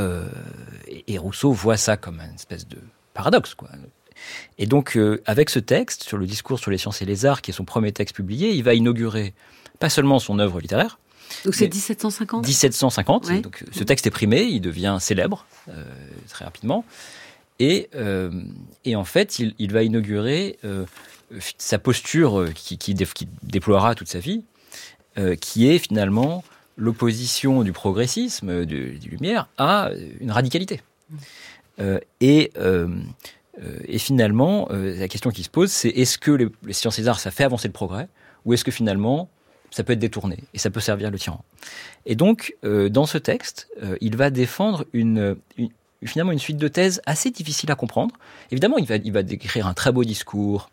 et, 1.08 1.18
Rousseau 1.18 1.52
voit 1.52 1.76
ça 1.76 1.96
comme 1.96 2.20
une 2.20 2.34
espèce 2.34 2.68
de 2.68 2.78
paradoxe. 3.14 3.54
Quoi. 3.54 3.68
Et 4.58 4.66
donc, 4.66 4.98
avec 5.26 5.50
ce 5.50 5.58
texte 5.58 6.04
sur 6.04 6.16
le 6.16 6.26
discours 6.26 6.58
sur 6.58 6.70
les 6.70 6.78
sciences 6.78 7.02
et 7.02 7.04
les 7.04 7.26
arts, 7.26 7.42
qui 7.42 7.50
est 7.50 7.54
son 7.54 7.64
premier 7.64 7.92
texte 7.92 8.14
publié, 8.14 8.52
il 8.52 8.62
va 8.62 8.74
inaugurer 8.74 9.34
pas 9.80 9.88
seulement 9.88 10.18
son 10.18 10.38
œuvre 10.38 10.60
littéraire, 10.60 10.98
donc 11.44 11.54
c'est 11.54 11.72
1750 11.72 12.46
1750. 12.46 13.42
Donc 13.42 13.64
ce 13.72 13.84
texte 13.84 14.06
est 14.06 14.10
primé, 14.10 14.42
il 14.42 14.60
devient 14.60 14.98
célèbre 15.00 15.46
euh, 15.68 15.84
très 16.28 16.44
rapidement. 16.44 16.84
Et, 17.58 17.88
euh, 17.94 18.30
et 18.84 18.96
en 18.96 19.04
fait, 19.04 19.38
il, 19.38 19.54
il 19.58 19.72
va 19.72 19.82
inaugurer 19.82 20.58
euh, 20.64 20.84
sa 21.58 21.78
posture 21.78 22.46
qui, 22.54 22.78
qui, 22.78 22.94
déploiera 23.42 23.94
toute 23.94 24.08
sa 24.08 24.18
vie, 24.18 24.44
qui 25.40 25.68
est 25.68 25.78
finalement 25.78 26.44
l'opposition 26.76 27.62
du 27.62 27.72
progressisme, 27.72 28.64
du, 28.64 28.98
du, 28.98 29.08
Lumière, 29.10 29.48
à 29.56 29.90
une 30.20 30.32
radicalité. 30.32 30.82
et, 32.20 32.52
et 33.86 33.98
finalement, 33.98 34.68
la 34.70 35.08
question 35.08 35.30
qui 35.30 35.42
se 35.44 35.50
pose, 35.50 35.70
c'est 35.70 35.88
est-ce 35.88 36.18
que 36.18 36.30
les, 36.30 36.48
les 36.64 36.72
sciences 36.72 36.98
et 36.98 37.06
arts, 37.06 37.20
ça 37.20 37.30
fait 37.30 37.44
avancer 37.44 37.68
le 37.68 37.72
progrès, 37.72 38.08
ou 38.44 38.52
est-ce 38.52 38.64
que 38.64 38.70
finalement, 38.70 39.28
ça 39.70 39.82
peut 39.82 39.92
être 39.92 39.98
détourné 39.98 40.38
et 40.54 40.58
ça 40.58 40.70
peut 40.70 40.80
servir 40.80 41.10
le 41.10 41.18
tyran? 41.18 41.44
Et 42.06 42.14
donc, 42.14 42.56
euh, 42.64 42.88
dans 42.88 43.06
ce 43.06 43.18
texte, 43.18 43.68
euh, 43.82 43.96
il 44.00 44.16
va 44.16 44.30
défendre 44.30 44.84
une, 44.92 45.36
finalement 46.04 46.32
une 46.32 46.38
suite 46.38 46.58
de 46.58 46.68
thèses 46.68 47.02
assez 47.06 47.30
difficiles 47.30 47.70
à 47.70 47.74
comprendre. 47.74 48.14
Évidemment, 48.50 48.78
il 48.78 48.86
va, 48.86 48.96
il 48.96 49.12
va 49.12 49.22
décrire 49.22 49.66
un 49.66 49.74
très 49.74 49.90
beau 49.92 50.04
discours, 50.04 50.70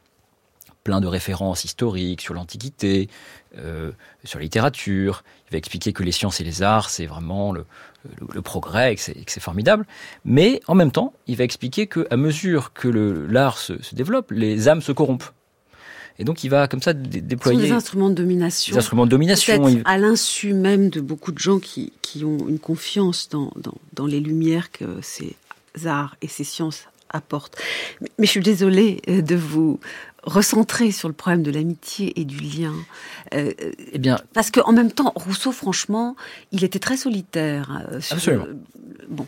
plein 0.84 1.02
de 1.02 1.08
références 1.08 1.64
historiques 1.64 2.22
sur 2.22 2.34
l'Antiquité, 2.34 3.10
euh, 3.58 3.92
sur 4.24 4.40
la 4.40 4.44
littérature. 4.44 5.24
Il 5.48 5.52
va 5.52 5.58
expliquer 5.58 5.94
que 5.94 6.04
les 6.04 6.12
sciences 6.12 6.40
et 6.42 6.44
les 6.44 6.62
arts, 6.62 6.90
c'est 6.90 7.06
vraiment 7.06 7.52
le, 7.52 7.66
le, 8.34 8.42
progrès 8.42 8.94
et 8.94 8.96
que 8.96 9.32
c'est 9.32 9.40
formidable. 9.40 9.86
Mais 10.26 10.62
en 10.68 10.76
même 10.76 10.92
temps, 10.92 11.14
il 11.28 11.38
va 11.38 11.44
expliquer 11.44 11.88
qu'à 11.88 12.18
mesure 12.18 12.74
que 12.74 12.88
l'art 12.88 13.58
se, 13.58 13.82
se 13.82 13.96
développe, 13.96 14.32
les 14.32 14.68
âmes 14.68 14.82
se 14.82 14.92
corrompent. 14.92 15.32
Et 16.20 16.24
donc 16.24 16.44
il 16.44 16.50
va 16.50 16.68
comme 16.68 16.82
ça 16.82 16.94
déployer 16.94 17.60
des 17.60 17.72
instruments 17.72 18.10
de 18.10 18.16
domination. 18.16 18.74
Des 18.74 18.78
instruments 18.78 19.06
de 19.06 19.12
domination. 19.12 19.82
À 19.86 19.98
l'insu 19.98 20.54
même 20.54 20.90
de 20.90 21.02
beaucoup 21.02 21.32
de 21.32 21.40
gens 21.40 21.60
qui, 21.60 21.94
qui 22.02 22.24
ont 22.24 22.48
une 22.48 22.60
confiance 22.60 23.30
dans, 23.30 23.52
dans, 23.56 23.76
dans, 23.94 24.06
les 24.06 24.20
lumières 24.20 24.72
que 24.72 24.86
ces 25.02 25.36
arts 25.86 26.16
et 26.22 26.28
ces 26.28 26.44
sciences 26.44 26.84
apportent. 27.10 27.58
Mais, 28.02 28.26
je 28.26 28.32
suis 28.32 28.42
désolée 28.42 29.02
euh, 29.10 29.22
de 29.22 29.36
vous 29.36 29.80
recentrer 30.24 30.92
sur 30.92 31.08
le 31.08 31.14
problème 31.14 31.44
de 31.44 31.52
l'amitié 31.52 32.20
et 32.20 32.26
du 32.26 32.38
lien. 32.38 32.74
Euh, 33.34 33.52
eh 33.92 33.98
bien, 33.98 34.20
parce 34.34 34.52
qu'en 34.52 34.72
même 34.72 34.92
temps, 34.92 35.12
Rousseau, 35.16 35.52
franchement, 35.52 36.16
il 36.52 36.64
était 36.64 36.80
très 36.80 36.98
solitaire. 36.98 37.84
Euh, 37.92 38.00
Absolument. 38.12 38.46
bon, 39.10 39.26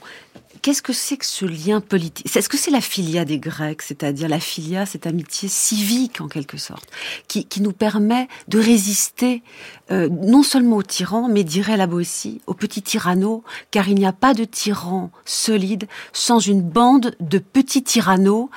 qu'est-ce 0.61 0.81
que 0.81 0.93
c'est 0.93 1.17
que 1.17 1.25
ce 1.25 1.45
lien 1.45 1.81
politique? 1.81 2.35
Est-ce 2.35 2.49
que 2.49 2.57
c'est 2.57 2.71
la 2.71 2.81
filia 2.81 3.25
des 3.25 3.39
Grecs, 3.39 3.81
c'est-à-dire 3.81 4.29
la 4.29 4.39
filia, 4.39 4.85
cette 4.85 5.07
amitié 5.07 5.49
civique 5.49 6.21
en 6.21 6.27
quelque 6.27 6.57
sorte, 6.57 6.87
qui, 7.27 7.47
nous 7.61 7.73
permet 7.73 8.27
de 8.47 8.59
résister 8.59 9.43
euh, 9.91 10.09
non 10.09 10.43
seulement 10.43 10.77
aux 10.77 10.83
tyrans, 10.83 11.27
mais 11.27 11.43
dirait 11.43 11.77
la 11.77 11.87
Boétie, 11.87 12.41
aux 12.47 12.53
petits 12.53 12.81
tyrannos, 12.81 13.41
car 13.71 13.89
il 13.89 13.95
n'y 13.95 14.05
a 14.05 14.13
pas 14.13 14.33
de 14.33 14.43
tyran 14.43 15.11
solide 15.25 15.87
sans 16.13 16.39
une 16.39 16.61
bande 16.61 17.15
de 17.19 17.39
petits 17.39 17.83
tyrannos 17.83 18.49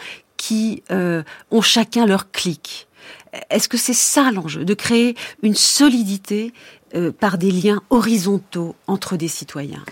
qui 0.47 0.85
euh, 0.93 1.25
ont 1.51 1.61
chacun 1.61 2.07
leur 2.07 2.31
clic. 2.31 2.87
Est-ce 3.51 3.69
que 3.69 3.77
c'est 3.77 3.95
ça 3.95 4.31
l'enjeu, 4.31 4.65
de 4.65 4.75
créer 4.75 5.17
une 5.43 5.57
solidité 5.57 6.53
euh, 6.95 7.11
par 7.11 7.37
des 7.37 7.51
liens 7.51 7.83
horizontaux 7.91 8.77
entre 8.87 9.17
des 9.17 9.27
citoyens? 9.27 9.85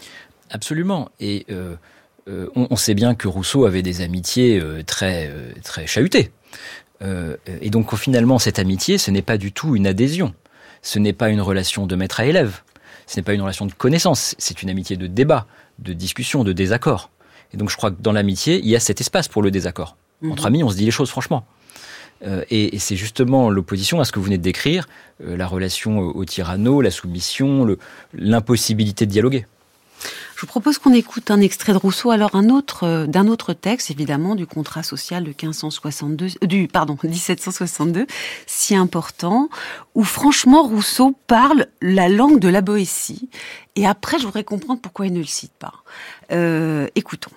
Absolument. 0.51 1.09
Et 1.19 1.45
euh, 1.51 1.75
on, 2.55 2.77
sait 2.77 2.95
bien 2.95 3.17
que 3.17 3.27
Rousseau 3.27 3.67
avait 3.67 3.83
des 3.83 4.01
amitiés 4.01 4.63
très, 4.87 5.31
très 5.65 5.87
chahutées. 5.87 6.31
et 7.03 7.71
donc 7.71 7.95
finalement, 7.97 8.39
cette 8.39 8.59
amitié, 8.59 8.97
ce 8.97 9.11
n'est 9.11 9.23
pas 9.23 9.37
du 9.37 9.53
tout 9.53 9.75
une 9.75 9.87
adhésion. 9.87 10.35
Ce 10.81 10.99
n'est 11.01 11.13
pas 11.13 11.31
une 11.31 11.41
relation 11.41 11.87
de 11.87 11.97
maître 11.97 12.21
à 12.21 12.27
élève. 12.27 12.63
Ce 13.07 13.17
n'est 13.17 13.25
pas 13.25 13.35
une 13.35 13.43
relation 13.43 13.67
de 13.67 13.75
connaissance. 13.75 14.37
C'est 14.39 14.63
une 14.63 14.71
amitié 14.71 14.97
de 14.97 15.09
débat, 15.09 15.47
de 15.81 15.93
discussion, 15.93 16.45
de 16.45 16.53
désaccord. 16.53 17.11
Et 17.53 17.57
donc 17.57 17.71
je 17.71 17.77
crois 17.77 17.91
que 17.91 18.01
dans 18.01 18.13
l'amitié, 18.13 18.61
il 18.61 18.69
y 18.69 18.77
a 18.77 18.81
cet 18.81 19.01
espace 19.01 19.29
pour 19.29 19.43
le 19.43 19.51
désaccord. 19.51 19.97
Mhm. 20.25 20.33
Entre 20.33 20.47
amis, 20.47 20.65
on 20.65 20.71
se 20.71 20.77
dit 20.77 20.85
les 20.85 20.91
choses 20.91 21.11
franchement. 21.11 21.47
et, 22.51 22.79
c'est 22.79 22.97
justement 22.97 23.51
l'opposition 23.51 24.01
à 24.01 24.05
ce 24.05 24.13
que 24.13 24.19
vous 24.19 24.25
venez 24.25 24.39
de 24.39 24.43
décrire, 24.43 24.89
la 25.21 25.47
relation 25.47 25.99
au, 25.99 26.13
au 26.13 26.25
tyranno, 26.25 26.81
la 26.81 26.91
soumission, 26.91 27.77
l'impossibilité 28.15 29.05
de 29.05 29.11
dialoguer. 29.11 29.47
Je 30.35 30.41
vous 30.41 30.47
propose 30.47 30.79
qu'on 30.79 30.93
écoute 30.93 31.31
un 31.31 31.41
extrait 31.41 31.73
de 31.73 31.79
Rousseau, 31.79 32.11
alors 32.11 32.35
un 32.35 32.49
autre 32.49 32.85
euh, 32.85 33.07
d'un 33.07 33.29
autre 33.29 33.53
texte, 33.53 33.91
évidemment, 33.91 34.35
du 34.35 34.47
contrat 34.47 34.83
social 34.83 35.23
de 35.23 35.29
1562, 35.29 36.27
euh, 36.27 36.47
du 36.47 36.67
pardon 36.67 36.99
1762, 37.05 38.07
si 38.47 38.75
important, 38.75 39.49
où 39.95 40.03
franchement 40.03 40.63
Rousseau 40.63 41.17
parle 41.27 41.67
la 41.81 42.09
langue 42.09 42.41
de 42.41 42.49
la 42.49 42.63
Boétie. 42.63 43.29
Et 43.77 43.87
après, 43.87 44.19
je 44.19 44.25
voudrais 44.25 44.45
comprendre 44.45 44.81
pourquoi 44.81 45.07
il 45.07 45.13
ne 45.13 45.21
le 45.21 45.25
cite 45.25 45.53
pas. 45.59 45.75
Euh, 46.33 46.89
écoutons. 46.97 47.31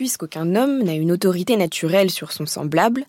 Puisqu'aucun 0.00 0.56
homme 0.56 0.82
n'a 0.82 0.94
une 0.94 1.12
autorité 1.12 1.58
naturelle 1.58 2.10
sur 2.10 2.32
son 2.32 2.46
semblable, 2.46 3.04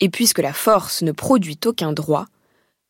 et 0.00 0.08
puisque 0.08 0.38
la 0.38 0.54
force 0.54 1.02
ne 1.02 1.12
produit 1.12 1.58
aucun 1.66 1.92
droit, 1.92 2.24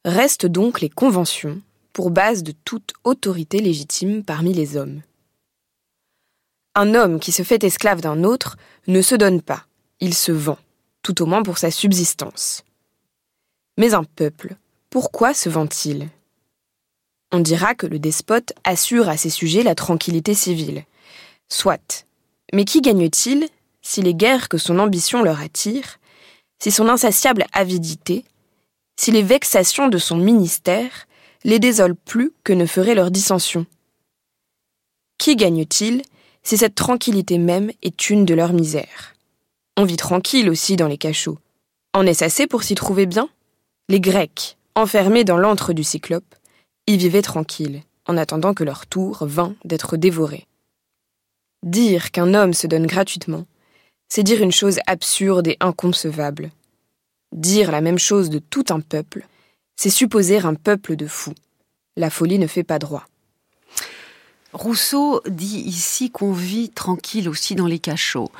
restent 0.05 0.47
donc 0.47 0.81
les 0.81 0.89
conventions 0.89 1.61
pour 1.93 2.13
base 2.13 2.45
de 2.45 2.53
toute 2.65 2.93
autorité 3.03 3.59
légitime 3.59 4.23
parmi 4.23 4.53
les 4.53 4.77
hommes. 4.77 5.03
Un 6.77 6.95
homme 6.95 7.19
qui 7.19 7.33
se 7.33 7.43
fait 7.43 7.65
esclave 7.65 8.01
d'un 8.01 8.23
autre 8.23 8.57
ne 8.87 9.03
se 9.03 9.17
donne 9.17 9.43
pas, 9.43 9.67
il 9.99 10.15
se 10.15 10.31
vend, 10.31 10.59
tout 11.03 11.21
au 11.21 11.27
moins 11.27 11.43
pour 11.43 11.59
sa 11.59 11.73
subsistance. 11.73 12.63
Mais 13.77 13.93
un 13.93 14.05
peuple, 14.05 14.55
pourquoi 14.89 15.35
se 15.35 15.49
vend-il? 15.49 16.11
On 17.33 17.41
dira 17.41 17.75
que 17.75 17.89
le 17.89 17.99
despote 17.99 18.53
assure 18.63 19.09
à 19.09 19.17
ses 19.17 19.31
sujets 19.31 19.65
la 19.65 19.75
tranquillité 19.75 20.33
civile. 20.33 20.85
Soit. 21.49 22.07
Mais 22.53 22.65
qui 22.65 22.81
gagne-t-il 22.81 23.49
si 23.81 24.03
les 24.03 24.15
guerres 24.15 24.49
que 24.49 24.59
son 24.59 24.79
ambition 24.79 25.23
leur 25.23 25.41
attire, 25.41 25.99
si 26.63 26.71
son 26.71 26.89
insatiable 26.89 27.47
avidité, 27.53 28.25
si 28.97 29.11
les 29.11 29.23
vexations 29.23 29.89
de 29.89 29.99
son 29.99 30.17
ministère 30.17 31.07
les 31.45 31.59
désolent 31.59 31.97
plus 31.97 32.33
que 32.45 32.53
ne 32.53 32.67
feraient 32.67 32.95
leurs 32.95 33.11
dissensions 33.11 33.67
Qui 35.19 35.35
gagne-t-il 35.37 36.03
si 36.45 36.57
cette 36.57 36.75
tranquillité 36.75 37.39
même 37.39 37.73
est 37.83 38.11
une 38.11 38.25
de 38.25 38.35
leurs 38.35 38.53
misères? 38.53 39.15
On 39.77 39.85
vit 39.85 39.97
tranquille 39.97 40.51
aussi 40.51 40.77
dans 40.77 40.89
les 40.89 40.99
cachots. 40.99 41.39
En 41.95 42.07
est-ce 42.07 42.25
assez 42.25 42.47
pour 42.47 42.63
s'y 42.63 42.75
trouver 42.75 43.07
bien? 43.07 43.29
Les 43.89 44.01
Grecs, 44.01 44.57
enfermés 44.75 45.25
dans 45.25 45.39
l'antre 45.39 45.73
du 45.73 45.83
Cyclope, 45.83 46.35
y 46.87 46.97
vivaient 46.97 47.23
tranquilles, 47.23 47.83
en 48.07 48.17
attendant 48.17 48.55
que 48.55 48.65
leur 48.65 48.87
tour 48.87 49.25
vînt 49.27 49.55
d'être 49.65 49.97
dévoré. 49.97 50.47
Dire 51.63 52.11
qu'un 52.11 52.35
homme 52.35 52.55
se 52.55 52.67
donne 52.67 52.87
gratuitement, 52.87 53.47
c'est 54.09 54.25
dire 54.25 54.43
une 54.43 54.53
chose 54.53 54.79
absurde 54.87 55.47
et 55.47 55.57
inconcevable. 55.61 56.51
Dire 57.33 57.71
la 57.71 57.81
même 57.81 57.99
chose 57.99 58.31
de 58.31 58.41
tout 58.41 58.65
un 58.71 58.81
peuple, 58.81 59.27
c'est 59.77 59.91
supposer 59.91 60.39
un 60.39 60.55
peuple 60.55 60.97
de 60.97 61.07
fous. 61.07 61.35
La 61.97 62.11
folie 62.11 62.39
ne 62.39 62.47
fait 62.47 62.65
pas 62.65 62.79
droit. 62.79 63.07
Rousseau 64.53 65.23
dit 65.27 65.61
ici 65.61 66.11
qu'on 66.11 66.33
vit 66.33 66.69
tranquille 66.69 67.29
aussi 67.29 67.55
dans 67.55 67.67
les 67.67 67.79
cachots. 67.79 68.31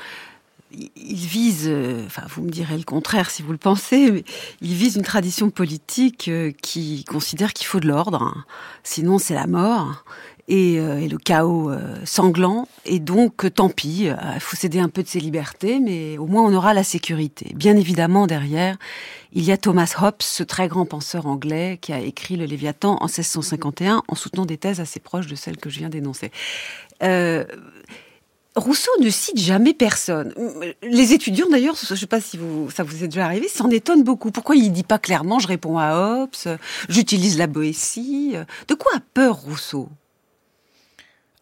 Il 0.71 1.27
vise, 1.27 1.65
euh, 1.67 2.05
enfin 2.05 2.23
vous 2.29 2.41
me 2.43 2.49
direz 2.49 2.77
le 2.77 2.83
contraire 2.83 3.29
si 3.29 3.43
vous 3.43 3.51
le 3.51 3.57
pensez, 3.57 4.23
il 4.61 4.73
vise 4.73 4.95
une 4.95 5.03
tradition 5.03 5.51
politique 5.51 6.27
euh, 6.27 6.51
qui 6.61 7.03
considère 7.03 7.53
qu'il 7.53 7.67
faut 7.67 7.79
de 7.79 7.87
l'ordre, 7.87 8.43
sinon 8.83 9.19
c'est 9.19 9.35
la 9.35 9.45
mort 9.45 10.03
et, 10.47 10.79
euh, 10.79 11.07
le 11.07 11.17
chaos 11.17 11.71
sanglant. 12.05 12.67
Et 12.85 12.99
donc, 12.99 13.53
tant 13.53 13.69
pis, 13.69 14.07
il 14.07 14.39
faut 14.39 14.55
céder 14.55 14.79
un 14.79 14.89
peu 14.89 15.03
de 15.03 15.07
ses 15.07 15.19
libertés, 15.19 15.79
mais 15.79 16.17
au 16.17 16.25
moins 16.25 16.43
on 16.43 16.53
aura 16.53 16.73
la 16.73 16.83
sécurité. 16.83 17.53
Bien 17.55 17.75
évidemment, 17.75 18.27
derrière, 18.27 18.77
il 19.33 19.43
y 19.43 19.51
a 19.51 19.57
Thomas 19.57 19.95
Hobbes, 19.99 20.21
ce 20.21 20.43
très 20.43 20.67
grand 20.67 20.85
penseur 20.85 21.25
anglais 21.25 21.79
qui 21.81 21.91
a 21.91 21.99
écrit 21.99 22.35
le 22.35 22.45
Léviathan 22.45 22.97
en 23.01 23.05
1651 23.05 24.03
en 24.07 24.15
soutenant 24.15 24.45
des 24.45 24.57
thèses 24.57 24.79
assez 24.79 24.99
proches 24.99 25.27
de 25.27 25.35
celles 25.35 25.57
que 25.57 25.69
je 25.69 25.79
viens 25.79 25.89
d'énoncer. 25.89 26.31
Euh, 27.01 27.43
Rousseau 28.55 28.91
ne 28.99 29.09
cite 29.09 29.39
jamais 29.39 29.73
personne. 29.73 30.33
Les 30.83 31.13
étudiants, 31.13 31.49
d'ailleurs, 31.49 31.75
je 31.75 31.91
ne 31.91 31.97
sais 31.97 32.05
pas 32.05 32.21
si 32.21 32.37
vous, 32.37 32.69
ça 32.69 32.83
vous 32.83 33.03
est 33.03 33.07
déjà 33.07 33.25
arrivé, 33.25 33.47
s'en 33.47 33.71
étonnent 33.71 34.03
beaucoup. 34.03 34.29
Pourquoi 34.29 34.55
il 34.55 34.69
ne 34.69 34.75
dit 34.75 34.83
pas 34.83 34.99
clairement 34.99 35.39
je 35.39 35.47
réponds 35.47 35.79
à 35.79 35.95
Hobbes, 35.95 36.57
j'utilise 36.87 37.39
la 37.39 37.47
Boétie? 37.47 38.35
De 38.67 38.75
quoi 38.75 38.91
a 38.95 38.99
peur 38.99 39.37
Rousseau? 39.37 39.89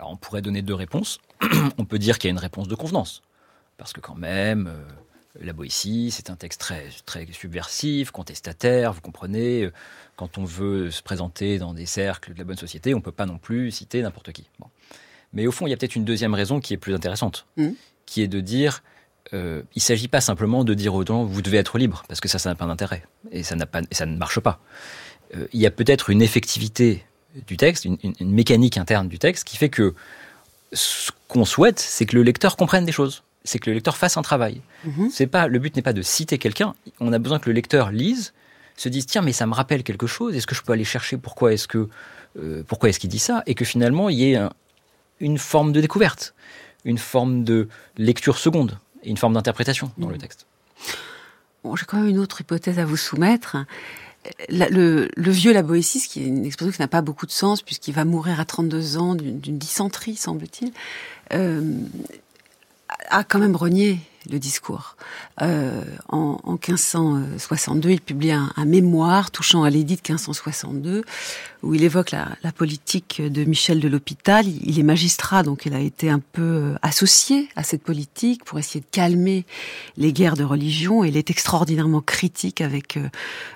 Alors, 0.01 0.13
on 0.13 0.17
pourrait 0.17 0.41
donner 0.41 0.63
deux 0.63 0.73
réponses. 0.73 1.19
on 1.77 1.85
peut 1.85 1.99
dire 1.99 2.17
qu'il 2.17 2.27
y 2.27 2.31
a 2.31 2.33
une 2.33 2.39
réponse 2.39 2.67
de 2.67 2.73
convenance. 2.73 3.21
Parce 3.77 3.93
que 3.93 3.99
quand 3.99 4.15
même, 4.15 4.65
euh, 4.67 4.83
la 5.39 5.53
Boétie, 5.53 6.09
c'est 6.09 6.31
un 6.31 6.35
texte 6.35 6.59
très, 6.59 6.87
très 7.05 7.27
subversif, 7.31 8.09
contestataire, 8.09 8.93
vous 8.93 9.01
comprenez. 9.01 9.69
Quand 10.15 10.39
on 10.39 10.43
veut 10.43 10.89
se 10.89 11.03
présenter 11.03 11.59
dans 11.59 11.75
des 11.75 11.85
cercles 11.85 12.33
de 12.33 12.39
la 12.39 12.45
bonne 12.45 12.57
société, 12.57 12.95
on 12.95 12.97
ne 12.97 13.03
peut 13.03 13.11
pas 13.11 13.27
non 13.27 13.37
plus 13.37 13.69
citer 13.69 14.01
n'importe 14.01 14.31
qui. 14.31 14.49
Mais 15.33 15.45
au 15.45 15.51
fond, 15.51 15.67
il 15.67 15.69
y 15.69 15.73
a 15.73 15.77
peut-être 15.77 15.95
une 15.95 16.03
deuxième 16.03 16.33
raison 16.33 16.59
qui 16.59 16.73
est 16.73 16.77
plus 16.77 16.95
intéressante, 16.95 17.45
mmh. 17.57 17.69
qui 18.07 18.23
est 18.23 18.27
de 18.27 18.39
dire, 18.39 18.81
euh, 19.33 19.61
il 19.75 19.79
ne 19.79 19.83
s'agit 19.83 20.07
pas 20.07 20.19
simplement 20.19 20.63
de 20.63 20.73
dire 20.73 20.95
aux 20.95 21.05
gens, 21.05 21.25
vous 21.25 21.43
devez 21.43 21.57
être 21.57 21.77
libre, 21.77 22.03
parce 22.07 22.19
que 22.19 22.27
ça, 22.27 22.39
ça 22.39 22.49
n'a 22.49 22.55
pas 22.55 22.65
d'intérêt, 22.65 23.03
et 23.31 23.43
ça, 23.43 23.55
pas, 23.67 23.81
ça 23.91 24.07
ne 24.07 24.17
marche 24.17 24.39
pas. 24.39 24.59
Euh, 25.35 25.47
il 25.53 25.61
y 25.61 25.67
a 25.67 25.71
peut-être 25.71 26.09
une 26.09 26.23
effectivité 26.23 27.05
du 27.47 27.57
texte, 27.57 27.85
une, 27.85 27.97
une 28.03 28.31
mécanique 28.31 28.77
interne 28.77 29.07
du 29.07 29.19
texte, 29.19 29.43
qui 29.45 29.57
fait 29.57 29.69
que 29.69 29.93
ce 30.73 31.11
qu'on 31.27 31.45
souhaite, 31.45 31.79
c'est 31.79 32.05
que 32.05 32.15
le 32.15 32.23
lecteur 32.23 32.55
comprenne 32.55 32.85
des 32.85 32.91
choses 32.91 33.23
c'est 33.43 33.59
que 33.59 33.69
le 33.69 33.75
lecteur 33.75 33.97
fasse 33.97 34.17
un 34.17 34.21
travail. 34.21 34.61
Mhm. 34.85 35.09
C'est 35.11 35.27
pas 35.27 35.47
le 35.47 35.59
but 35.59 35.75
n'est 35.75 35.81
pas 35.81 35.93
de 35.93 36.01
citer 36.01 36.37
quelqu'un. 36.37 36.75
On 36.99 37.13
a 37.13 37.19
besoin 37.19 37.39
que 37.39 37.49
le 37.49 37.53
lecteur 37.53 37.91
lise, 37.91 38.33
se 38.77 38.89
dise 38.89 39.05
tiens 39.05 39.21
mais 39.21 39.33
ça 39.33 39.45
me 39.47 39.53
rappelle 39.53 39.83
quelque 39.83 40.07
chose. 40.07 40.35
Est-ce 40.35 40.47
que 40.47 40.55
je 40.55 40.61
peux 40.61 40.73
aller 40.73 40.83
chercher 40.83 41.17
pourquoi 41.17 41.53
est-ce 41.53 41.67
que 41.67 41.89
euh, 42.39 42.63
pourquoi 42.67 42.89
est-ce 42.89 42.99
qu'il 42.99 43.09
dit 43.09 43.19
ça? 43.19 43.43
Et 43.47 43.55
que 43.55 43.65
finalement 43.65 44.09
il 44.09 44.17
y 44.17 44.33
ait 44.33 44.39
une 45.19 45.37
forme 45.37 45.71
de 45.71 45.81
découverte, 45.81 46.33
une 46.85 46.97
forme 46.97 47.43
de 47.43 47.67
lecture 47.97 48.37
seconde 48.37 48.77
et 49.03 49.09
une 49.09 49.17
forme 49.17 49.33
d'interprétation 49.33 49.91
dans 49.97 50.07
le 50.07 50.15
mhm. 50.15 50.21
texte. 50.21 50.45
Bon, 51.63 51.75
j'ai 51.75 51.85
quand 51.85 51.97
même 51.97 52.07
une 52.07 52.19
autre 52.19 52.41
hypothèse 52.41 52.79
à 52.79 52.85
vous 52.85 52.97
soumettre. 52.97 53.57
Le, 54.49 55.09
vieux 55.17 55.53
la 55.53 55.63
Boétie, 55.63 55.99
qui 56.07 56.21
est 56.21 56.27
une 56.27 56.45
expression 56.45 56.71
qui 56.71 56.81
n'a 56.81 56.87
pas 56.87 57.01
beaucoup 57.01 57.25
de 57.25 57.31
sens 57.31 57.61
puisqu'il 57.61 57.93
va 57.93 58.05
mourir 58.05 58.39
à 58.39 58.45
32 58.45 58.97
ans 58.97 59.15
d'une 59.15 59.57
dysenterie, 59.57 60.15
semble-t-il, 60.15 60.71
euh, 61.33 61.73
a 63.09 63.23
quand 63.23 63.39
même 63.39 63.55
renié 63.55 63.99
le 64.29 64.39
discours. 64.39 64.95
Euh, 65.41 65.83
en, 66.09 66.39
en, 66.43 66.53
1562, 66.53 67.89
il 67.89 68.01
publie 68.01 68.31
un, 68.31 68.51
un 68.55 68.65
mémoire 68.65 69.31
touchant 69.31 69.63
à 69.63 69.69
l'édit 69.69 69.95
de 69.95 70.01
1562 70.01 71.03
où 71.63 71.75
il 71.75 71.83
évoque 71.83 72.11
la, 72.11 72.29
la 72.43 72.51
politique 72.51 73.21
de 73.21 73.43
Michel 73.43 73.79
de 73.79 73.87
l'Hôpital. 73.87 74.45
Il 74.47 74.79
est 74.79 74.83
magistrat, 74.83 75.43
donc 75.43 75.65
il 75.65 75.73
a 75.73 75.79
été 75.79 76.09
un 76.09 76.19
peu 76.19 76.41
euh, 76.41 76.75
associé 76.81 77.49
à 77.55 77.63
cette 77.63 77.83
politique 77.83 78.43
pour 78.43 78.57
essayer 78.57 78.79
de 78.79 78.85
calmer 78.91 79.45
les 79.97 80.11
guerres 80.11 80.37
de 80.37 80.43
religion. 80.43 81.03
Il 81.03 81.17
est 81.17 81.29
extraordinairement 81.29 82.01
critique 82.01 82.61
avec 82.61 82.97
euh, 82.97 83.09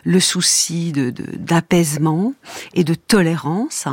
le 0.04 0.20
souci 0.20 0.92
de 0.92 1.10
d'apaisement 1.10 2.34
et 2.74 2.84
de 2.84 2.94
tolérance. 2.94 3.88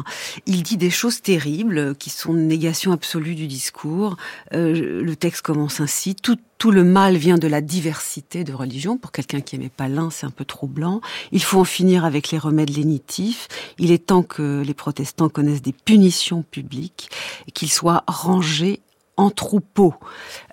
Il 0.47 0.63
dit 0.63 0.77
des 0.77 0.91
choses 0.91 1.23
terribles 1.23 1.95
qui 1.97 2.11
sont 2.11 2.35
une 2.35 2.49
négation 2.49 2.93
absolue 2.93 3.35
du 3.35 3.47
discours. 3.47 4.17
Euh, 4.53 5.03
le 5.03 5.17
texte 5.17 5.43
commence 5.43 5.81
ainsi. 5.81 6.15
Tout 6.63 6.71
le 6.71 6.85
mal 6.85 7.17
vient 7.17 7.39
de 7.39 7.49
la 7.49 7.61
diversité 7.61 8.45
de 8.45 8.53
religions. 8.53 8.97
Pour 8.97 9.11
quelqu'un 9.11 9.41
qui 9.41 9.57
aimait 9.57 9.69
pas 9.69 9.89
l'un, 9.89 10.11
c'est 10.11 10.27
un 10.27 10.31
peu 10.31 10.45
troublant. 10.45 11.01
Il 11.33 11.43
faut 11.43 11.59
en 11.59 11.65
finir 11.65 12.05
avec 12.05 12.31
les 12.31 12.39
remèdes 12.39 12.71
lénitifs. 12.71 13.49
Il 13.81 13.91
est 13.91 14.07
temps 14.07 14.23
que 14.23 14.63
les 14.65 14.73
protestants 14.73 15.29
connaissent 15.29 15.61
des 15.61 15.73
punitions 15.73 16.45
publiques 16.49 17.11
et 17.49 17.51
qu'ils 17.51 17.73
soient 17.73 18.05
rangés 18.07 18.79
en 19.17 19.31
troupeau. 19.31 19.95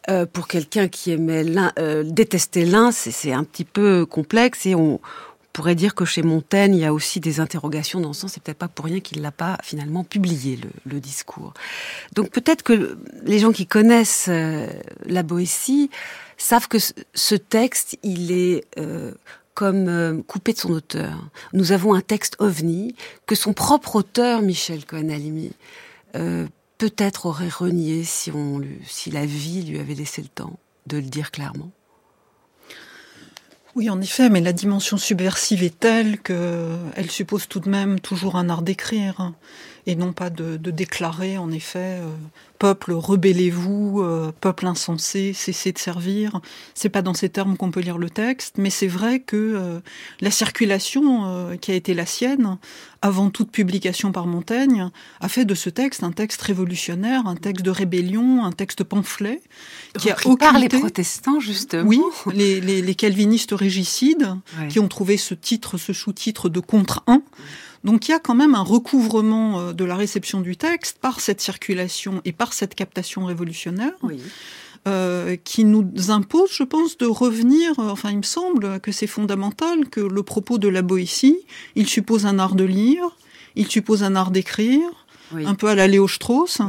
Euh, 0.09 0.25
pour 0.25 0.47
quelqu'un 0.47 0.87
qui 0.87 1.11
aimait 1.11 1.43
l'un, 1.43 1.73
euh, 1.77 2.03
détestait 2.03 2.65
l'un, 2.65 2.91
c'est 2.91 3.31
un 3.31 3.43
petit 3.43 3.63
peu 3.63 4.07
complexe 4.07 4.65
et 4.65 4.73
on, 4.73 4.99
pourrait 5.53 5.75
dire 5.75 5.95
que 5.95 6.05
chez 6.05 6.21
Montaigne, 6.21 6.75
il 6.75 6.81
y 6.81 6.85
a 6.85 6.93
aussi 6.93 7.19
des 7.19 7.39
interrogations 7.39 7.99
dans 7.99 8.13
ce 8.13 8.21
sens. 8.21 8.33
C'est 8.33 8.43
peut-être 8.43 8.57
pas 8.57 8.67
pour 8.67 8.85
rien 8.85 8.99
qu'il 8.99 9.21
l'a 9.21 9.31
pas 9.31 9.57
finalement 9.63 10.03
publié 10.03 10.59
le, 10.85 10.99
discours. 10.99 11.53
Donc 12.13 12.29
peut-être 12.29 12.61
que 12.63 12.97
les 13.23 13.39
gens 13.39 13.51
qui 13.51 13.65
connaissent 13.65 14.27
euh, 14.29 14.67
la 15.05 15.23
Boétie 15.23 15.89
savent 16.37 16.67
que 16.67 16.77
ce 16.79 17.35
texte, 17.35 17.97
il 18.03 18.31
est 18.31 18.65
euh, 18.77 19.13
comme 19.53 19.87
euh, 19.87 20.21
coupé 20.27 20.53
de 20.53 20.57
son 20.57 20.71
auteur. 20.71 21.29
Nous 21.53 21.71
avons 21.71 21.93
un 21.93 22.01
texte 22.01 22.35
ovni 22.39 22.95
que 23.25 23.35
son 23.35 23.53
propre 23.53 23.95
auteur, 23.95 24.41
Michel 24.41 24.85
Cohen-Alimi, 24.85 25.51
peut-être 26.79 27.27
aurait 27.27 27.49
renié 27.49 28.03
si, 28.03 28.31
on, 28.31 28.61
si 28.85 29.11
la 29.11 29.25
vie 29.25 29.63
lui 29.63 29.79
avait 29.79 29.93
laissé 29.93 30.21
le 30.21 30.27
temps 30.27 30.57
de 30.87 30.97
le 30.97 31.03
dire 31.03 31.29
clairement. 31.29 31.71
Oui, 33.79 33.89
en 33.89 34.01
effet, 34.01 34.29
mais 34.29 34.41
la 34.41 34.51
dimension 34.51 34.97
subversive 34.97 35.63
est 35.63 35.79
telle 35.79 36.19
qu'elle 36.19 37.09
suppose 37.09 37.47
tout 37.47 37.61
de 37.61 37.69
même 37.69 38.01
toujours 38.01 38.35
un 38.35 38.49
art 38.49 38.61
d'écrire 38.61 39.31
et 39.85 39.95
non 39.95 40.13
pas 40.13 40.29
de, 40.29 40.57
déclarer, 40.57 41.37
en 41.37 41.51
effet, 41.51 41.99
euh, 42.01 42.09
peuple, 42.59 42.91
rebellez-vous, 42.91 44.01
euh, 44.01 44.31
peuple 44.39 44.67
insensé, 44.67 45.31
cessez 45.33 45.71
de 45.71 45.79
servir. 45.79 46.41
C'est 46.75 46.89
pas 46.89 47.01
dans 47.01 47.13
ces 47.13 47.29
termes 47.29 47.55
qu'on 47.57 47.71
peut 47.71 47.79
lire 47.79 47.97
le 47.97 48.09
texte, 48.09 48.55
mais 48.57 48.69
c'est 48.69 48.87
vrai 48.87 49.21
que 49.21 49.37
euh, 49.37 49.79
la 50.19 50.29
circulation 50.29 51.25
euh, 51.25 51.55
qui 51.55 51.71
a 51.71 51.75
été 51.75 51.93
la 51.93 52.05
sienne, 52.05 52.57
avant 53.01 53.29
toute 53.29 53.49
publication 53.49 54.11
par 54.11 54.27
Montaigne, 54.27 54.89
a 55.21 55.29
fait 55.29 55.45
de 55.45 55.55
ce 55.55 55.69
texte 55.69 56.03
un 56.03 56.11
texte 56.11 56.41
révolutionnaire, 56.41 57.27
un 57.27 57.37
texte 57.37 57.63
de 57.63 57.71
rébellion, 57.71 58.43
un 58.43 58.51
texte 58.51 58.83
pamphlet, 58.83 59.41
qui 59.97 60.11
a 60.11 60.15
occulté... 60.15 60.37
par 60.37 60.59
les 60.59 60.67
protestants, 60.67 61.39
justement. 61.39 61.87
Oui, 61.87 62.01
les, 62.33 62.59
les, 62.59 62.95
calvinistes 62.95 63.53
régicides, 63.53 64.35
qui 64.67 64.79
ont 64.79 64.89
trouvé 64.89 65.15
ce 65.15 65.33
titre, 65.33 65.77
ce 65.77 65.93
sous-titre 65.93 66.49
de 66.49 66.59
contre 66.59 67.03
un. 67.07 67.21
Donc 67.83 68.07
il 68.07 68.11
y 68.11 68.13
a 68.13 68.19
quand 68.19 68.35
même 68.35 68.55
un 68.55 68.63
recouvrement 68.63 69.59
euh, 69.59 69.73
de 69.73 69.85
la 69.85 69.95
réception 69.95 70.41
du 70.41 70.57
texte 70.57 70.99
par 70.99 71.19
cette 71.19 71.41
circulation 71.41 72.21
et 72.25 72.31
par 72.31 72.53
cette 72.53 72.75
captation 72.75 73.25
révolutionnaire. 73.25 73.93
Euh, 74.87 75.35
qui 75.43 75.65
nous 75.65 75.91
impose, 76.07 76.51
je 76.53 76.63
pense, 76.63 76.97
de 76.97 77.05
revenir. 77.05 77.77
Euh, 77.79 77.89
enfin, 77.89 78.11
il 78.11 78.17
me 78.17 78.23
semble 78.23 78.79
que 78.79 78.93
c'est 78.93 79.07
fondamental 79.07 79.89
que 79.89 79.99
le 79.99 80.23
propos 80.23 80.57
de 80.57 80.69
la 80.69 80.81
Boétie, 80.81 81.37
il 81.75 81.85
suppose 81.85 82.25
un 82.25 82.39
art 82.39 82.55
de 82.55 82.63
lire, 82.63 83.03
il 83.55 83.67
suppose 83.67 84.03
un 84.03 84.15
art 84.15 84.31
d'écrire, 84.31 84.87
un 85.35 85.53
peu 85.53 85.67
à 85.67 85.75
la 85.75 85.85
Léo 85.85 86.07
Strauss, 86.07 86.61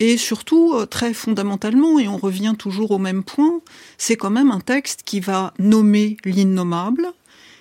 et 0.00 0.18
surtout 0.18 0.74
très 0.90 1.14
fondamentalement, 1.14 1.98
et 1.98 2.08
on 2.08 2.18
revient 2.18 2.54
toujours 2.56 2.90
au 2.90 2.98
même 2.98 3.24
point, 3.24 3.60
c'est 3.96 4.16
quand 4.16 4.30
même 4.30 4.50
un 4.50 4.60
texte 4.60 5.00
qui 5.04 5.20
va 5.20 5.54
nommer 5.58 6.18
l'innommable, 6.26 7.10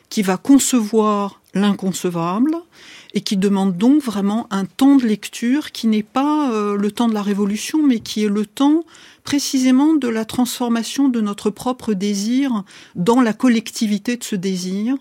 qui 0.09 0.21
va 0.21 0.37
concevoir 0.37 1.41
l'inconcevable 1.53 2.55
et 3.13 3.21
qui 3.21 3.37
demande 3.37 3.77
donc 3.77 4.03
vraiment 4.03 4.45
un 4.51 4.65
temps 4.65 4.97
de 4.97 5.05
lecture 5.05 5.71
qui 5.71 5.87
n'est 5.87 6.03
pas 6.03 6.51
euh, 6.51 6.75
le 6.75 6.91
temps 6.91 7.07
de 7.07 7.13
la 7.13 7.21
révolution, 7.21 7.81
mais 7.81 7.99
qui 7.99 8.25
est 8.25 8.29
le 8.29 8.45
temps 8.45 8.83
précisément 9.23 9.95
de 9.95 10.07
la 10.07 10.25
transformation 10.25 11.09
de 11.09 11.21
notre 11.21 11.49
propre 11.49 11.93
désir 11.93 12.63
dans 12.95 13.21
la 13.21 13.33
collectivité 13.33 14.17
de 14.17 14.23
ce 14.23 14.35
désir, 14.35 14.97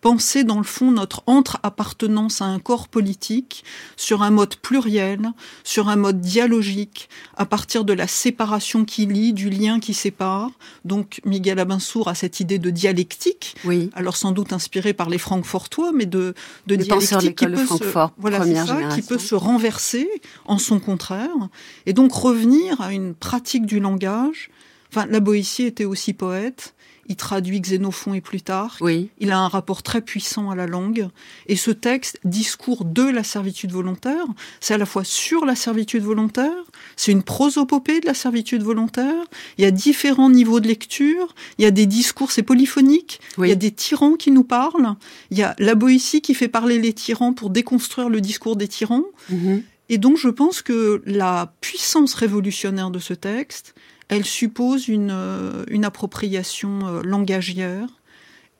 penser 0.00 0.44
dans 0.44 0.58
le 0.58 0.64
fond 0.64 0.90
notre 0.90 1.22
entre-appartenance 1.26 2.42
à 2.42 2.46
un 2.46 2.58
corps 2.58 2.88
politique 2.88 3.64
sur 3.96 4.22
un 4.22 4.30
mode 4.30 4.56
pluriel, 4.56 5.32
sur 5.64 5.88
un 5.88 5.96
mode 5.96 6.20
dialogique, 6.20 7.08
à 7.36 7.46
partir 7.46 7.84
de 7.84 7.92
la 7.92 8.06
séparation 8.06 8.84
qui 8.84 9.06
lie, 9.06 9.32
du 9.32 9.50
lien 9.50 9.80
qui 9.80 9.94
sépare. 9.94 10.50
Donc 10.84 11.20
Miguel 11.24 11.58
Abinsour 11.58 12.08
a 12.08 12.14
cette 12.14 12.40
idée 12.40 12.58
de 12.58 12.70
dialectique, 12.70 13.56
oui. 13.64 13.90
alors 13.94 14.16
sans 14.16 14.32
doute 14.32 14.52
inspiré 14.52 14.92
par 14.92 15.08
les 15.08 15.18
Francfortois, 15.18 15.92
mais 15.92 16.06
de, 16.06 16.34
de 16.66 16.76
dialectique 16.76 17.36
qui 17.36 17.46
Francfort, 17.56 18.10
se, 18.10 18.20
voilà, 18.20 18.66
ça, 18.66 18.88
qui 18.94 19.02
peut 19.02 19.18
se 19.18 19.34
renverser 19.34 20.08
en 20.44 20.58
son 20.58 20.80
contraire 20.80 21.48
et 21.86 21.92
donc 21.92 22.12
revenir 22.12 22.80
à 22.80 22.92
une 22.92 23.14
pratique 23.14 23.66
du 23.66 23.80
langage. 23.80 24.50
Enfin, 24.92 25.06
la 25.06 25.20
Boétie 25.20 25.64
était 25.64 25.84
aussi 25.84 26.12
poète. 26.12 26.74
Il 27.08 27.16
traduit 27.16 27.60
Xénophon 27.60 28.14
et 28.14 28.20
Plutarque. 28.20 28.80
Oui. 28.80 29.10
Il 29.18 29.30
a 29.30 29.38
un 29.38 29.48
rapport 29.48 29.82
très 29.82 30.00
puissant 30.00 30.50
à 30.50 30.56
la 30.56 30.66
langue. 30.66 31.08
Et 31.46 31.56
ce 31.56 31.70
texte, 31.70 32.18
discours 32.24 32.84
de 32.84 33.02
la 33.02 33.22
servitude 33.22 33.72
volontaire, 33.72 34.26
c'est 34.60 34.74
à 34.74 34.78
la 34.78 34.86
fois 34.86 35.04
sur 35.04 35.44
la 35.44 35.54
servitude 35.54 36.02
volontaire, 36.02 36.64
c'est 36.96 37.12
une 37.12 37.22
prosopopée 37.22 38.00
de 38.00 38.06
la 38.06 38.14
servitude 38.14 38.62
volontaire. 38.62 39.24
Il 39.58 39.62
y 39.62 39.66
a 39.66 39.70
différents 39.70 40.30
niveaux 40.30 40.60
de 40.60 40.66
lecture. 40.66 41.34
Il 41.58 41.62
y 41.62 41.66
a 41.66 41.70
des 41.70 41.86
discours, 41.86 42.32
c'est 42.32 42.42
polyphonique. 42.42 43.20
Oui. 43.38 43.48
Il 43.48 43.50
y 43.50 43.52
a 43.52 43.56
des 43.56 43.70
tyrans 43.70 44.14
qui 44.14 44.30
nous 44.30 44.44
parlent. 44.44 44.94
Il 45.30 45.38
y 45.38 45.42
a 45.42 45.54
la 45.58 45.74
Boétie 45.74 46.20
qui 46.20 46.34
fait 46.34 46.48
parler 46.48 46.78
les 46.78 46.92
tyrans 46.92 47.32
pour 47.32 47.50
déconstruire 47.50 48.08
le 48.08 48.20
discours 48.20 48.56
des 48.56 48.68
tyrans. 48.68 49.04
Mhm. 49.30 49.62
Et 49.88 49.98
donc, 49.98 50.16
je 50.16 50.28
pense 50.28 50.62
que 50.62 51.02
la 51.06 51.52
puissance 51.60 52.14
révolutionnaire 52.14 52.90
de 52.90 52.98
ce 52.98 53.14
texte, 53.14 53.74
elle 54.08 54.24
suppose 54.24 54.88
une, 54.88 55.10
euh, 55.12 55.64
une 55.68 55.84
appropriation 55.84 56.80
euh, 56.86 57.02
langagière 57.02 57.88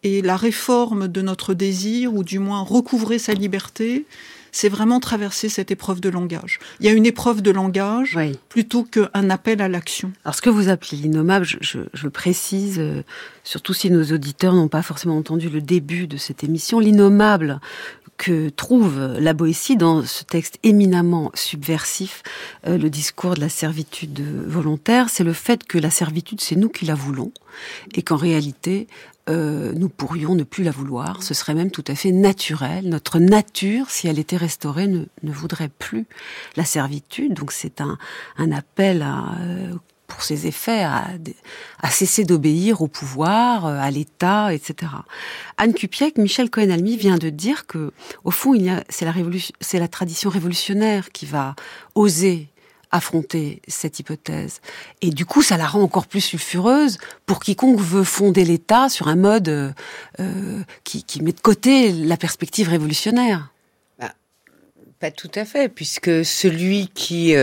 et 0.02 0.22
la 0.22 0.36
réforme 0.36 1.08
de 1.08 1.22
notre 1.22 1.54
désir, 1.54 2.14
ou 2.14 2.22
du 2.22 2.38
moins 2.38 2.60
recouvrer 2.60 3.18
sa 3.18 3.32
liberté, 3.34 4.04
c'est 4.52 4.68
vraiment 4.68 5.00
traverser 5.00 5.48
cette 5.48 5.70
épreuve 5.70 6.00
de 6.00 6.08
langage. 6.08 6.60
Il 6.80 6.86
y 6.86 6.88
a 6.88 6.92
une 6.92 7.06
épreuve 7.06 7.42
de 7.42 7.50
langage 7.50 8.14
Oui. 8.16 8.38
plutôt 8.48 8.84
qu'un 8.84 9.30
appel 9.30 9.60
à 9.60 9.68
l'action. 9.68 10.12
Alors, 10.24 10.34
ce 10.34 10.42
que 10.42 10.50
vous 10.50 10.68
appelez 10.68 10.96
l'innommable, 10.96 11.44
je, 11.44 11.56
je, 11.60 11.78
je 11.92 12.08
précise, 12.08 12.78
euh, 12.78 13.02
surtout 13.44 13.74
si 13.74 13.90
nos 13.90 14.04
auditeurs 14.04 14.54
n'ont 14.54 14.68
pas 14.68 14.82
forcément 14.82 15.16
entendu 15.18 15.48
le 15.50 15.60
début 15.60 16.06
de 16.06 16.16
cette 16.16 16.42
émission, 16.44 16.78
l'innommable 16.78 17.60
que 18.16 18.48
trouve 18.48 19.16
la 19.18 19.32
Boétie 19.32 19.76
dans 19.76 20.04
ce 20.04 20.24
texte 20.24 20.58
éminemment 20.62 21.30
subversif, 21.34 22.22
euh, 22.66 22.78
le 22.78 22.90
discours 22.90 23.34
de 23.34 23.40
la 23.40 23.48
servitude 23.48 24.20
volontaire, 24.46 25.08
c'est 25.08 25.24
le 25.24 25.32
fait 25.32 25.64
que 25.64 25.78
la 25.78 25.90
servitude, 25.90 26.40
c'est 26.40 26.56
nous 26.56 26.68
qui 26.68 26.84
la 26.84 26.94
voulons, 26.94 27.32
et 27.94 28.02
qu'en 28.02 28.16
réalité, 28.16 28.86
euh, 29.28 29.72
nous 29.74 29.88
pourrions 29.88 30.36
ne 30.36 30.44
plus 30.44 30.62
la 30.62 30.70
vouloir. 30.70 31.22
Ce 31.22 31.34
serait 31.34 31.54
même 31.54 31.70
tout 31.70 31.84
à 31.88 31.94
fait 31.96 32.12
naturel. 32.12 32.88
Notre 32.88 33.18
nature, 33.18 33.90
si 33.90 34.06
elle 34.06 34.20
était 34.20 34.36
restaurée, 34.36 34.86
ne, 34.86 35.06
voudrait 35.24 35.68
plus 35.68 36.06
la 36.56 36.64
servitude. 36.64 37.34
Donc 37.34 37.50
c'est 37.50 37.80
un, 37.80 37.98
un 38.38 38.52
appel 38.52 39.02
à, 39.02 39.34
euh, 39.40 39.74
pour 40.06 40.22
ses 40.22 40.46
effets 40.46 40.82
à, 40.82 41.10
cesser 41.90 42.24
d'obéir 42.24 42.82
au 42.82 42.88
pouvoir, 42.88 43.66
euh, 43.66 43.78
à 43.78 43.90
l'État, 43.90 44.52
etc. 44.52 44.92
Anne 45.56 45.74
Cupiec, 45.74 46.18
Michel 46.18 46.50
Cohen-Almy 46.50 46.96
vient 46.96 47.16
de 47.16 47.30
dire 47.30 47.66
que, 47.66 47.92
au 48.24 48.30
fond, 48.30 48.54
c'est 48.88 49.78
la 49.78 49.88
tradition 49.88 50.30
révolutionnaire 50.30 51.10
qui 51.12 51.26
va 51.26 51.54
oser 51.94 52.48
affronter 52.90 53.60
cette 53.68 53.98
hypothèse. 53.98 54.60
Et 55.02 55.10
du 55.10 55.26
coup, 55.26 55.42
ça 55.42 55.56
la 55.56 55.66
rend 55.66 55.82
encore 55.82 56.06
plus 56.06 56.20
sulfureuse 56.20 56.98
pour 57.26 57.40
quiconque 57.40 57.80
veut 57.80 58.04
fonder 58.04 58.44
l'État 58.44 58.88
sur 58.88 59.08
un 59.08 59.16
mode 59.16 59.48
euh, 59.48 59.72
euh, 60.20 60.62
qui, 60.84 61.04
met 61.22 61.32
de 61.32 61.40
côté 61.40 61.92
la 61.92 62.16
perspective 62.16 62.68
révolutionnaire. 62.68 63.50
Bah, 63.98 64.12
pas 65.00 65.10
tout 65.10 65.30
à 65.34 65.44
fait, 65.44 65.68
puisque 65.68 66.24
celui 66.24 66.88
qui 66.88 67.34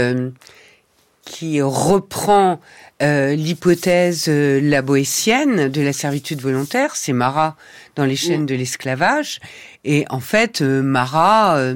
qui 1.25 1.61
reprend 1.61 2.59
euh, 3.01 3.35
l'hypothèse 3.35 4.25
euh, 4.27 4.59
la 4.61 4.81
boétienne 4.81 5.69
de 5.69 5.81
la 5.81 5.93
servitude 5.93 6.41
volontaire, 6.41 6.95
c'est 6.95 7.13
Marat 7.13 7.55
dans 7.95 8.05
les 8.05 8.15
chaînes 8.15 8.45
de 8.45 8.55
l'esclavage. 8.55 9.39
Et 9.83 10.05
en 10.09 10.19
fait, 10.19 10.61
euh, 10.61 10.81
Marat 10.81 11.57
euh, 11.57 11.75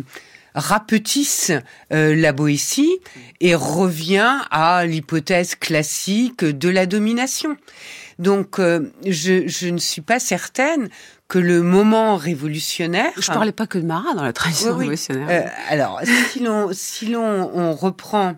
rapetisse 0.54 1.52
euh, 1.94 2.16
la 2.16 2.34
Boétie 2.34 3.00
et 3.40 3.56
revient 3.56 4.40
à 4.52 4.86
l'hypothèse 4.86 5.56
classique 5.56 6.44
de 6.44 6.70
la 6.70 6.86
domination. 6.86 7.56
Donc, 8.20 8.60
euh, 8.60 8.92
je, 9.06 9.48
je 9.48 9.68
ne 9.68 9.78
suis 9.78 10.02
pas 10.02 10.20
certaine 10.20 10.90
que 11.28 11.40
le 11.40 11.62
moment 11.62 12.16
révolutionnaire. 12.16 13.12
Je 13.18 13.32
parlais 13.32 13.52
pas 13.52 13.68
que 13.68 13.78
de 13.78 13.86
Marat 13.86 14.14
dans 14.14 14.24
la 14.24 14.34
tradition 14.34 14.72
oui. 14.72 14.80
révolutionnaire. 14.80 15.28
Euh, 15.30 15.50
alors, 15.70 16.02
si 16.32 16.40
l'on 16.40 16.70
si 16.74 17.08
l'on 17.08 17.52
on 17.54 17.74
reprend 17.74 18.36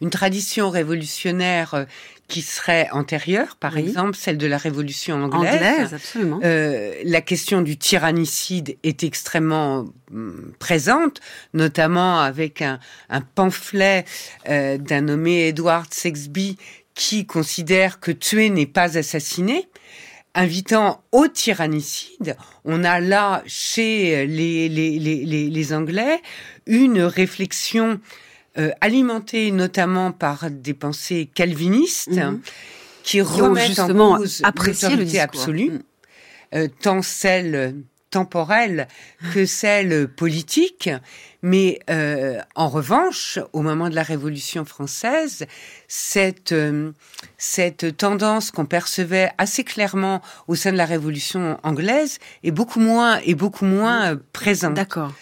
une 0.00 0.10
tradition 0.10 0.70
révolutionnaire 0.70 1.74
euh, 1.74 1.84
qui 2.28 2.42
serait 2.42 2.88
antérieure, 2.92 3.56
par 3.56 3.74
Oui. 3.74 3.80
exemple 3.88 4.16
celle 4.16 4.36
de 4.36 4.46
la 4.48 4.58
Révolution 4.58 5.22
anglaise, 5.22 5.54
Anglaise, 5.54 5.94
absolument. 5.94 6.40
euh, 6.42 6.92
la 7.04 7.20
question 7.20 7.62
du 7.62 7.76
tyrannicide 7.76 8.76
est 8.82 9.04
extrêmement 9.04 9.86
hum, 10.12 10.52
présente, 10.58 11.20
notamment 11.54 12.18
avec 12.20 12.62
un, 12.62 12.80
un 13.10 13.20
pamphlet 13.20 14.04
euh, 14.48 14.76
d'un 14.76 15.02
nommé 15.02 15.48
Edward 15.48 15.92
Sexby 15.94 16.56
qui 16.94 17.26
considère 17.26 18.00
que 18.00 18.10
tuer 18.10 18.50
n'est 18.50 18.66
pas 18.66 18.98
assassiner. 18.98 19.68
Invitant 20.38 21.02
au 21.12 21.28
tyrannicide, 21.28 22.36
on 22.66 22.84
a 22.84 23.00
là 23.00 23.42
chez 23.46 24.26
les, 24.26 24.68
les, 24.68 24.98
les, 24.98 25.24
les, 25.24 25.48
les 25.48 25.72
Anglais 25.72 26.20
une 26.66 27.00
réflexion 27.00 28.00
euh, 28.58 28.70
alimentée 28.80 29.50
notamment 29.50 30.12
par 30.12 30.50
des 30.50 30.74
pensées 30.74 31.30
calvinistes 31.34 32.08
Mhm. 32.10 32.40
qui 33.02 33.20
remettent 33.20 33.68
justement 33.68 34.12
en 34.12 34.16
cause 34.18 34.42
l'autorité 34.42 35.20
absolue, 35.20 35.70
Mm. 35.70 35.82
euh, 36.54 36.68
tant 36.82 37.02
celle 37.02 37.74
temporelle 38.10 38.86
que 39.34 39.44
celle 39.46 40.08
politique. 40.08 40.88
Mais 41.42 41.80
euh, 41.90 42.38
en 42.54 42.68
revanche, 42.68 43.38
au 43.52 43.62
moment 43.62 43.88
de 43.90 43.94
la 43.94 44.02
Révolution 44.02 44.64
française, 44.64 45.44
cette 45.86 46.52
euh, 46.52 46.92
cette 47.36 47.96
tendance 47.96 48.50
qu'on 48.50 48.64
percevait 48.64 49.30
assez 49.38 49.64
clairement 49.64 50.22
au 50.48 50.54
sein 50.54 50.72
de 50.72 50.76
la 50.76 50.86
Révolution 50.86 51.58
anglaise 51.62 52.18
est 52.42 52.50
beaucoup 52.52 52.80
moins 52.80 53.18
est 53.24 53.34
beaucoup 53.34 53.64
moins 53.66 54.12
euh, 54.12 54.16
présente. 54.32 54.74
D'accord. 54.74 55.12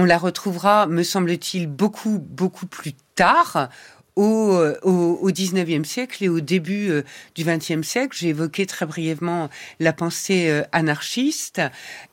On 0.00 0.04
la 0.04 0.16
retrouvera, 0.16 0.86
me 0.86 1.02
semble-t-il, 1.02 1.66
beaucoup, 1.66 2.20
beaucoup 2.20 2.66
plus 2.66 2.92
tard, 3.16 3.68
au, 4.14 4.52
euh, 4.52 4.78
au, 4.82 5.18
au 5.20 5.30
19e 5.30 5.82
siècle 5.84 6.22
et 6.22 6.28
au 6.28 6.38
début 6.38 6.88
euh, 6.88 7.02
du 7.34 7.44
20e 7.44 7.82
siècle. 7.82 8.16
J'ai 8.18 8.28
évoqué 8.28 8.64
très 8.64 8.86
brièvement 8.86 9.50
la 9.80 9.92
pensée 9.92 10.50
euh, 10.50 10.62
anarchiste, 10.70 11.60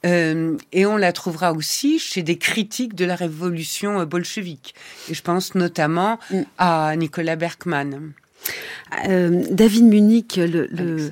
euh, 0.04 0.58
et 0.72 0.88
on 0.88 0.98
la 0.98 1.14
trouvera 1.14 1.54
aussi 1.54 2.00
chez 2.00 2.24
des 2.24 2.40
critiques 2.40 2.96
de 2.96 3.06
la 3.06 3.16
révolution 3.16 4.04
bolchevique. 4.06 4.74
Et 5.10 5.14
je 5.14 5.22
pense 5.22 5.54
notamment 5.54 6.18
Mm. 6.32 6.42
à 6.58 6.96
Nicolas 6.96 7.36
Berkman. 7.36 8.14
David 9.08 9.86
Munich, 9.86 10.38
le, 10.38 11.12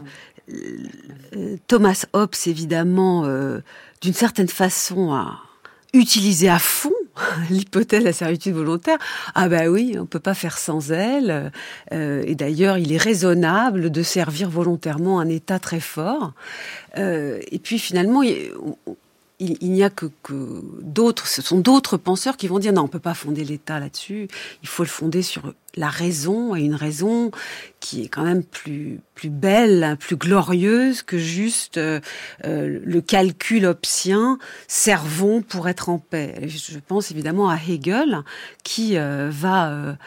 Thomas 1.67 2.05
Hobbes, 2.13 2.35
évidemment, 2.45 3.27
d'une 4.01 4.13
certaine 4.13 4.47
façon, 4.49 5.13
a 5.13 5.39
utilisé 5.93 6.49
à 6.49 6.59
fond 6.59 6.91
l'hypothèse 7.49 8.01
de 8.01 8.05
la 8.05 8.13
servitude 8.13 8.53
volontaire. 8.53 8.97
Ah 9.35 9.47
bah 9.47 9.67
oui, 9.67 9.95
on 9.99 10.05
peut 10.05 10.19
pas 10.19 10.33
faire 10.33 10.57
sans 10.57 10.91
elle. 10.91 11.51
Euh, 11.91 12.23
et 12.25 12.35
d'ailleurs, 12.35 12.77
il 12.77 12.91
est 12.91 12.97
raisonnable 12.97 13.91
de 13.91 14.03
servir 14.03 14.49
volontairement 14.49 15.19
un 15.19 15.29
État 15.29 15.59
très 15.59 15.79
fort. 15.79 16.33
Euh, 16.97 17.39
et 17.51 17.59
puis 17.59 17.79
finalement, 17.79 18.21
il, 19.39 19.71
n'y 19.71 19.83
a 19.83 19.89
que, 19.89 20.09
d'autres, 20.81 21.27
ce 21.27 21.41
sont 21.41 21.59
d'autres 21.59 21.97
penseurs 21.97 22.37
qui 22.37 22.47
vont 22.47 22.59
dire 22.59 22.73
non, 22.73 22.83
on 22.83 22.87
peut 22.87 22.99
pas 22.99 23.13
fonder 23.13 23.43
l'État 23.43 23.79
là-dessus. 23.79 24.27
Il 24.61 24.67
faut 24.67 24.83
le 24.83 24.89
fonder 24.89 25.21
sur 25.21 25.53
la 25.75 25.89
raison 25.89 26.55
et 26.55 26.61
une 26.61 26.75
raison 26.75 27.31
qui 27.79 28.03
est 28.03 28.07
quand 28.07 28.23
même 28.23 28.43
plus 28.43 28.99
plus 29.15 29.29
belle, 29.29 29.95
plus 29.99 30.15
glorieuse 30.15 31.01
que 31.01 31.17
juste 31.17 31.77
euh, 31.77 31.99
euh, 32.45 32.79
le 32.83 33.01
calcul 33.01 33.65
obsien. 33.65 34.37
Servons 34.67 35.41
pour 35.41 35.67
être 35.67 35.89
en 35.89 35.99
paix. 35.99 36.47
Je 36.47 36.79
pense 36.79 37.11
évidemment 37.11 37.49
à 37.49 37.57
Hegel 37.57 38.19
qui 38.63 38.97
euh, 38.97 39.29
va 39.31 39.97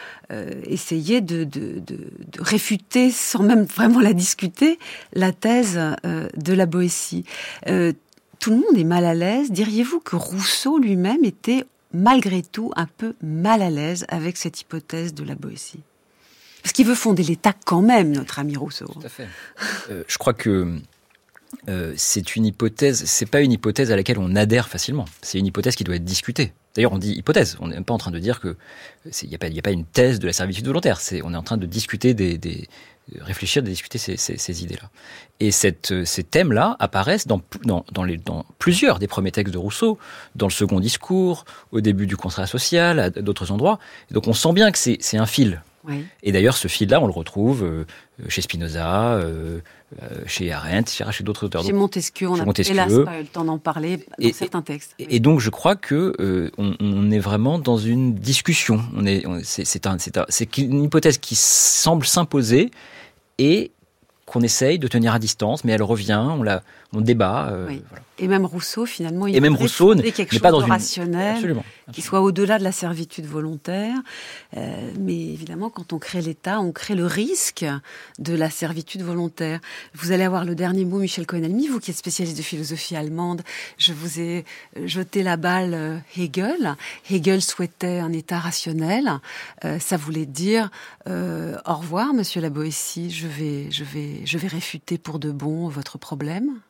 essayer 0.65 1.21
de, 1.21 1.45
de, 1.45 1.79
de, 1.79 1.99
réfuter, 2.41 3.13
sans 3.13 3.45
même 3.45 3.63
vraiment 3.63 4.01
la 4.01 4.13
discuter, 4.13 4.79
la 5.13 5.31
thèse 5.31 5.79
de 6.05 6.53
la 6.53 6.67
Boétie. 6.67 7.25
Tout 8.39 8.51
le 8.51 8.57
monde 8.57 8.77
est 8.77 8.85
mal 8.85 9.05
à 9.05 9.15
l'aise. 9.15 9.51
Diriez-vous 9.51 10.01
que 10.01 10.17
Rousseau 10.17 10.79
lui-même 10.79 11.25
était 11.25 11.65
malgré 11.93 12.43
tout 12.43 12.73
un 12.77 12.87
peu 12.87 13.15
mal 13.23 13.63
à 13.63 13.71
l'aise 13.71 14.05
avec 14.09 14.37
cette 14.37 14.61
hypothèse 14.61 15.15
de 15.15 15.25
la 15.25 15.35
Boétie? 15.35 15.83
Parce 16.63 16.73
qu'il 16.73 16.87
veut 16.87 16.95
fonder 16.95 17.23
l'État 17.23 17.53
quand 17.65 17.83
même, 17.83 18.11
notre 18.13 18.39
ami 18.39 18.57
Rousseau. 18.57 18.87
Tout 18.87 19.01
à 19.05 19.09
fait. 19.09 19.29
Euh, 19.91 20.03
je 20.09 20.19
crois 20.19 20.35
que 20.35 20.79
euh, 21.69 21.95
c'est 21.97 22.35
une 22.35 22.45
hypothèse, 22.45 23.05
c'est 23.05 23.27
pas 23.27 23.41
une 23.41 23.53
hypothèse 23.53 23.93
à 23.93 23.97
laquelle 23.97 24.19
on 24.19 24.35
adhère 24.35 24.69
facilement. 24.69 25.05
C'est 25.23 25.39
une 25.39 25.47
hypothèse 25.47 25.77
qui 25.77 25.85
doit 25.85 25.95
être 25.95 26.05
discutée. 26.05 26.53
D'ailleurs, 26.75 26.93
on 26.93 26.99
dit 26.99 27.13
hypothèse. 27.13 27.57
On 27.61 27.69
n'est 27.69 27.81
pas 27.83 27.95
en 27.95 27.99
train 27.99 28.11
de 28.11 28.19
dire 28.19 28.41
que 28.41 28.57
il 29.23 29.29
n'y 29.29 29.35
a, 29.37 29.63
pas 29.63 29.71
une 29.71 29.85
thèse 29.85 30.19
de 30.19 30.27
la 30.27 30.33
servitude 30.33 30.67
volontaire. 30.67 31.01
On 31.23 31.33
est 31.33 31.37
en 31.37 31.43
train 31.43 31.57
de 31.57 31.67
discuter 31.67 32.15
des 32.15 32.69
réfléchir, 33.21 33.63
de 33.63 33.69
discuter 33.69 33.99
ces, 33.99 34.17
ces, 34.17 34.37
ces 34.37 34.63
idées-là. 34.65 34.91
Et 35.39 35.51
cette, 35.51 36.05
ces 36.05 36.25
thèmes-là 36.25 36.77
apparaissent 36.79 37.27
dans, 37.27 37.41
dans, 37.65 37.85
dans, 37.93 38.05
les, 38.05 38.17
dans 38.17 38.45
plusieurs 38.59 38.99
des 38.99 39.07
premiers 39.07 39.33
textes 39.33 39.53
de 39.53 39.59
Rousseau, 39.59 39.99
dans 40.35 40.47
le 40.47 40.53
second 40.53 40.81
discours, 40.81 41.45
au 41.73 41.81
début 41.81 42.07
du 42.07 42.17
contrat 42.17 42.47
social, 42.47 42.99
à 42.99 43.11
d'autres 43.11 43.53
endroits. 43.53 43.79
Et 44.11 44.15
donc 44.15 44.27
on 44.27 44.33
sent 44.33 44.53
bien 44.53 44.71
que 44.73 44.79
c'est, 44.79 45.17
un 45.17 45.27
fil. 45.27 45.63
Oui. 45.89 46.05
Et 46.25 46.33
d'ailleurs, 46.33 46.57
ce 46.57 46.67
fil-là, 46.67 47.01
on 47.01 47.07
le 47.07 47.13
retrouve 47.13 47.63
euh, 47.63 47.85
chez 48.29 48.43
Spinoza, 48.43 49.13
euh, 49.13 49.61
euh, 50.03 50.09
chez 50.27 50.53
Arendt, 50.53 50.91
chez 51.13 51.23
d'autres 51.23 51.45
auteurs. 51.47 51.63
Chez 51.63 51.73
Montesquieu, 51.73 52.29
on 52.29 52.37
n'a 52.37 52.45
hélas 52.59 52.93
pas 53.05 53.21
eu 53.21 53.23
le 53.23 53.27
temps 53.29 53.45
d'en 53.45 53.59
parler 53.59 53.99
dans 53.99 54.05
et, 54.19 54.33
certains 54.33 54.63
textes. 54.63 54.97
Et, 54.99 55.17
et, 55.17 55.21
donc, 55.21 55.39
je 55.39 55.49
crois 55.49 55.77
que 55.77 56.13
euh, 56.19 56.51
on, 56.59 56.75
on, 56.81 57.11
est 57.13 57.21
vraiment 57.21 57.61
dans 57.61 57.79
une 57.79 58.15
discussion. 58.15 58.81
On 58.97 59.07
est, 59.07 59.25
c'est 59.45 59.87
un, 59.87 59.97
c'est 59.99 60.17
un, 60.17 60.27
une 60.59 60.83
hypothèse 60.83 61.19
qui 61.19 61.37
semble 61.37 62.05
s'imposer 62.05 62.73
et 63.39 63.73
qu'on 64.27 64.43
essaye 64.43 64.79
de 64.79 64.89
tenir 64.89 65.15
à 65.15 65.19
distance, 65.19 65.65
mais 65.65 65.73
elle 65.73 65.83
revient, 65.83 66.21
on 66.29 66.43
la, 66.43 66.63
on 66.97 67.01
débat. 67.01 67.49
Euh, 67.51 67.67
oui. 67.69 67.83
voilà. 67.89 68.03
Et 68.19 68.29
même 68.29 68.47
Rousseau, 68.47 68.87
finalement, 68.87 69.27
il 69.27 69.37
et 69.37 69.41
même 69.41 69.57
Rousseau 69.57 69.95
n'est 69.95 70.11
pas 70.41 70.51
dans 70.51 70.63
une 70.63 70.71
rationnel, 70.71 71.35
absolument, 71.35 71.61
absolument. 71.61 71.93
qui 71.93 72.01
soit 72.01 72.23
au-delà 72.23 72.59
de 72.59 72.65
la 72.65 72.73
servitude 72.73 73.27
volontaire. 73.27 73.95
Euh, 74.57 74.91
mais 74.99 75.19
évidemment, 75.19 75.69
quand 75.69 75.93
on 75.93 75.99
crée 75.99 76.23
l'État, 76.23 76.61
on 76.61 76.73
crée 76.73 76.95
le 76.95 77.05
risque 77.05 77.67
de 78.19 78.35
la 78.35 78.49
servitude 78.49 79.03
volontaire. 79.03 79.61
Vous 79.95 80.13
allez 80.13 80.25
avoir 80.25 80.47
le 80.47 80.55
dernier 80.55 80.87
mot, 80.87 80.99
Michel 80.99 81.27
Cohen-Almy, 81.27 81.69
vous 81.69 81.79
qui 81.79 81.91
êtes 81.91 81.97
spécialiste 81.99 82.39
de 82.39 82.43
philosophie 82.43 82.97
allemande. 82.97 83.43
Je 83.77 83.93
vous 83.93 84.19
ai 84.19 84.47
jeté 84.85 85.23
la 85.23 85.37
balle 85.37 85.75
euh, 85.75 85.99
Hegel. 86.17 86.77
Hegel 87.11 87.43
souhaitait 87.43 87.99
un 87.99 88.13
État 88.13 88.39
rationnel. 88.39 89.21
Euh, 89.65 89.79
ça 89.79 89.99
voulait 89.99 90.27
dire 90.27 90.71
euh, 91.07 91.59
au 91.67 91.75
revoir, 91.75 92.15
Monsieur 92.15 92.41
la 92.41 92.51
Boétie. 92.51 93.11
Je 93.11 93.27
vais, 93.27 93.71
je 93.71 93.85
vais, 93.85 94.23
je 94.25 94.39
vais 94.39 94.49
réfuter 94.49 94.97
pour 94.97 95.19
de 95.19 95.31
bon 95.31 95.69
votre 95.69 95.99
problème. 95.99 96.61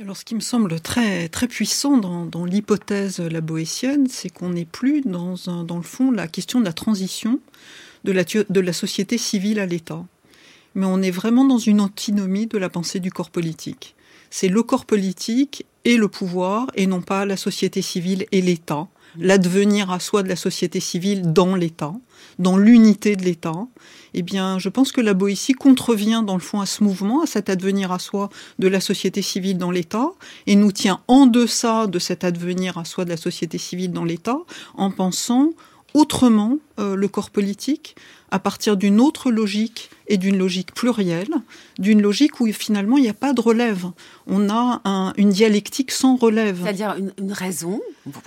Alors, 0.00 0.16
ce 0.16 0.24
qui 0.24 0.34
me 0.34 0.40
semble 0.40 0.80
très 0.80 1.28
très 1.28 1.46
puissant 1.46 1.96
dans, 1.98 2.44
l'hypothèse 2.44 3.20
la 3.20 3.40
boétienne, 3.40 4.08
c'est 4.08 4.28
qu'on 4.28 4.48
n'est 4.48 4.64
plus 4.64 5.02
dans, 5.02 5.36
dans 5.62 5.76
le 5.76 5.84
fond 5.84 6.10
la 6.10 6.26
question 6.26 6.58
de 6.58 6.64
la 6.64 6.72
transition 6.72 7.38
de 8.02 8.10
la, 8.10 8.24
de 8.24 8.60
la 8.60 8.72
société 8.72 9.18
civile 9.18 9.60
à 9.60 9.66
l'État, 9.66 10.04
mais 10.74 10.86
on 10.86 11.00
est 11.00 11.12
vraiment 11.12 11.44
dans 11.44 11.58
une 11.58 11.80
antinomie 11.80 12.48
de 12.48 12.58
la 12.58 12.68
pensée 12.68 12.98
du 12.98 13.12
corps 13.12 13.30
politique. 13.30 13.94
C'est 14.30 14.48
le 14.48 14.64
corps 14.64 14.84
politique 14.84 15.64
et 15.84 15.96
le 15.96 16.08
pouvoir, 16.08 16.66
et 16.74 16.88
non 16.88 17.00
pas 17.00 17.24
la 17.24 17.36
société 17.36 17.80
civile 17.80 18.26
et 18.32 18.42
l'État, 18.42 18.88
l'advenir 19.18 19.90
à 19.90 20.00
soi 20.00 20.22
de 20.22 20.28
la 20.28 20.36
société 20.36 20.80
civile 20.80 21.32
dans 21.32 21.54
l'État, 21.54 21.94
dans 22.38 22.56
l'unité 22.56 23.16
de 23.16 23.22
l'État, 23.22 23.66
eh 24.14 24.22
bien, 24.22 24.58
je 24.58 24.68
pense 24.68 24.92
que 24.92 25.00
la 25.00 25.14
Boétie 25.14 25.52
contrevient 25.52 26.22
dans 26.24 26.34
le 26.34 26.40
fond 26.40 26.60
à 26.60 26.66
ce 26.66 26.84
mouvement, 26.84 27.22
à 27.22 27.26
cet 27.26 27.48
advenir 27.48 27.92
à 27.92 27.98
soi 27.98 28.30
de 28.58 28.68
la 28.68 28.80
société 28.80 29.22
civile 29.22 29.58
dans 29.58 29.70
l'État, 29.70 30.10
et 30.46 30.56
nous 30.56 30.72
tient 30.72 31.00
en 31.08 31.26
deçà 31.26 31.86
de 31.86 31.98
cet 31.98 32.24
advenir 32.24 32.78
à 32.78 32.84
soi 32.84 33.04
de 33.04 33.10
la 33.10 33.16
société 33.16 33.58
civile 33.58 33.92
dans 33.92 34.04
l'État, 34.04 34.38
en 34.74 34.90
pensant 34.90 35.50
autrement 35.94 36.58
euh, 36.80 36.96
le 36.96 37.08
corps 37.08 37.30
politique, 37.30 37.96
à 38.34 38.40
partir 38.40 38.76
d'une 38.76 39.00
autre 39.00 39.30
logique 39.30 39.90
et 40.08 40.16
d'une 40.16 40.36
logique 40.36 40.74
plurielle, 40.74 41.32
d'une 41.78 42.02
logique 42.02 42.40
où 42.40 42.52
finalement 42.52 42.96
il 42.96 43.02
n'y 43.02 43.08
a 43.08 43.14
pas 43.14 43.32
de 43.32 43.40
relève. 43.40 43.86
On 44.26 44.50
a 44.50 44.80
un, 44.84 45.12
une 45.16 45.30
dialectique 45.30 45.92
sans 45.92 46.16
relève. 46.16 46.58
C'est-à-dire 46.60 46.96
une, 46.98 47.12
une, 47.16 47.32
raison, 47.32 47.80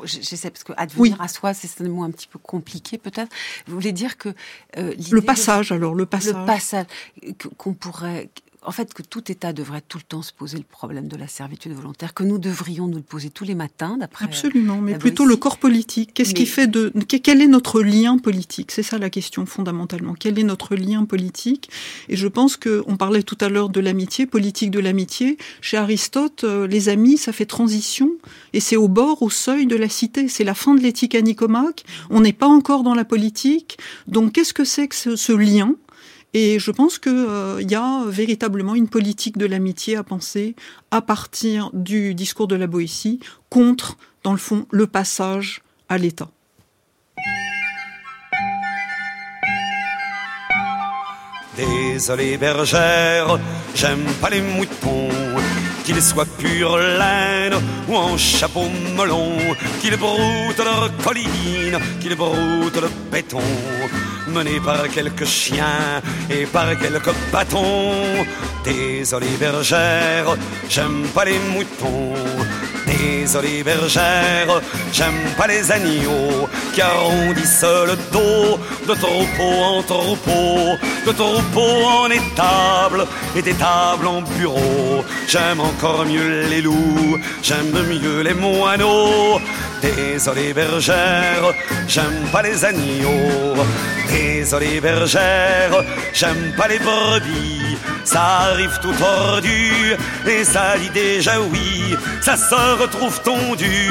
j'essaie 0.06 0.50
parce 0.50 0.64
que 0.64 0.72
advenir 0.78 1.02
oui. 1.02 1.14
à 1.20 1.28
soi, 1.28 1.54
c'est 1.54 1.84
un 1.84 1.90
mot 1.90 2.04
un 2.04 2.12
petit 2.12 2.28
peu 2.28 2.40
compliqué 2.40 2.98
peut-être. 2.98 3.30
Vous 3.68 3.74
voulez 3.74 3.92
dire 3.92 4.18
que 4.18 4.30
euh, 4.78 4.94
le 5.12 5.22
passage, 5.22 5.72
de, 5.72 5.76
alors 5.76 5.94
le 5.94 6.06
passage, 6.06 6.36
le 6.36 6.46
passage 6.46 6.86
qu'on 7.58 7.74
pourrait 7.74 8.30
en 8.68 8.72
fait, 8.72 8.94
que 8.94 9.02
tout 9.02 9.32
État 9.32 9.54
devrait 9.54 9.82
tout 9.82 9.98
le 9.98 10.04
temps 10.04 10.22
se 10.22 10.34
poser 10.34 10.58
le 10.58 10.66
problème 10.66 11.08
de 11.08 11.16
la 11.16 11.30
servitude 11.30 11.72
volontaire, 11.72 12.14
que 12.14 12.24
nous 12.24 12.38
devrions 12.38 12.88
nous 12.88 12.98
le 12.98 13.02
poser 13.02 13.30
tous 13.30 13.46
les 13.46 13.56
matins, 13.56 13.96
d'après. 13.98 14.26
Absolument, 14.26 14.82
mais 14.82 14.98
plutôt 14.98 15.26
le 15.26 15.38
corps 15.38 15.58
politique. 15.58 16.14
Qu'est-ce 16.14 16.32
mais... 16.32 16.36
qui 16.36 16.46
fait 16.46 16.68
de. 16.68 16.92
Quel 17.08 17.42
est 17.42 17.48
notre 17.48 17.82
lien 17.82 18.18
politique? 18.18 18.74
C'est 18.74 18.84
ça 18.84 18.98
la 18.98 19.10
question 19.10 19.46
fondamentalement. 19.46 20.16
Quel 20.20 20.38
est 20.38 20.44
notre 20.44 20.76
lien 20.76 21.06
politique? 21.06 21.70
Et 22.10 22.18
je 22.18 22.28
pense 22.28 22.58
qu'on 22.58 22.98
parlait 22.98 23.24
tout 23.24 23.38
à 23.40 23.48
l'heure 23.48 23.70
de 23.70 23.80
l'amitié, 23.80 24.26
politique 24.26 24.70
de 24.70 24.80
l'amitié. 24.80 25.38
Chez 25.62 25.78
Aristote, 25.78 26.44
euh, 26.44 26.68
les 26.68 26.90
amis, 26.90 27.18
ça 27.18 27.32
fait 27.32 27.46
transition, 27.46 28.12
et 28.52 28.60
c'est 28.60 28.76
au 28.76 28.90
bord, 28.90 29.22
au 29.22 29.30
seuil 29.30 29.66
de 29.66 29.78
la 29.78 29.88
cité. 29.88 30.28
C'est 30.28 30.44
la 30.44 30.54
fin 30.54 30.76
de 30.76 30.82
l'éthique 30.82 31.16
à 31.16 31.22
Nicomaque. 31.22 31.86
On 32.10 32.20
n'est 32.20 32.34
pas 32.34 32.48
encore 32.48 32.84
dans 32.84 32.96
la 32.96 33.06
politique. 33.06 33.78
Donc, 34.08 34.34
qu'est-ce 34.34 34.54
que 34.54 34.66
c'est 34.66 34.90
que 34.90 34.96
ce, 34.96 35.16
ce 35.16 35.32
lien? 35.32 35.74
Et 36.34 36.60
je 36.60 36.72
pense 36.72 37.00
qu'il 37.00 37.12
euh, 37.14 37.62
y 37.62 37.76
a 37.76 38.04
véritablement 38.08 38.76
une 38.76 38.90
politique 38.90 39.38
de 39.38 39.46
l'amitié 39.46 39.96
à 39.96 40.04
penser 40.04 40.56
à 40.92 41.02
partir 41.02 41.70
du 41.74 42.14
discours 42.14 42.48
de 42.48 42.56
la 42.56 42.68
Boétie 42.68 43.20
contre, 43.50 43.98
dans 44.24 44.34
le 44.34 44.38
fond, 44.38 44.66
le 44.72 44.88
passage 44.88 45.62
à 45.90 45.98
l'État. 45.98 46.30
Désolé 51.56 52.38
bergère, 52.38 53.40
j'aime 53.74 54.06
pas 54.22 54.30
les 54.30 54.42
qu'ils 55.88 56.02
soient 56.02 56.26
pure 56.26 56.78
laine 56.78 57.56
ou 57.88 57.96
en 57.96 58.18
chapeau 58.18 58.66
melon, 58.98 59.38
qu'ils 59.80 59.96
broutent 59.96 60.66
leur 60.70 60.92
colline, 60.98 61.80
qu'ils 62.02 62.16
broutent 62.16 62.82
le 62.82 62.90
béton, 63.10 63.40
menés 64.28 64.60
par 64.60 64.90
quelques 64.90 65.24
chiens 65.24 66.02
et 66.30 66.46
par 66.46 66.78
quelques 66.78 67.16
bâtons. 67.32 68.26
Désolé 68.66 69.28
bergère, 69.40 70.36
j'aime 70.68 71.08
pas 71.16 71.24
les 71.24 71.40
moutons. 71.54 72.14
Désolé 72.98 73.64
bergère, 73.64 74.62
j'aime 74.92 75.24
pas 75.38 75.48
les 75.48 75.72
agneaux 75.72 76.50
qui 76.74 76.82
arrondissent 76.82 77.64
le 77.64 77.96
dos 78.12 78.60
de 78.88 78.94
troupeau 78.94 79.64
en 79.64 79.84
troupeau, 79.84 80.78
de 81.06 81.12
troupeau 81.12 81.86
en 81.86 82.10
étable 82.10 83.06
et 83.36 83.42
d'étable 83.42 84.08
en 84.08 84.22
bureau. 84.22 85.04
J'aime 85.28 85.60
encore 85.60 86.06
mieux 86.06 86.48
les 86.50 86.62
loups, 86.62 87.20
j'aime 87.44 87.72
mieux 87.88 88.22
les 88.22 88.34
moineaux. 88.34 89.40
Désolé 89.82 90.54
bergère, 90.54 91.54
j'aime 91.88 92.28
pas 92.32 92.42
les 92.42 92.66
agneaux. 92.66 93.56
Désolé 94.10 94.80
bergère, 94.82 95.84
j'aime 96.14 96.54
pas 96.58 96.68
les 96.68 96.80
brebis. 96.80 97.78
Ça 98.04 98.24
arrive 98.52 98.80
tout 98.82 98.94
tordu 98.94 99.96
et 100.26 100.44
ça 100.46 100.78
dit 100.78 100.90
déjà 100.90 101.42
oui. 101.42 101.96
Ça 102.22 102.38
se 102.38 102.76
retrouve 102.88 103.22
tondu 103.22 103.90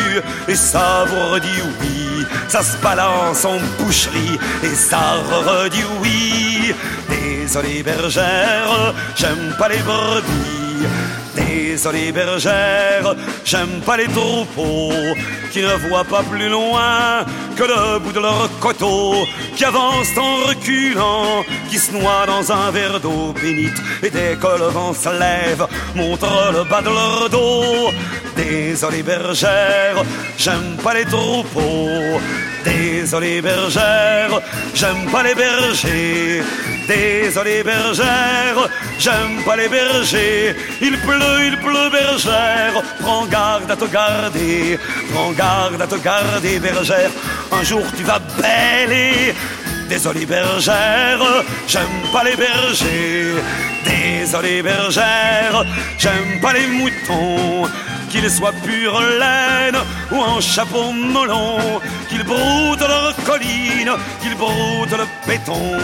et 0.49 0.55
ça 0.55 1.05
vous 1.09 1.33
redit 1.33 1.63
oui. 1.81 2.25
Ça 2.49 2.63
se 2.63 2.77
balance 2.79 3.45
en 3.45 3.59
boucherie 3.79 4.39
et 4.63 4.75
ça 4.75 5.17
redit 5.31 5.85
oui. 6.01 6.75
Désolé 7.09 7.83
bergère, 7.83 8.95
j'aime 9.15 9.55
pas 9.59 9.69
les 9.69 9.79
brebis. 9.79 10.87
Désolé 11.35 12.13
bergère, 12.13 13.15
j'aime 13.45 13.81
pas 13.85 13.97
les 13.97 14.09
troupeaux 14.09 14.93
qui 15.53 15.63
ne 15.63 15.75
voient 15.89 16.05
pas 16.05 16.23
plus 16.23 16.49
loin 16.49 17.25
que 17.57 17.63
le 17.63 17.99
bout 17.99 18.13
de 18.13 18.21
leur 18.21 18.49
coteau, 18.61 19.15
qui 19.57 19.65
avancent 19.65 20.19
en 20.19 20.49
reculant, 20.49 21.45
qui 21.71 21.79
se 21.79 21.93
noient 21.93 22.27
dans 22.27 22.53
un 22.53 22.71
verre 22.71 23.01
d'eau 23.01 23.33
bénite, 23.33 23.81
et 24.03 24.11
dès 24.11 24.37
que 24.37 24.59
le 24.59 24.69
vent 24.69 24.93
se 24.93 25.09
lève, 25.09 25.67
montre 25.95 26.53
le 26.53 26.65
bas 26.65 26.83
de 26.83 26.91
leur 26.91 27.31
dos. 27.31 27.91
Désolé 28.37 29.03
bergère, 29.03 30.05
j'aime 30.37 30.77
pas 30.85 30.95
les 30.95 31.07
troupeaux. 31.07 32.21
Désolé 32.65 33.41
bergère, 33.41 34.41
j'aime 34.75 35.11
pas 35.11 35.23
les 35.23 35.35
bergers. 35.35 36.43
Désolé 36.87 37.63
bergère, 37.63 38.69
j'aime 38.99 39.43
pas 39.45 39.57
les 39.57 39.69
bergers. 39.69 40.55
Il 40.81 40.99
pleut, 40.99 41.47
il 41.47 41.57
pleut 41.59 41.91
bergère, 41.91 42.83
prends 43.01 43.27
garde 43.27 43.71
à 43.71 43.77
te 43.77 43.87
garder. 43.87 44.79
Prends 45.13 45.33
garde 45.33 45.81
à 45.81 45.87
te 45.87 45.97
garder 45.97 46.59
bergère, 46.59 47.11
un 47.51 47.63
jour 47.63 47.85
tu 47.97 48.05
vas 48.05 48.21
bêler. 48.41 49.35
Désolé 49.89 50.27
bergère, 50.27 51.23
j'aime 51.67 52.03
pas 52.13 52.25
les 52.25 52.37
bergers. 52.37 53.35
Désolé 53.85 54.63
bergère, 54.63 55.65
j'aime 55.99 56.41
pas 56.43 56.53
les 56.53 56.67
moutons. 56.67 57.69
Qu'ils 58.11 58.31
soient 58.31 58.53
pure 58.65 59.01
laine 59.01 59.79
ou 60.11 60.21
en 60.21 60.41
chapeau 60.41 60.93
melon, 60.93 61.81
qu'ils 62.09 62.25
broutent 62.25 62.81
leurs 62.81 63.17
collines, 63.25 63.93
qu'ils 64.23 64.37
broutent 64.37 64.99
le 65.03 65.07
béton, 65.27 65.77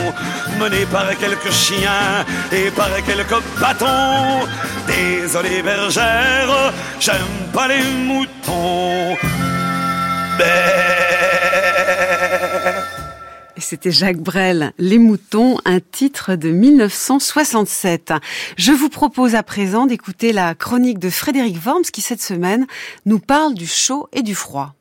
menés 0.59 0.87
par 0.87 1.09
quelques 1.18 1.53
chiens 1.53 2.25
et 2.53 2.70
par 2.70 2.91
quelques 3.07 3.43
bâtons. 3.61 4.47
Désolé 4.87 5.62
bergère, 5.62 6.73
j'aime 7.01 7.51
pas 7.53 7.68
les 7.68 7.83
moutons. 7.83 9.16
C'était 13.64 13.90
Jacques 13.90 14.20
Brel, 14.20 14.72
Les 14.78 14.98
Moutons, 14.98 15.58
un 15.64 15.80
titre 15.80 16.34
de 16.34 16.50
1967. 16.50 18.12
Je 18.56 18.72
vous 18.72 18.88
propose 18.88 19.34
à 19.34 19.42
présent 19.42 19.86
d'écouter 19.86 20.32
la 20.32 20.54
chronique 20.54 20.98
de 20.98 21.10
Frédéric 21.10 21.56
Worms 21.64 21.82
qui 21.92 22.00
cette 22.00 22.22
semaine 22.22 22.66
nous 23.06 23.18
parle 23.18 23.54
du 23.54 23.66
chaud 23.66 24.08
et 24.12 24.22
du 24.22 24.34
froid. 24.34 24.74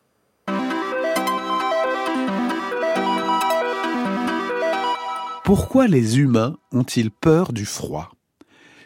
Pourquoi 5.44 5.88
les 5.88 6.20
humains 6.20 6.56
ont-ils 6.72 7.12
peur 7.12 7.52
du 7.52 7.66
froid? 7.66 8.12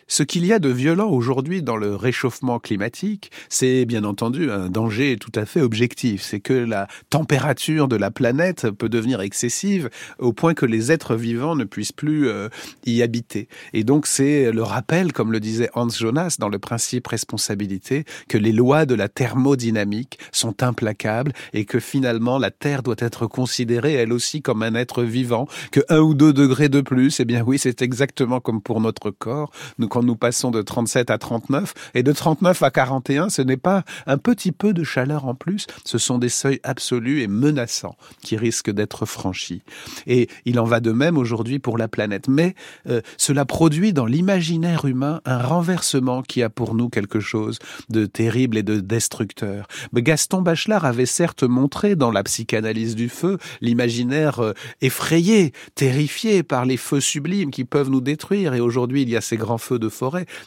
Ce 0.07 0.23
qu'il 0.23 0.45
y 0.45 0.53
a 0.53 0.59
de 0.59 0.69
violent 0.69 1.09
aujourd'hui 1.09 1.63
dans 1.63 1.77
le 1.77 1.95
réchauffement 1.95 2.59
climatique, 2.59 3.31
c'est 3.49 3.85
bien 3.85 4.03
entendu 4.03 4.51
un 4.51 4.69
danger 4.69 5.17
tout 5.17 5.31
à 5.33 5.45
fait 5.45 5.61
objectif. 5.61 6.21
C'est 6.21 6.39
que 6.39 6.53
la 6.53 6.87
température 7.09 7.87
de 7.87 7.95
la 7.95 8.11
planète 8.11 8.69
peut 8.69 8.89
devenir 8.89 9.21
excessive 9.21 9.89
au 10.19 10.31
point 10.31 10.53
que 10.53 10.65
les 10.65 10.91
êtres 10.91 11.15
vivants 11.15 11.55
ne 11.55 11.63
puissent 11.63 11.91
plus 11.91 12.27
euh, 12.27 12.49
y 12.85 13.01
habiter. 13.01 13.47
Et 13.73 13.83
donc 13.83 14.05
c'est 14.05 14.51
le 14.51 14.61
rappel, 14.61 15.11
comme 15.11 15.31
le 15.31 15.39
disait 15.39 15.69
Hans 15.73 15.89
Jonas 15.89 16.35
dans 16.39 16.49
le 16.49 16.59
principe 16.59 17.07
responsabilité, 17.07 18.05
que 18.29 18.37
les 18.37 18.51
lois 18.51 18.85
de 18.85 18.93
la 18.93 19.09
thermodynamique 19.09 20.19
sont 20.31 20.61
implacables 20.61 21.33
et 21.53 21.65
que 21.65 21.79
finalement 21.79 22.37
la 22.37 22.51
Terre 22.51 22.83
doit 22.83 22.95
être 22.99 23.25
considérée 23.27 23.93
elle 23.93 24.13
aussi 24.13 24.41
comme 24.41 24.61
un 24.61 24.75
être 24.75 25.03
vivant, 25.03 25.47
que 25.71 25.81
un 25.89 25.99
ou 25.99 26.13
deux 26.13 26.33
degrés 26.33 26.69
de 26.69 26.81
plus, 26.81 27.19
eh 27.19 27.25
bien 27.25 27.43
oui, 27.45 27.57
c'est 27.57 27.81
exactement 27.81 28.39
comme 28.39 28.61
pour 28.61 28.81
notre 28.81 29.09
corps. 29.09 29.51
Quand 29.95 30.03
nous 30.03 30.17
passons 30.17 30.51
de 30.51 30.61
37 30.61 31.09
à 31.09 31.17
39 31.17 31.73
et 31.93 32.03
de 32.03 32.11
39 32.11 32.63
à 32.63 32.69
41, 32.69 33.29
ce 33.29 33.41
n'est 33.41 33.55
pas 33.55 33.85
un 34.07 34.17
petit 34.17 34.51
peu 34.51 34.73
de 34.73 34.83
chaleur 34.83 35.23
en 35.23 35.35
plus, 35.35 35.67
ce 35.85 35.97
sont 35.97 36.17
des 36.17 36.27
seuils 36.27 36.59
absolus 36.63 37.21
et 37.21 37.27
menaçants 37.27 37.95
qui 38.21 38.35
risquent 38.35 38.71
d'être 38.71 39.05
franchis. 39.05 39.61
Et 40.05 40.27
il 40.43 40.59
en 40.59 40.65
va 40.65 40.81
de 40.81 40.91
même 40.91 41.17
aujourd'hui 41.17 41.59
pour 41.59 41.77
la 41.77 41.87
planète. 41.87 42.27
Mais 42.27 42.55
euh, 42.89 42.99
cela 43.15 43.45
produit 43.45 43.93
dans 43.93 44.05
l'imaginaire 44.05 44.83
humain 44.83 45.21
un 45.23 45.41
renversement 45.41 46.23
qui 46.23 46.43
a 46.43 46.49
pour 46.49 46.75
nous 46.75 46.89
quelque 46.89 47.21
chose 47.21 47.57
de 47.87 48.05
terrible 48.05 48.57
et 48.57 48.63
de 48.63 48.81
destructeur. 48.81 49.65
Gaston 49.93 50.41
Bachelard 50.41 50.83
avait 50.83 51.05
certes 51.05 51.43
montré 51.43 51.95
dans 51.95 52.11
la 52.11 52.23
psychanalyse 52.23 52.95
du 52.95 53.07
feu 53.07 53.37
l'imaginaire 53.61 54.39
euh, 54.41 54.51
effrayé, 54.81 55.53
terrifié 55.73 56.43
par 56.43 56.65
les 56.65 56.75
feux 56.75 56.99
sublimes 56.99 57.49
qui 57.49 57.63
peuvent 57.63 57.89
nous 57.89 58.01
détruire. 58.01 58.53
Et 58.55 58.59
aujourd'hui, 58.59 59.03
il 59.03 59.09
y 59.09 59.15
a 59.15 59.21
ces 59.21 59.37
grands 59.37 59.57
feux 59.57 59.79
de 59.79 59.84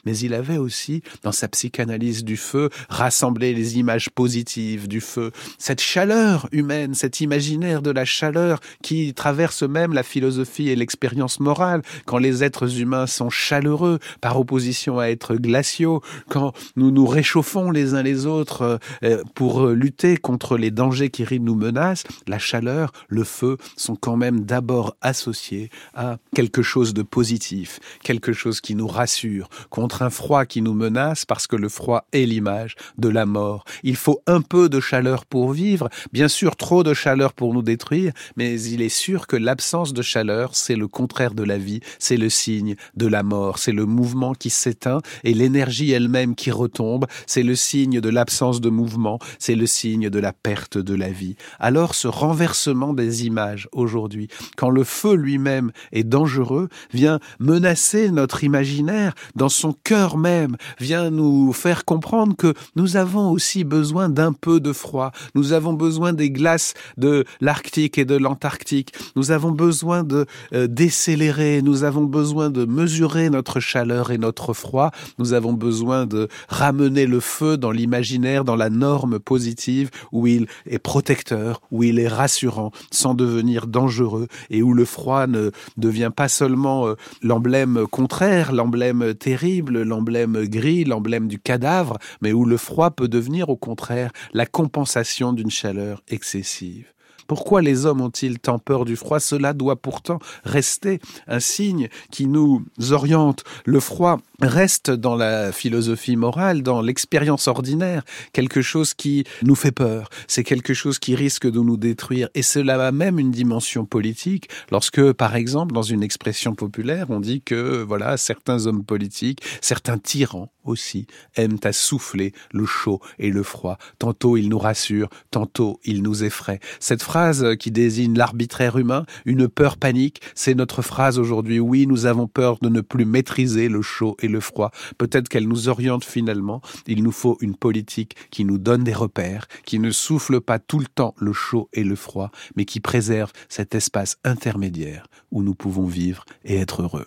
mais 0.04 0.16
il 0.18 0.34
avait 0.34 0.58
aussi, 0.58 1.02
dans 1.22 1.32
sa 1.32 1.48
psychanalyse 1.48 2.24
du 2.24 2.36
feu, 2.36 2.70
rassemblé 2.88 3.54
les 3.54 3.78
images 3.78 4.10
positives 4.10 4.88
du 4.88 5.00
feu, 5.00 5.30
cette 5.58 5.80
chaleur 5.80 6.48
humaine, 6.52 6.94
cet 6.94 7.20
imaginaire 7.20 7.82
de 7.82 7.90
la 7.90 8.04
chaleur 8.04 8.60
qui 8.82 9.14
traverse 9.14 9.62
même 9.62 9.92
la 9.92 10.02
philosophie 10.02 10.68
et 10.68 10.76
l'expérience 10.76 11.40
morale, 11.40 11.82
quand 12.06 12.18
les 12.18 12.44
êtres 12.44 12.80
humains 12.80 13.06
sont 13.06 13.30
chaleureux 13.30 13.98
par 14.20 14.38
opposition 14.38 14.98
à 14.98 15.06
être 15.06 15.36
glaciaux, 15.36 16.02
quand 16.28 16.52
nous 16.76 16.90
nous 16.90 17.06
réchauffons 17.06 17.70
les 17.70 17.94
uns 17.94 18.02
les 18.02 18.26
autres 18.26 18.78
euh, 19.04 19.22
pour 19.34 19.66
lutter 19.68 20.16
contre 20.16 20.56
les 20.56 20.70
dangers 20.70 21.10
qui 21.10 21.24
nous 21.40 21.54
menacent, 21.54 22.04
la 22.26 22.38
chaleur, 22.38 22.92
le 23.08 23.24
feu 23.24 23.56
sont 23.76 23.96
quand 23.96 24.16
même 24.16 24.44
d'abord 24.44 24.96
associés 25.00 25.70
à 25.94 26.18
quelque 26.34 26.62
chose 26.62 26.94
de 26.94 27.02
positif, 27.02 27.80
quelque 28.02 28.32
chose 28.32 28.60
qui 28.60 28.74
nous 28.74 28.86
rassure 28.86 29.27
contre 29.70 30.02
un 30.02 30.10
froid 30.10 30.44
qui 30.44 30.62
nous 30.62 30.74
menace 30.74 31.24
parce 31.24 31.46
que 31.46 31.56
le 31.56 31.68
froid 31.68 32.06
est 32.12 32.24
l'image 32.24 32.74
de 32.98 33.08
la 33.08 33.26
mort. 33.26 33.64
Il 33.82 33.96
faut 33.96 34.22
un 34.26 34.40
peu 34.40 34.68
de 34.68 34.80
chaleur 34.80 35.24
pour 35.24 35.52
vivre, 35.52 35.88
bien 36.12 36.28
sûr 36.28 36.56
trop 36.56 36.82
de 36.82 36.94
chaleur 36.94 37.32
pour 37.32 37.54
nous 37.54 37.62
détruire, 37.62 38.12
mais 38.36 38.60
il 38.60 38.82
est 38.82 38.88
sûr 38.88 39.26
que 39.26 39.36
l'absence 39.36 39.92
de 39.92 40.02
chaleur, 40.02 40.54
c'est 40.54 40.76
le 40.76 40.88
contraire 40.88 41.34
de 41.34 41.42
la 41.42 41.58
vie, 41.58 41.80
c'est 41.98 42.16
le 42.16 42.28
signe 42.28 42.76
de 42.96 43.06
la 43.06 43.22
mort, 43.22 43.58
c'est 43.58 43.72
le 43.72 43.86
mouvement 43.86 44.34
qui 44.34 44.50
s'éteint 44.50 45.00
et 45.24 45.34
l'énergie 45.34 45.90
elle-même 45.92 46.34
qui 46.34 46.50
retombe, 46.50 47.06
c'est 47.26 47.42
le 47.42 47.54
signe 47.54 48.00
de 48.00 48.08
l'absence 48.08 48.60
de 48.60 48.70
mouvement, 48.70 49.18
c'est 49.38 49.54
le 49.54 49.66
signe 49.66 50.10
de 50.10 50.18
la 50.18 50.32
perte 50.32 50.78
de 50.78 50.94
la 50.94 51.10
vie. 51.10 51.36
Alors 51.58 51.94
ce 51.94 52.08
renversement 52.08 52.92
des 52.92 53.26
images 53.26 53.68
aujourd'hui, 53.72 54.28
quand 54.56 54.70
le 54.70 54.84
feu 54.84 55.14
lui-même 55.14 55.72
est 55.92 56.04
dangereux, 56.04 56.68
vient 56.92 57.20
menacer 57.38 58.10
notre 58.10 58.44
imaginaire, 58.44 59.14
dans 59.34 59.48
son 59.48 59.74
cœur 59.84 60.16
même, 60.16 60.56
vient 60.80 61.10
nous 61.10 61.52
faire 61.52 61.84
comprendre 61.84 62.36
que 62.36 62.54
nous 62.76 62.96
avons 62.96 63.30
aussi 63.30 63.64
besoin 63.64 64.08
d'un 64.08 64.32
peu 64.32 64.60
de 64.60 64.72
froid. 64.72 65.12
Nous 65.34 65.52
avons 65.52 65.72
besoin 65.72 66.12
des 66.12 66.30
glaces 66.30 66.74
de 66.96 67.24
l'Arctique 67.40 67.98
et 67.98 68.04
de 68.04 68.16
l'Antarctique. 68.16 68.92
Nous 69.16 69.30
avons 69.30 69.50
besoin 69.50 70.04
de 70.04 70.26
euh, 70.52 70.66
décélérer. 70.66 71.62
Nous 71.62 71.84
avons 71.84 72.04
besoin 72.04 72.50
de 72.50 72.64
mesurer 72.64 73.30
notre 73.30 73.60
chaleur 73.60 74.10
et 74.10 74.18
notre 74.18 74.52
froid. 74.52 74.90
Nous 75.18 75.32
avons 75.32 75.52
besoin 75.52 76.06
de 76.06 76.28
ramener 76.48 77.06
le 77.06 77.20
feu 77.20 77.56
dans 77.56 77.70
l'imaginaire, 77.70 78.44
dans 78.44 78.56
la 78.56 78.70
norme 78.70 79.18
positive 79.18 79.90
où 80.12 80.26
il 80.26 80.46
est 80.66 80.78
protecteur, 80.78 81.60
où 81.70 81.82
il 81.82 81.98
est 81.98 82.08
rassurant, 82.08 82.72
sans 82.90 83.14
devenir 83.14 83.66
dangereux 83.66 84.28
et 84.50 84.62
où 84.62 84.72
le 84.72 84.84
froid 84.84 85.26
ne 85.26 85.50
devient 85.76 86.10
pas 86.14 86.28
seulement 86.28 86.86
euh, 86.86 86.94
l'emblème 87.22 87.86
contraire, 87.90 88.52
l'emblème 88.52 89.07
terrible, 89.14 89.82
l'emblème 89.82 90.44
gris, 90.46 90.84
l'emblème 90.84 91.28
du 91.28 91.38
cadavre, 91.38 91.98
mais 92.20 92.32
où 92.32 92.44
le 92.44 92.56
froid 92.56 92.90
peut 92.90 93.08
devenir 93.08 93.48
au 93.48 93.56
contraire 93.56 94.10
la 94.32 94.46
compensation 94.46 95.32
d'une 95.32 95.50
chaleur 95.50 96.02
excessive. 96.08 96.92
Pourquoi 97.28 97.60
les 97.60 97.84
hommes 97.84 98.00
ont-ils 98.00 98.38
tant 98.38 98.58
peur 98.58 98.86
du 98.86 98.96
froid? 98.96 99.20
Cela 99.20 99.52
doit 99.52 99.76
pourtant 99.76 100.18
rester 100.44 100.98
un 101.26 101.40
signe 101.40 101.88
qui 102.10 102.26
nous 102.26 102.64
oriente. 102.90 103.44
Le 103.66 103.80
froid 103.80 104.18
reste 104.40 104.90
dans 104.90 105.16
la 105.16 105.50
philosophie 105.50 106.16
morale, 106.16 106.62
dans 106.62 106.80
l'expérience 106.80 107.48
ordinaire, 107.48 108.04
quelque 108.32 108.62
chose 108.62 108.94
qui 108.94 109.24
nous 109.42 109.56
fait 109.56 109.72
peur. 109.72 110.08
C'est 110.28 110.44
quelque 110.44 110.74
chose 110.74 110.98
qui 110.98 111.16
risque 111.16 111.50
de 111.50 111.58
nous 111.58 111.76
détruire. 111.76 112.28
Et 112.34 112.42
cela 112.42 112.86
a 112.86 112.92
même 112.92 113.18
une 113.18 113.32
dimension 113.32 113.84
politique 113.84 114.48
lorsque, 114.70 115.12
par 115.12 115.34
exemple, 115.34 115.74
dans 115.74 115.82
une 115.82 116.02
expression 116.04 116.54
populaire, 116.54 117.06
on 117.10 117.20
dit 117.20 117.42
que, 117.42 117.82
voilà, 117.82 118.16
certains 118.16 118.66
hommes 118.66 118.84
politiques, 118.84 119.42
certains 119.60 119.98
tyrans 119.98 120.52
aussi 120.64 121.06
aiment 121.34 121.58
à 121.64 121.72
souffler 121.72 122.32
le 122.52 122.66
chaud 122.66 123.00
et 123.18 123.30
le 123.30 123.42
froid. 123.42 123.78
Tantôt 123.98 124.36
ils 124.36 124.48
nous 124.48 124.58
rassurent, 124.58 125.08
tantôt 125.30 125.80
ils 125.84 126.02
nous 126.02 126.24
effraient. 126.24 126.60
Cette 126.78 127.02
phrase 127.02 127.56
qui 127.58 127.70
désigne 127.70 128.16
l'arbitraire 128.16 128.76
humain, 128.78 129.04
une 129.24 129.48
peur 129.48 129.78
panique, 129.78 130.20
c'est 130.34 130.54
notre 130.54 130.82
phrase 130.82 131.18
aujourd'hui. 131.18 131.58
Oui, 131.58 131.86
nous 131.86 132.06
avons 132.06 132.28
peur 132.28 132.58
de 132.60 132.68
ne 132.68 132.80
plus 132.80 133.06
maîtriser 133.06 133.68
le 133.68 133.82
chaud 133.82 134.16
et 134.20 134.27
le 134.28 134.40
froid. 134.40 134.70
Peut-être 134.96 135.28
qu'elle 135.28 135.48
nous 135.48 135.68
oriente 135.68 136.04
finalement. 136.04 136.60
Il 136.86 137.02
nous 137.02 137.12
faut 137.12 137.36
une 137.40 137.56
politique 137.56 138.16
qui 138.30 138.44
nous 138.44 138.58
donne 138.58 138.84
des 138.84 138.94
repères, 138.94 139.46
qui 139.64 139.78
ne 139.78 139.90
souffle 139.90 140.40
pas 140.40 140.58
tout 140.58 140.78
le 140.78 140.86
temps 140.86 141.14
le 141.18 141.32
chaud 141.32 141.68
et 141.72 141.84
le 141.84 141.96
froid, 141.96 142.30
mais 142.56 142.64
qui 142.64 142.80
préserve 142.80 143.32
cet 143.48 143.74
espace 143.74 144.16
intermédiaire 144.24 145.06
où 145.30 145.42
nous 145.42 145.54
pouvons 145.54 145.86
vivre 145.86 146.24
et 146.44 146.56
être 146.56 146.82
heureux. 146.82 147.06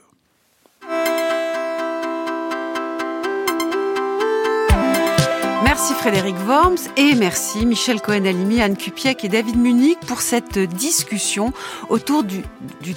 Merci 5.63 5.93
Frédéric 5.93 6.35
Worms 6.47 6.89
et 6.97 7.13
merci 7.13 7.65
Michel 7.67 8.01
Cohen-Alimi, 8.01 8.61
Anne 8.61 8.75
Cupiec 8.75 9.23
et 9.23 9.29
David 9.29 9.57
Munich 9.57 9.99
pour 10.07 10.21
cette 10.21 10.57
discussion 10.57 11.53
autour 11.89 12.23
du, 12.23 12.41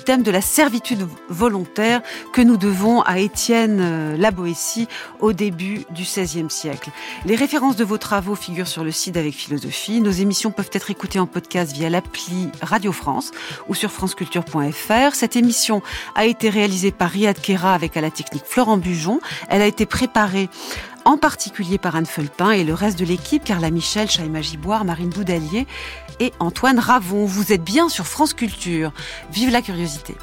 thème 0.04 0.22
de 0.22 0.30
la 0.30 0.40
servitude 0.40 1.06
volontaire 1.28 2.00
que 2.32 2.40
nous 2.40 2.56
devons 2.56 3.02
à 3.02 3.18
Étienne 3.18 3.80
euh, 3.80 4.16
La 4.16 4.30
Boétie 4.30 4.88
au 5.20 5.32
début 5.32 5.84
du 5.90 6.02
XVIe 6.02 6.48
siècle. 6.48 6.90
Les 7.26 7.36
références 7.36 7.76
de 7.76 7.84
vos 7.84 7.98
travaux 7.98 8.34
figurent 8.34 8.66
sur 8.66 8.82
le 8.82 8.90
site 8.90 9.18
avec 9.18 9.34
philosophie. 9.34 10.00
Nos 10.00 10.10
émissions 10.10 10.50
peuvent 10.50 10.70
être 10.72 10.90
écoutées 10.90 11.18
en 11.18 11.26
podcast 11.26 11.72
via 11.72 11.90
l'appli 11.90 12.48
Radio 12.62 12.92
France 12.92 13.30
ou 13.68 13.74
sur 13.74 13.92
franceculture.fr. 13.92 15.14
Cette 15.14 15.36
émission 15.36 15.82
a 16.14 16.24
été 16.24 16.48
réalisée 16.48 16.92
par 16.92 17.10
Riyad 17.10 17.40
Kera 17.40 17.74
avec 17.74 17.96
à 17.96 18.00
la 18.00 18.10
technique 18.10 18.44
Florent 18.46 18.78
Bujon. 18.78 19.20
Elle 19.50 19.62
a 19.62 19.66
été 19.66 19.84
préparée 19.84 20.48
en 21.04 21.16
particulier 21.16 21.78
par 21.78 21.96
Anne 21.96 22.06
Felpin 22.06 22.50
et 22.50 22.64
le 22.64 22.74
reste 22.74 22.98
de 22.98 23.04
l'équipe, 23.04 23.44
Carla 23.44 23.70
Michel, 23.70 24.10
Chaïma 24.10 24.40
Giboire, 24.40 24.84
Marine 24.84 25.10
Boudalier 25.10 25.66
et 26.20 26.32
Antoine 26.38 26.78
Ravon. 26.78 27.26
Vous 27.26 27.52
êtes 27.52 27.64
bien 27.64 27.88
sur 27.88 28.06
France 28.06 28.34
Culture. 28.34 28.92
Vive 29.30 29.50
la 29.50 29.62
curiosité. 29.62 30.16